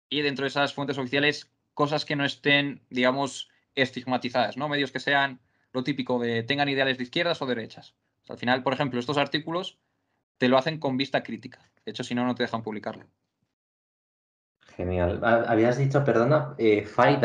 [0.09, 4.67] y dentro de esas fuentes oficiales cosas que no estén, digamos, estigmatizadas, ¿no?
[4.67, 5.39] Medios que sean
[5.71, 7.95] lo típico de tengan ideales de izquierdas o derechas.
[8.27, 9.79] al final, por ejemplo, estos artículos
[10.37, 11.71] te lo hacen con vista crítica.
[11.85, 13.05] De hecho, si no, no te dejan publicarlo.
[14.75, 15.21] Genial.
[15.23, 17.19] Habías dicho, perdona, eh, Fire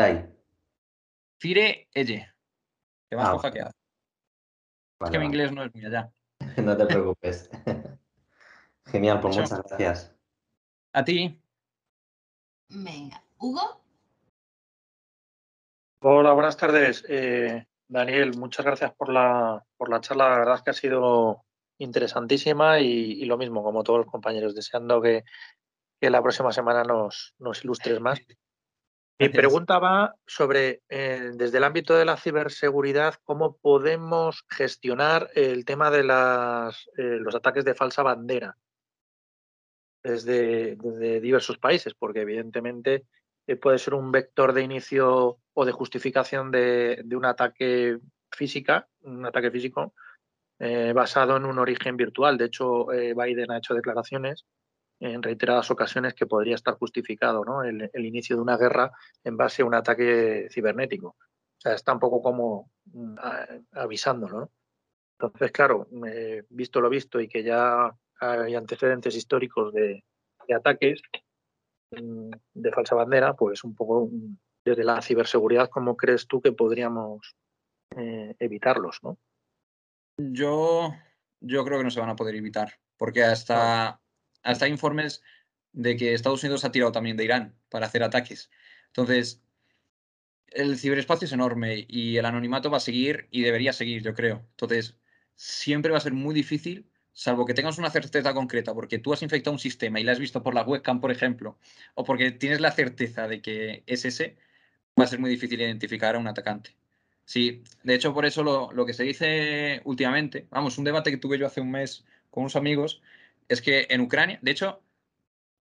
[1.39, 2.33] Fire Elle.
[3.09, 6.11] Que más ah, que es que mi inglés no es muy allá.
[6.57, 7.49] no te preocupes.
[8.85, 10.15] Genial, pues muchas gracias.
[10.93, 11.41] A ti.
[12.69, 13.81] Venga, Hugo.
[16.01, 17.05] Hola, buenas tardes.
[17.07, 20.29] Eh, Daniel, muchas gracias por la, por la charla.
[20.29, 21.43] La verdad es que ha sido
[21.79, 25.23] interesantísima y, lo mismo, como todos los compañeros, deseando que,
[25.99, 28.19] la próxima semana nos, nos ilustres más.
[29.19, 35.65] Mi pregunta va sobre, eh, desde el ámbito de la ciberseguridad, cómo podemos gestionar el
[35.65, 38.55] tema de las, eh, los ataques de falsa bandera
[40.03, 43.05] desde, desde diversos países, porque evidentemente
[43.47, 47.97] eh, puede ser un vector de inicio o de justificación de, un ataque
[48.31, 49.95] física, un ataque físico
[50.59, 52.37] eh, basado en un origen virtual.
[52.37, 54.45] De hecho, Biden ha hecho declaraciones
[54.99, 57.63] en reiteradas ocasiones que podría estar justificado ¿no?
[57.63, 58.91] el, inicio de una guerra
[59.23, 61.09] en base a un ataque cibernético.
[61.09, 63.15] O sea, está un poco como mm,
[63.73, 64.39] avisándolo.
[64.39, 64.51] ¿no?
[65.19, 65.87] Entonces, claro,
[66.49, 70.03] visto lo visto y que ya hay antecedentes históricos de
[70.55, 71.01] ataques,
[71.91, 76.51] Mm, de falsa bandera, pues un poco mm, desde la ciberseguridad, ¿cómo crees tú que
[76.51, 77.35] podríamos
[77.95, 78.99] eh, evitarlos?
[79.03, 79.17] ¿no?
[80.17, 80.91] Yo,
[81.39, 84.01] yo creo que no se van a poder evitar, porque hasta,
[84.47, 85.21] hasta hay informes
[85.73, 88.49] de que Estados Unidos ha tirado también de Irán para hacer ataques.
[88.87, 89.43] Entonces,
[90.47, 94.45] el ciberespacio es enorme y el anonimato va a seguir y debería seguir, yo creo.
[94.51, 94.97] Entonces,
[95.35, 99.23] siempre va a ser muy difícil salvo que tengas una certeza concreta, porque tú has
[99.23, 101.57] infectado un sistema y lo has visto por la webcam, por ejemplo,
[101.95, 104.37] o porque tienes la certeza de que es ese,
[104.99, 106.75] va a ser muy difícil identificar a un atacante.
[107.25, 111.39] Sí, de hecho, por eso lo, que se dice últimamente, vamos, un debate que tuve
[111.39, 113.01] yo hace un mes con unos amigos,
[113.47, 114.83] es que en Ucrania, de hecho,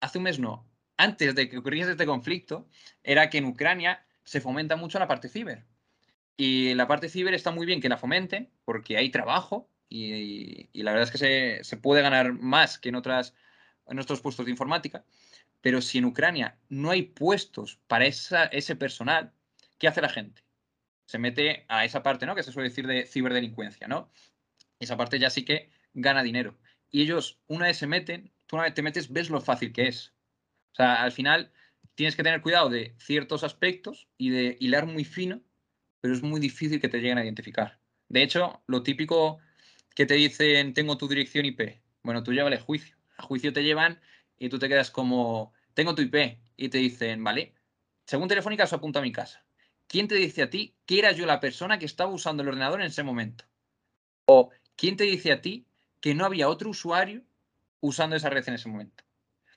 [0.01, 2.69] hace un mes no, antes de que ocurriese este conflicto,
[3.03, 5.65] era que en Ucrania se fomenta mucho la parte ciber.
[6.37, 10.93] Y la parte ciber está muy bien que la fomenten porque hay trabajo, y, la
[10.93, 13.35] verdad es que se, puede ganar más que en, otras,
[13.87, 15.05] en otros puestos de informática,
[15.61, 19.33] pero si en Ucrania no hay puestos para ese personal,
[19.79, 20.43] ¿qué hace la gente?
[21.07, 22.35] Se mete a esa parte, ¿no?
[22.35, 24.11] Que se suele decir de ciberdelincuencia, ¿no?
[24.81, 26.59] Esa parte ya sí que gana dinero.
[26.91, 29.89] Y ellos, una vez se meten, tú una vez te metes, ves lo fácil que
[29.89, 30.15] es.
[30.73, 31.53] O sea, al final
[31.95, 35.43] tienes que tener cuidado de ciertos aspectos y de hilar muy fino
[36.07, 37.81] pero es muy difícil que te lleguen a identificar.
[38.09, 39.41] De hecho, lo típico
[39.93, 42.97] que te dicen, tengo tu dirección IP, bueno, tú llévale juicio.
[43.17, 44.01] A juicio te llevan
[44.39, 47.55] y tú te quedas como, tengo tu IP, y te dicen, vale,
[48.05, 49.45] según Telefónica se apunta a mi casa.
[49.89, 52.81] ¿Quién te dice a ti que era yo la persona que estaba usando el ordenador
[52.81, 53.45] en ese momento?
[54.27, 55.67] O ¿quién te dice a ti
[56.07, 57.25] que no había otro usuario
[57.81, 59.03] usando esa red en ese momento?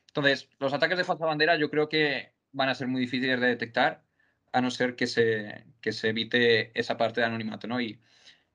[0.07, 3.45] Entonces, los ataques de falsa bandera yo creo que van a ser muy difíciles de
[3.45, 4.03] detectar,
[4.51, 7.79] a no ser que se, se evite esa parte de anonimato, ¿no?
[7.79, 8.01] Y,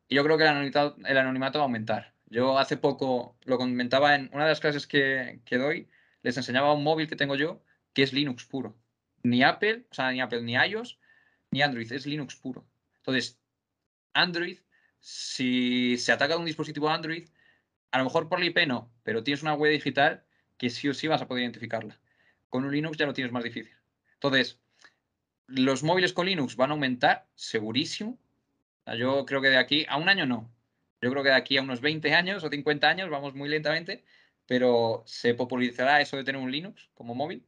[0.08, 2.14] yo creo que el anonimato, el anonimato, va a aumentar.
[2.26, 5.88] Yo hace poco lo comentaba en una de las clases que, que doy,
[6.22, 7.62] les enseñaba un móvil que tengo yo,
[7.92, 8.76] que es Linux puro.
[9.22, 10.98] Ni Apple, o sea, ni Apple, ni iOS,
[11.52, 12.66] ni Android, es Linux puro.
[12.96, 13.38] Entonces,
[14.14, 14.58] Android,
[14.98, 17.28] si se ataca un dispositivo Android,
[17.94, 20.24] a lo mejor por la IP no, pero tienes una web digital
[20.58, 22.00] que sí o sí vas a poder identificarla.
[22.48, 23.72] Con un Linux ya lo tienes más difícil.
[24.14, 24.58] Entonces,
[25.46, 28.18] los móviles con Linux van a aumentar, segurísimo.
[28.98, 30.52] Yo creo que de aquí a un año no.
[31.00, 34.04] Yo creo que de aquí a unos 20 años o 50 años, vamos muy lentamente,
[34.44, 37.46] pero se popularizará eso de tener un Linux como móvil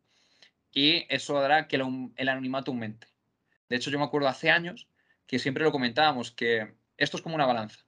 [0.70, 3.09] y eso hará que el anonimato aumente.
[3.68, 4.86] De hecho, yo me acuerdo hace años
[5.27, 7.85] que siempre lo comentábamos, que esto es como una balanza.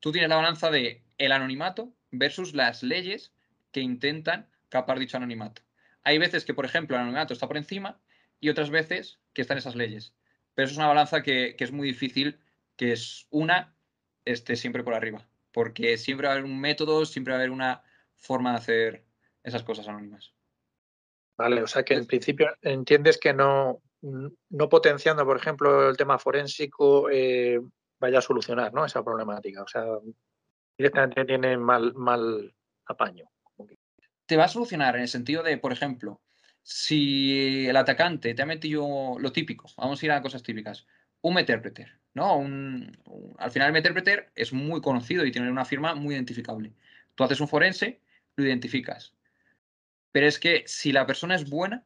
[0.00, 3.32] Tú tienes la balanza de el anonimato versus las leyes
[3.72, 5.62] que intentan capar dicho anonimato.
[6.04, 8.00] Hay veces que, por ejemplo, el anonimato está por encima
[8.40, 10.14] y otras veces que están esas leyes.
[10.54, 12.38] Pero eso es una balanza que, es muy difícil
[12.76, 13.74] que es una
[14.24, 17.50] esté siempre por arriba, porque siempre va a haber un método, siempre va a haber
[17.50, 17.82] una
[18.14, 19.04] forma de hacer
[19.42, 20.32] esas cosas anónimas.
[21.36, 26.18] Vale, o sea que en principio entiendes que no, no potenciando, por ejemplo, el tema
[26.18, 27.60] forénsico eh,
[28.00, 28.84] vaya a solucionar ¿no?
[28.84, 29.62] esa problemática.
[29.62, 29.84] O sea,
[30.76, 32.54] directamente tiene mal, mal
[32.86, 33.30] apaño.
[34.26, 36.20] Te va a solucionar en el sentido de, por ejemplo,
[36.62, 40.86] si el atacante te ha metido lo típico, vamos a ir a cosas típicas,
[41.22, 42.40] un Meterpreter, ¿no?
[43.38, 46.74] al final el Meterpreter es muy conocido y tiene una firma muy identificable.
[47.14, 48.00] Tú haces un forense,
[48.36, 49.14] lo identificas.
[50.12, 51.84] Pero es que si la persona es buena,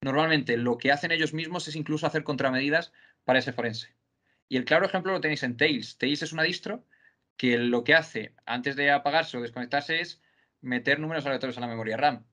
[0.00, 2.92] normalmente lo que hacen ellos mismos es incluso hacer contramedidas
[3.24, 3.94] para ese forense.
[4.48, 5.98] Y el claro ejemplo lo tenéis en Tails.
[5.98, 6.84] Tails es una distro
[7.36, 10.22] que lo que hace antes de apagarse o desconectarse es
[10.60, 12.24] meter números aleatorios a la memoria RAM.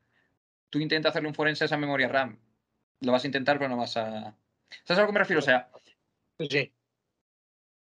[0.70, 2.40] Tú intentas hacerle un forense a esa memoria RAM.
[3.02, 4.36] Lo vas a intentar, pero no vas a.
[4.84, 5.40] ¿Sabes a lo que me refiero?
[5.40, 5.70] O sea.
[6.40, 6.74] Sí.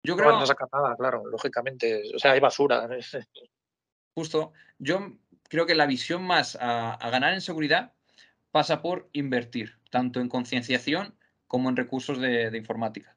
[0.03, 0.33] Yo creo.
[0.33, 2.03] No saca nada, claro, lógicamente.
[2.15, 2.89] O sea, hay basura.
[4.15, 4.53] Justo.
[4.79, 5.13] Yo
[5.49, 7.93] creo que la visión más a ganar en seguridad
[8.51, 11.15] pasa por invertir, tanto en concienciación
[11.47, 13.17] como en recursos de, informática.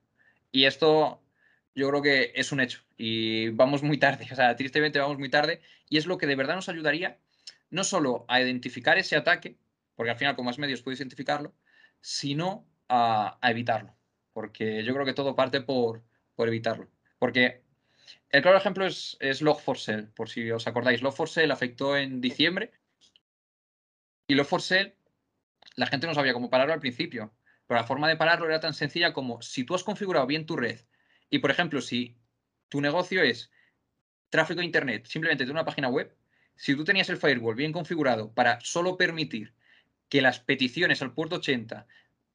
[0.53, 1.19] Y esto
[1.75, 5.29] yo creo que es un hecho y vamos muy tarde, o sea, tristemente vamos muy
[5.29, 5.59] tarde
[5.89, 7.19] y es lo que de verdad nos ayudaría
[7.71, 9.57] no solo a identificar ese ataque,
[9.95, 11.55] porque al final con más medios puedes identificarlo,
[12.01, 13.95] sino a, evitarlo,
[14.31, 16.03] porque yo creo que todo parte por,
[16.35, 16.87] por evitarlo.
[17.17, 17.63] Porque
[18.29, 21.01] el claro ejemplo es, es Log4Shell, por si os acordáis.
[21.01, 22.71] Log4Shell afectó en diciembre
[24.27, 24.93] y Log4Shell
[25.75, 27.33] la gente no sabía cómo pararlo al principio,
[27.67, 30.55] pero la forma de pararlo era tan sencilla como si tú has configurado bien tu
[30.55, 30.79] red
[31.29, 32.17] y, por ejemplo, si
[32.69, 33.51] tu negocio es
[34.29, 36.15] tráfico de Internet simplemente de una página web,
[36.55, 39.53] si tú tenías el firewall bien configurado para solo permitir
[40.09, 41.87] que las peticiones al puerto 80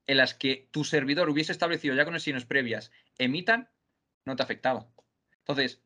[0.06, 3.68] en las que tu servidor hubiese establecido ya conexiones previas emitan,
[4.24, 4.88] no te afectaba.
[5.38, 5.80] Entonces,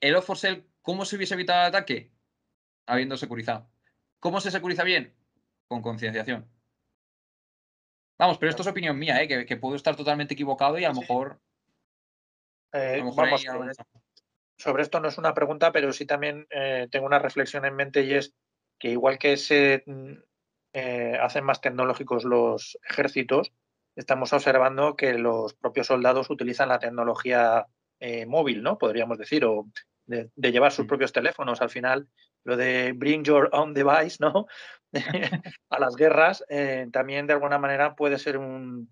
[0.00, 0.38] el off for
[0.82, 2.10] ¿cómo se hubiese evitado el ataque?
[2.86, 3.70] Habiendo securizado.
[4.20, 5.14] ¿Cómo se securiza bien?
[5.68, 6.57] Con concienciación.
[8.18, 9.46] Vamos, pero esto es opinión mía, ¿eh?
[9.46, 11.40] que, puedo estar totalmente equivocado y a lo mejor.
[12.72, 13.44] Eh, vamos,
[14.56, 18.02] sobre, esto no es una pregunta, pero sí también eh, tengo una reflexión en mente
[18.02, 18.34] y es
[18.78, 20.14] que igual que se mm,
[21.20, 23.52] hacen más tecnológicos los ejércitos,
[23.94, 27.66] estamos observando que los propios soldados utilizan la tecnología
[28.26, 28.78] móvil, ¿no?
[28.78, 29.66] Podríamos decir, o
[30.08, 31.60] de, llevar sus propios teléfonos.
[31.60, 32.08] Al final,
[32.44, 34.46] lo de bring your own device, ¿no?
[35.70, 38.90] a las guerras, eh, también de alguna manera puede ser un,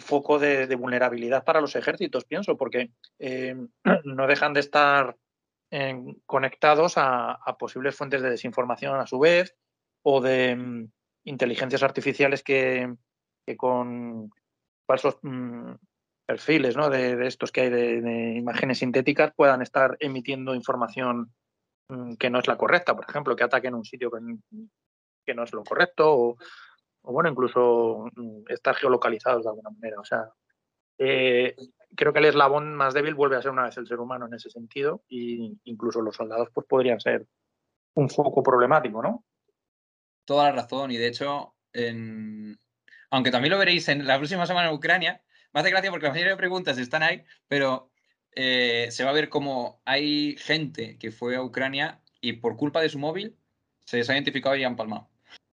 [0.00, 2.90] foco de, vulnerabilidad para los ejércitos, pienso, porque
[3.20, 3.54] eh,
[4.04, 5.16] no dejan de estar
[5.70, 9.54] eh, conectados a, posibles fuentes de desinformación a su vez
[10.02, 10.90] o de mm,
[11.24, 12.92] inteligencias artificiales que,
[13.56, 14.30] con
[14.88, 15.74] falsos mm,
[16.26, 16.90] perfiles ¿no?
[16.90, 21.32] de, estos que hay de, imágenes sintéticas puedan estar emitiendo información
[22.18, 25.64] que no es la correcta, por ejemplo, que ataquen un sitio que, no es lo
[25.64, 26.36] correcto o,
[27.02, 30.00] bueno, incluso mm, estar geolocalizados de alguna manera.
[30.00, 30.28] O sea,
[30.98, 31.54] eh,
[31.94, 34.34] creo que el eslabón más débil vuelve a ser una vez el ser humano en
[34.34, 37.26] ese sentido e incluso los soldados pues podrían ser
[37.94, 39.24] un foco problemático, ¿no?
[40.24, 41.54] Toda la razón y de hecho,
[43.10, 45.22] aunque también lo veréis en la próxima semana en Ucrania,
[45.52, 47.92] me hace gracia porque la mayoría de preguntas están ahí, pero
[48.36, 52.82] eh, se va a ver como hay gente que fue a Ucrania y por culpa
[52.82, 53.34] de su móvil
[53.86, 55.08] se les ha identificado y han palmado.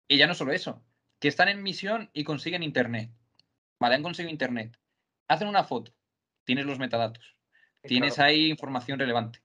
[0.09, 0.83] Y ya no solo eso,
[1.19, 3.09] que están en misión y consiguen internet.
[3.79, 4.77] Vale, han conseguido internet.
[5.29, 5.93] Hacen una foto,
[6.43, 7.37] tienes los metadatos,
[7.83, 9.41] tienes ahí información relevante.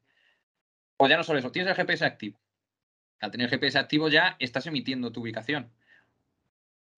[0.97, 2.41] O ya no solo eso, tienes el GPS activo.
[3.21, 5.73] Al tener el GPS activo ya estás emitiendo tu ubicación.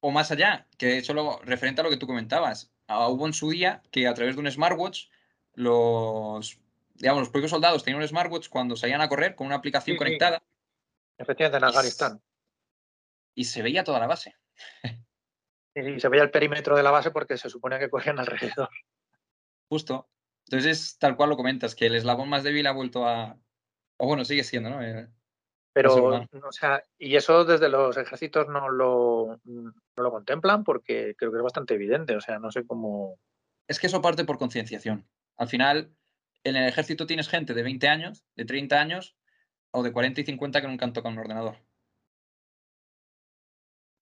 [0.00, 2.72] O más allá, que solo referente a lo que tú comentabas.
[2.86, 5.08] Ah, hubo en su día que a través de un smartwatch
[5.54, 6.60] los,
[6.94, 10.42] digamos, los propios soldados tenían un smartwatch cuando salían a correr con una aplicación conectada.
[11.18, 12.22] Efectivamente, en Afganistán.
[13.34, 14.34] Y se veía toda la base.
[15.72, 18.68] Y se veía el perímetro de la base porque se supone que corrían alrededor.
[19.68, 20.08] Justo.
[20.46, 23.38] Entonces tal cual lo comentas, que el eslabón más débil ha vuelto a.
[23.98, 24.82] O bueno, sigue siendo, ¿no?
[24.82, 25.08] Eh,
[25.72, 31.30] Pero, o sea, y eso desde los ejércitos no lo, no lo contemplan porque creo
[31.30, 32.16] que es bastante evidente.
[32.16, 33.20] O sea, no sé cómo.
[33.68, 35.06] Es que eso parte por concienciación.
[35.40, 35.96] Al final,
[36.44, 39.16] en el ejército tienes gente de 20 años, de 30 años
[39.70, 41.56] o de 40 y 50 que nunca han tocado un ordenador.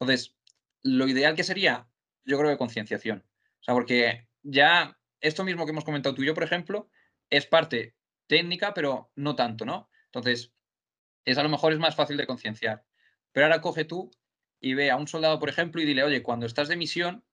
[0.01, 0.36] Entonces,
[0.82, 1.89] lo ideal que sería,
[2.24, 3.24] yo creo que concienciación.
[3.60, 6.90] O sea, porque ya esto mismo que hemos comentado tú y yo, por ejemplo,
[7.31, 7.94] es parte
[8.27, 9.89] técnica, pero no tanto, ¿no?
[10.06, 10.52] Entonces,
[11.24, 12.85] es a lo mejor es más fácil de concienciar.
[13.31, 14.10] Pero ahora coge tú
[14.59, 17.24] y ve a un soldado, por ejemplo, y dile, oye, cuando estás de misión,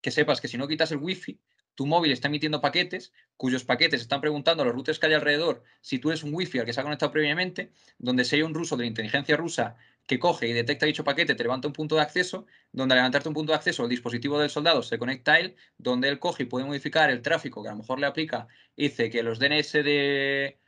[0.00, 1.42] que sepas que si no quitas el wifi,
[1.74, 5.64] tu móvil está emitiendo paquetes, cuyos paquetes están preguntando a los routers que hay alrededor
[5.80, 8.54] si tú eres un wifi al que se ha conectado previamente, donde si hay un
[8.54, 9.76] ruso de la inteligencia rusa
[10.06, 13.28] que coge y detecta dicho paquete, te levanta un punto de acceso, donde al levantarte
[13.28, 16.44] un punto de acceso el dispositivo del soldado se conecta a él, donde él coge
[16.44, 18.46] y puede modificar el tráfico que a lo mejor le aplica,
[18.76, 20.60] dice que los DNS de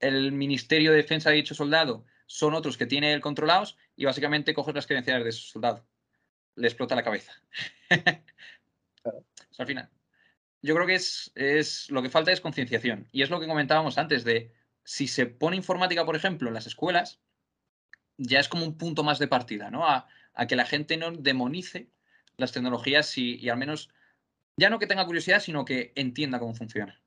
[0.00, 4.54] el Ministerio de Defensa de dicho soldado son otros que tiene él controlados y básicamente
[4.54, 5.84] coges las credenciales de ese soldado.
[6.54, 7.32] Le explota la cabeza.
[7.90, 9.90] al final
[10.62, 13.08] yo creo que es, es lo que falta es concienciación.
[13.12, 14.52] Y es lo que comentábamos antes de
[14.84, 17.20] si se pone informática, por ejemplo, en las escuelas,
[18.16, 19.86] ya es como un punto más de partida, ¿no?
[19.86, 20.08] A,
[20.48, 21.90] que la gente no demonice
[22.36, 23.90] las tecnologías y, al menos,
[24.56, 27.00] ya no que tenga curiosidad, sino que entienda cómo funciona.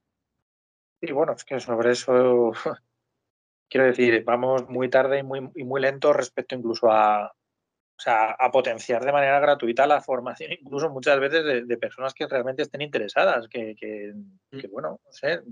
[1.00, 2.52] Y bueno, es que sobre eso,
[3.70, 7.34] quiero decir, vamos muy tarde y muy, y muy lento respecto incluso a,
[8.02, 12.26] o sea, a potenciar de manera gratuita la formación, incluso muchas veces de, personas que
[12.26, 14.12] realmente estén interesadas, que, que,
[14.52, 14.72] mm.
[14.72, 15.44] bueno, no sé,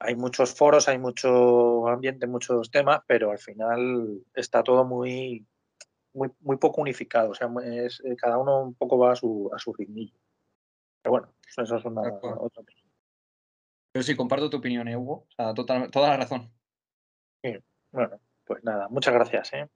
[0.00, 5.46] hay muchos foros, hay mucho ambiente, muchos temas, pero al final está todo muy,
[6.12, 9.48] muy, muy poco unificado, o sea, es, eh, cada uno un poco va a su,
[9.54, 10.18] a su ritmillo.
[11.02, 12.64] Pero bueno, eso es una otra
[13.92, 15.24] Pero sí, comparto tu opinión, ¿eh, Hugo.
[15.28, 16.50] O sea, toda, toda la razón.
[17.44, 17.56] Sí,
[17.92, 19.52] bueno, pues nada, muchas gracias.
[19.52, 19.68] ¿eh?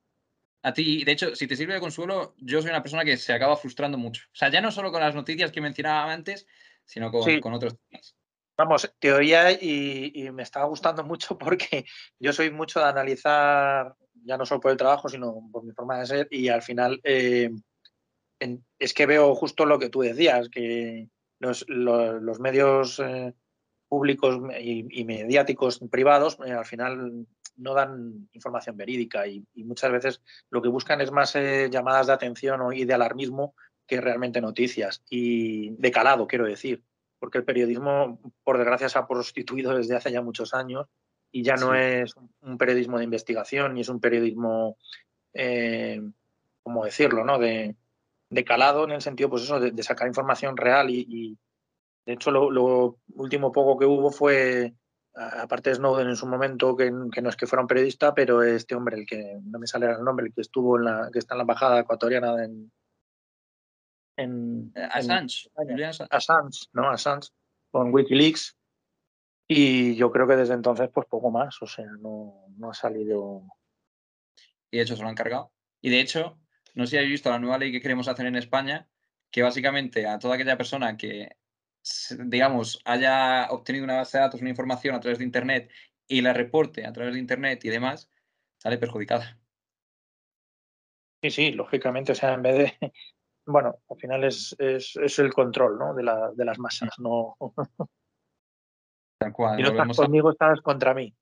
[0.63, 3.33] A ti, de hecho, si te sirve de consuelo, yo soy una persona que se
[3.33, 4.25] acaba frustrando mucho.
[4.27, 6.47] O sea, ya no solo con las noticias que mencionaba antes,
[6.85, 8.15] sino con, otros temas.
[8.59, 11.87] Vamos, te oía y, me estaba gustando mucho porque
[12.19, 15.99] yo soy mucho de analizar, ya no solo por el trabajo, sino por mi forma
[15.99, 17.51] de ser, y al final eh,
[18.79, 21.09] es que veo justo lo que tú decías, que
[21.39, 21.65] los,
[22.39, 23.33] medios eh,
[23.89, 30.63] públicos y, mediáticos privados eh, al final no dan información verídica y, muchas veces lo
[30.63, 33.55] que buscan es más eh, llamadas de atención y de alarmismo
[33.87, 36.83] que realmente noticias y de calado, quiero decir,
[37.19, 40.87] porque el periodismo, por desgracia, se ha prostituido desde hace ya muchos años
[41.33, 44.77] y ya no es un periodismo de investigación ni es un periodismo,
[45.35, 46.01] eh,
[46.63, 47.39] ¿cómo decirlo?, ¿no?
[47.39, 47.77] De,
[48.47, 51.37] calado en el sentido, pues eso, de, sacar información real y,
[52.07, 54.73] de hecho lo, lo, último poco que hubo fue
[55.15, 58.75] aparte de Snowden en su momento, que, no es que fuera un periodista, pero este
[58.75, 61.35] hombre, el que no me sale el nombre, el que estuvo en la, que está
[61.35, 62.73] en la embajada ecuatoriana en,
[64.17, 65.51] en Assange,
[66.11, 66.91] Assange, ¿no?
[66.91, 67.31] Assange,
[67.71, 68.57] con Wikileaks.
[69.49, 73.43] Y yo creo que desde entonces, pues poco más, o sea, no, no ha salido.
[74.71, 75.53] Y de hecho se lo han cargado.
[75.81, 76.39] Y de hecho,
[76.75, 78.89] no sé si habéis visto la nueva ley que queremos hacer en España,
[79.31, 81.37] que básicamente a toda aquella persona que
[82.27, 85.71] digamos, haya obtenido una base de datos, una información a través de Internet
[86.07, 88.11] y la reporte a través de Internet y demás,
[88.59, 89.39] sale perjudicada.
[91.23, 92.73] Sí, sí, lógicamente, o sea, en vez de,
[93.47, 95.95] bueno, al final es, es, el control ¿no?
[95.95, 97.37] de, la, de las masas, no.
[99.21, 99.57] Tal cual.
[99.57, 101.15] Si no estás conmigo, estás contra mí.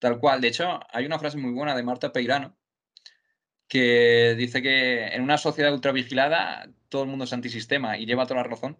[0.00, 0.40] Tal cual.
[0.40, 2.56] De hecho, hay una frase muy buena de Marta Peirano
[3.68, 8.42] que dice que en una sociedad ultravigilada todo el mundo es antisistema y lleva toda
[8.42, 8.78] la razón.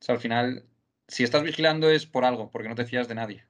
[0.00, 0.68] O sea, al final,
[1.08, 3.46] si estás vigilando es por algo, porque no te fías de nadie.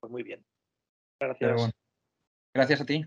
[0.00, 0.44] Pues muy bien.
[1.20, 1.72] Gracias.
[2.54, 3.04] Gracias a ti.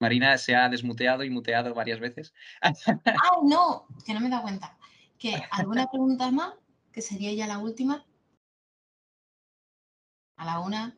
[0.00, 2.32] Marina se ha desmuteado y muteado varias veces.
[2.62, 2.72] ¡Ay,
[3.44, 3.86] no!
[4.06, 4.78] Que no me he dado cuenta.
[5.18, 6.54] Que alguna pregunta más,
[6.92, 8.04] que sería ya la última.
[10.36, 10.96] A la una,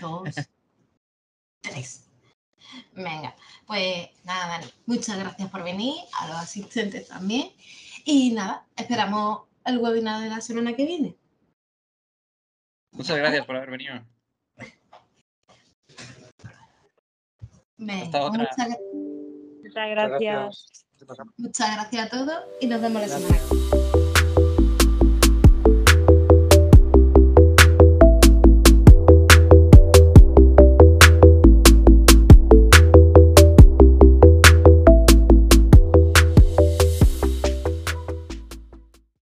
[0.00, 0.22] dos,
[1.60, 2.08] tres.
[2.94, 3.34] Venga,
[3.66, 7.52] pues nada, Dani, muchas gracias por venir, a los asistentes también.
[8.04, 11.16] Y nada, esperamos el webinar de la semana que viene.
[12.92, 14.04] Muchas gracias por haber venido.
[17.76, 18.38] Venga, Hasta otra.
[18.38, 18.78] Muchas,
[19.62, 20.84] Muchas gracias.
[21.36, 23.61] muchas gracias a todos y nos vemos la semana que viene.